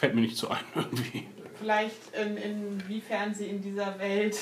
[0.00, 1.26] Fällt mir nicht so ein irgendwie.
[1.58, 4.38] Vielleicht in, inwiefern sie in dieser Welt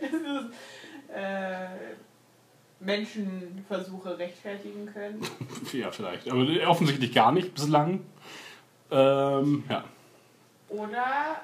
[1.14, 1.66] äh,
[2.80, 5.22] Menschenversuche rechtfertigen können.
[5.72, 6.30] Ja, vielleicht.
[6.30, 8.04] Aber offensichtlich gar nicht bislang.
[8.90, 9.84] Ähm, ja.
[10.68, 11.40] Oder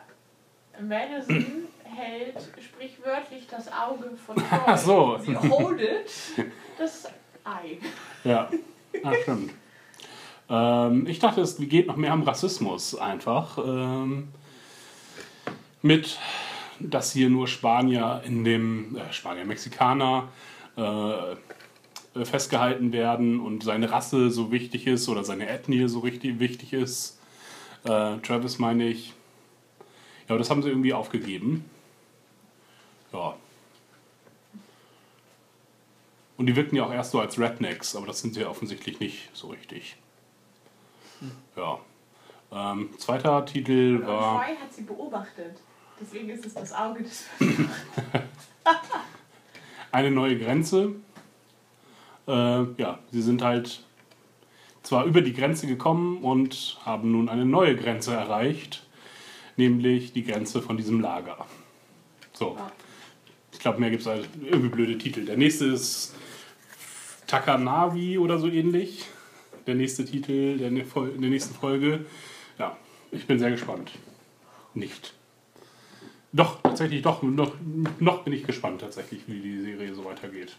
[0.81, 4.47] Madison hält sprichwörtlich das Auge von Troy.
[4.67, 5.19] Ach so.
[5.19, 6.11] Sie holdet
[6.79, 7.09] das
[7.45, 7.79] Ei.
[8.25, 8.51] Ja,
[9.03, 9.53] ah, stimmt.
[10.51, 13.59] Ähm, ich dachte, es geht noch mehr um Rassismus einfach.
[13.59, 14.29] Ähm,
[15.83, 16.19] mit,
[16.81, 20.29] dass hier nur Spanier in dem, äh, Spanier, Mexikaner
[20.77, 26.73] äh, festgehalten werden und seine Rasse so wichtig ist oder seine Ethnie so richtig wichtig
[26.73, 27.19] ist.
[27.85, 29.15] Äh, Travis meine ich.
[30.29, 31.65] Ja, das haben sie irgendwie aufgegeben.
[33.13, 33.35] Ja.
[36.37, 38.99] Und die wirken ja auch erst so als Rednecks, aber das sind sie ja offensichtlich
[38.99, 39.97] nicht so richtig.
[41.57, 41.79] Ja.
[42.53, 44.45] Ähm, zweiter Titel Und war.
[44.45, 45.61] Troy hat sie beobachtet.
[46.01, 47.27] Deswegen ist es das Auge des
[49.93, 50.95] eine neue Grenze.
[52.27, 53.85] Äh, ja, sie sind halt
[54.83, 58.87] zwar über die Grenze gekommen und haben nun eine neue Grenze erreicht,
[59.57, 61.47] nämlich die Grenze von diesem Lager.
[62.33, 62.57] So.
[63.53, 65.27] Ich glaube, mehr gibt es halt irgendwie blöde Titel.
[65.27, 66.15] Der nächste ist
[67.27, 69.07] Takanavi oder so ähnlich.
[69.67, 72.05] Der nächste Titel der, ne- der nächsten Folge.
[72.59, 72.77] Ja,
[73.11, 73.93] ich bin sehr gespannt.
[74.75, 75.15] Nicht.
[76.33, 77.55] Doch, tatsächlich, doch, noch,
[77.99, 80.57] noch bin ich gespannt tatsächlich, wie die Serie so weitergeht.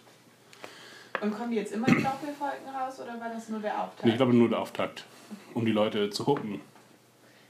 [1.22, 4.07] Und kommen die jetzt immer in Doppelfolgen raus oder war das nur der Auftakt?
[4.10, 5.06] Ich glaube nur der Auftakt,
[5.53, 6.60] um die Leute zu hucken.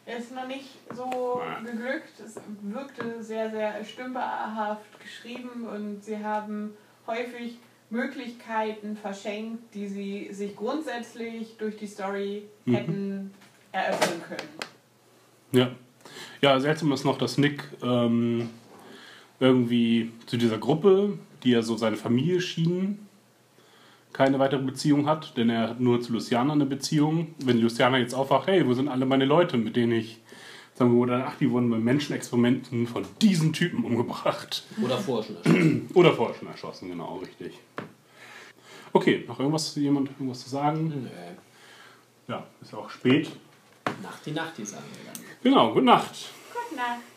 [0.06, 1.60] Er ist noch nicht so Ja.
[1.62, 2.20] geglückt.
[2.24, 6.74] Es wirkte sehr, sehr stümperhaft geschrieben und sie haben
[7.08, 7.58] häufig
[7.92, 12.74] Möglichkeiten verschenkt, die sie sich grundsätzlich durch die Story Mhm.
[12.74, 13.32] hätten
[13.72, 14.50] eröffnen können.
[15.52, 15.72] Ja.
[16.42, 18.50] Ja, seltsam ist noch, dass Nick ähm,
[19.40, 23.00] irgendwie zu dieser Gruppe, die ja so seine Familie schien,
[24.14, 27.34] keine weitere Beziehung hat, denn er hat nur zu Luciana eine Beziehung.
[27.44, 30.21] Wenn Luciana jetzt aufwacht, hey, wo sind alle meine Leute, mit denen ich,
[30.82, 34.64] sagen wir mal, ach, die wurden bei Menschenexperimenten von diesen Typen umgebracht.
[34.84, 35.90] Oder vorher schon erschossen.
[35.94, 37.54] Oder vorher schon erschossen, genau, richtig.
[38.92, 40.88] Okay, noch irgendwas, jemand irgendwas zu sagen?
[40.88, 41.10] Nö.
[42.28, 43.30] Ja, ist auch spät.
[44.02, 45.24] Nacht die Nacht, die sagen wir dann.
[45.44, 46.30] Genau, gute Nacht.
[46.52, 47.11] Gute Nacht.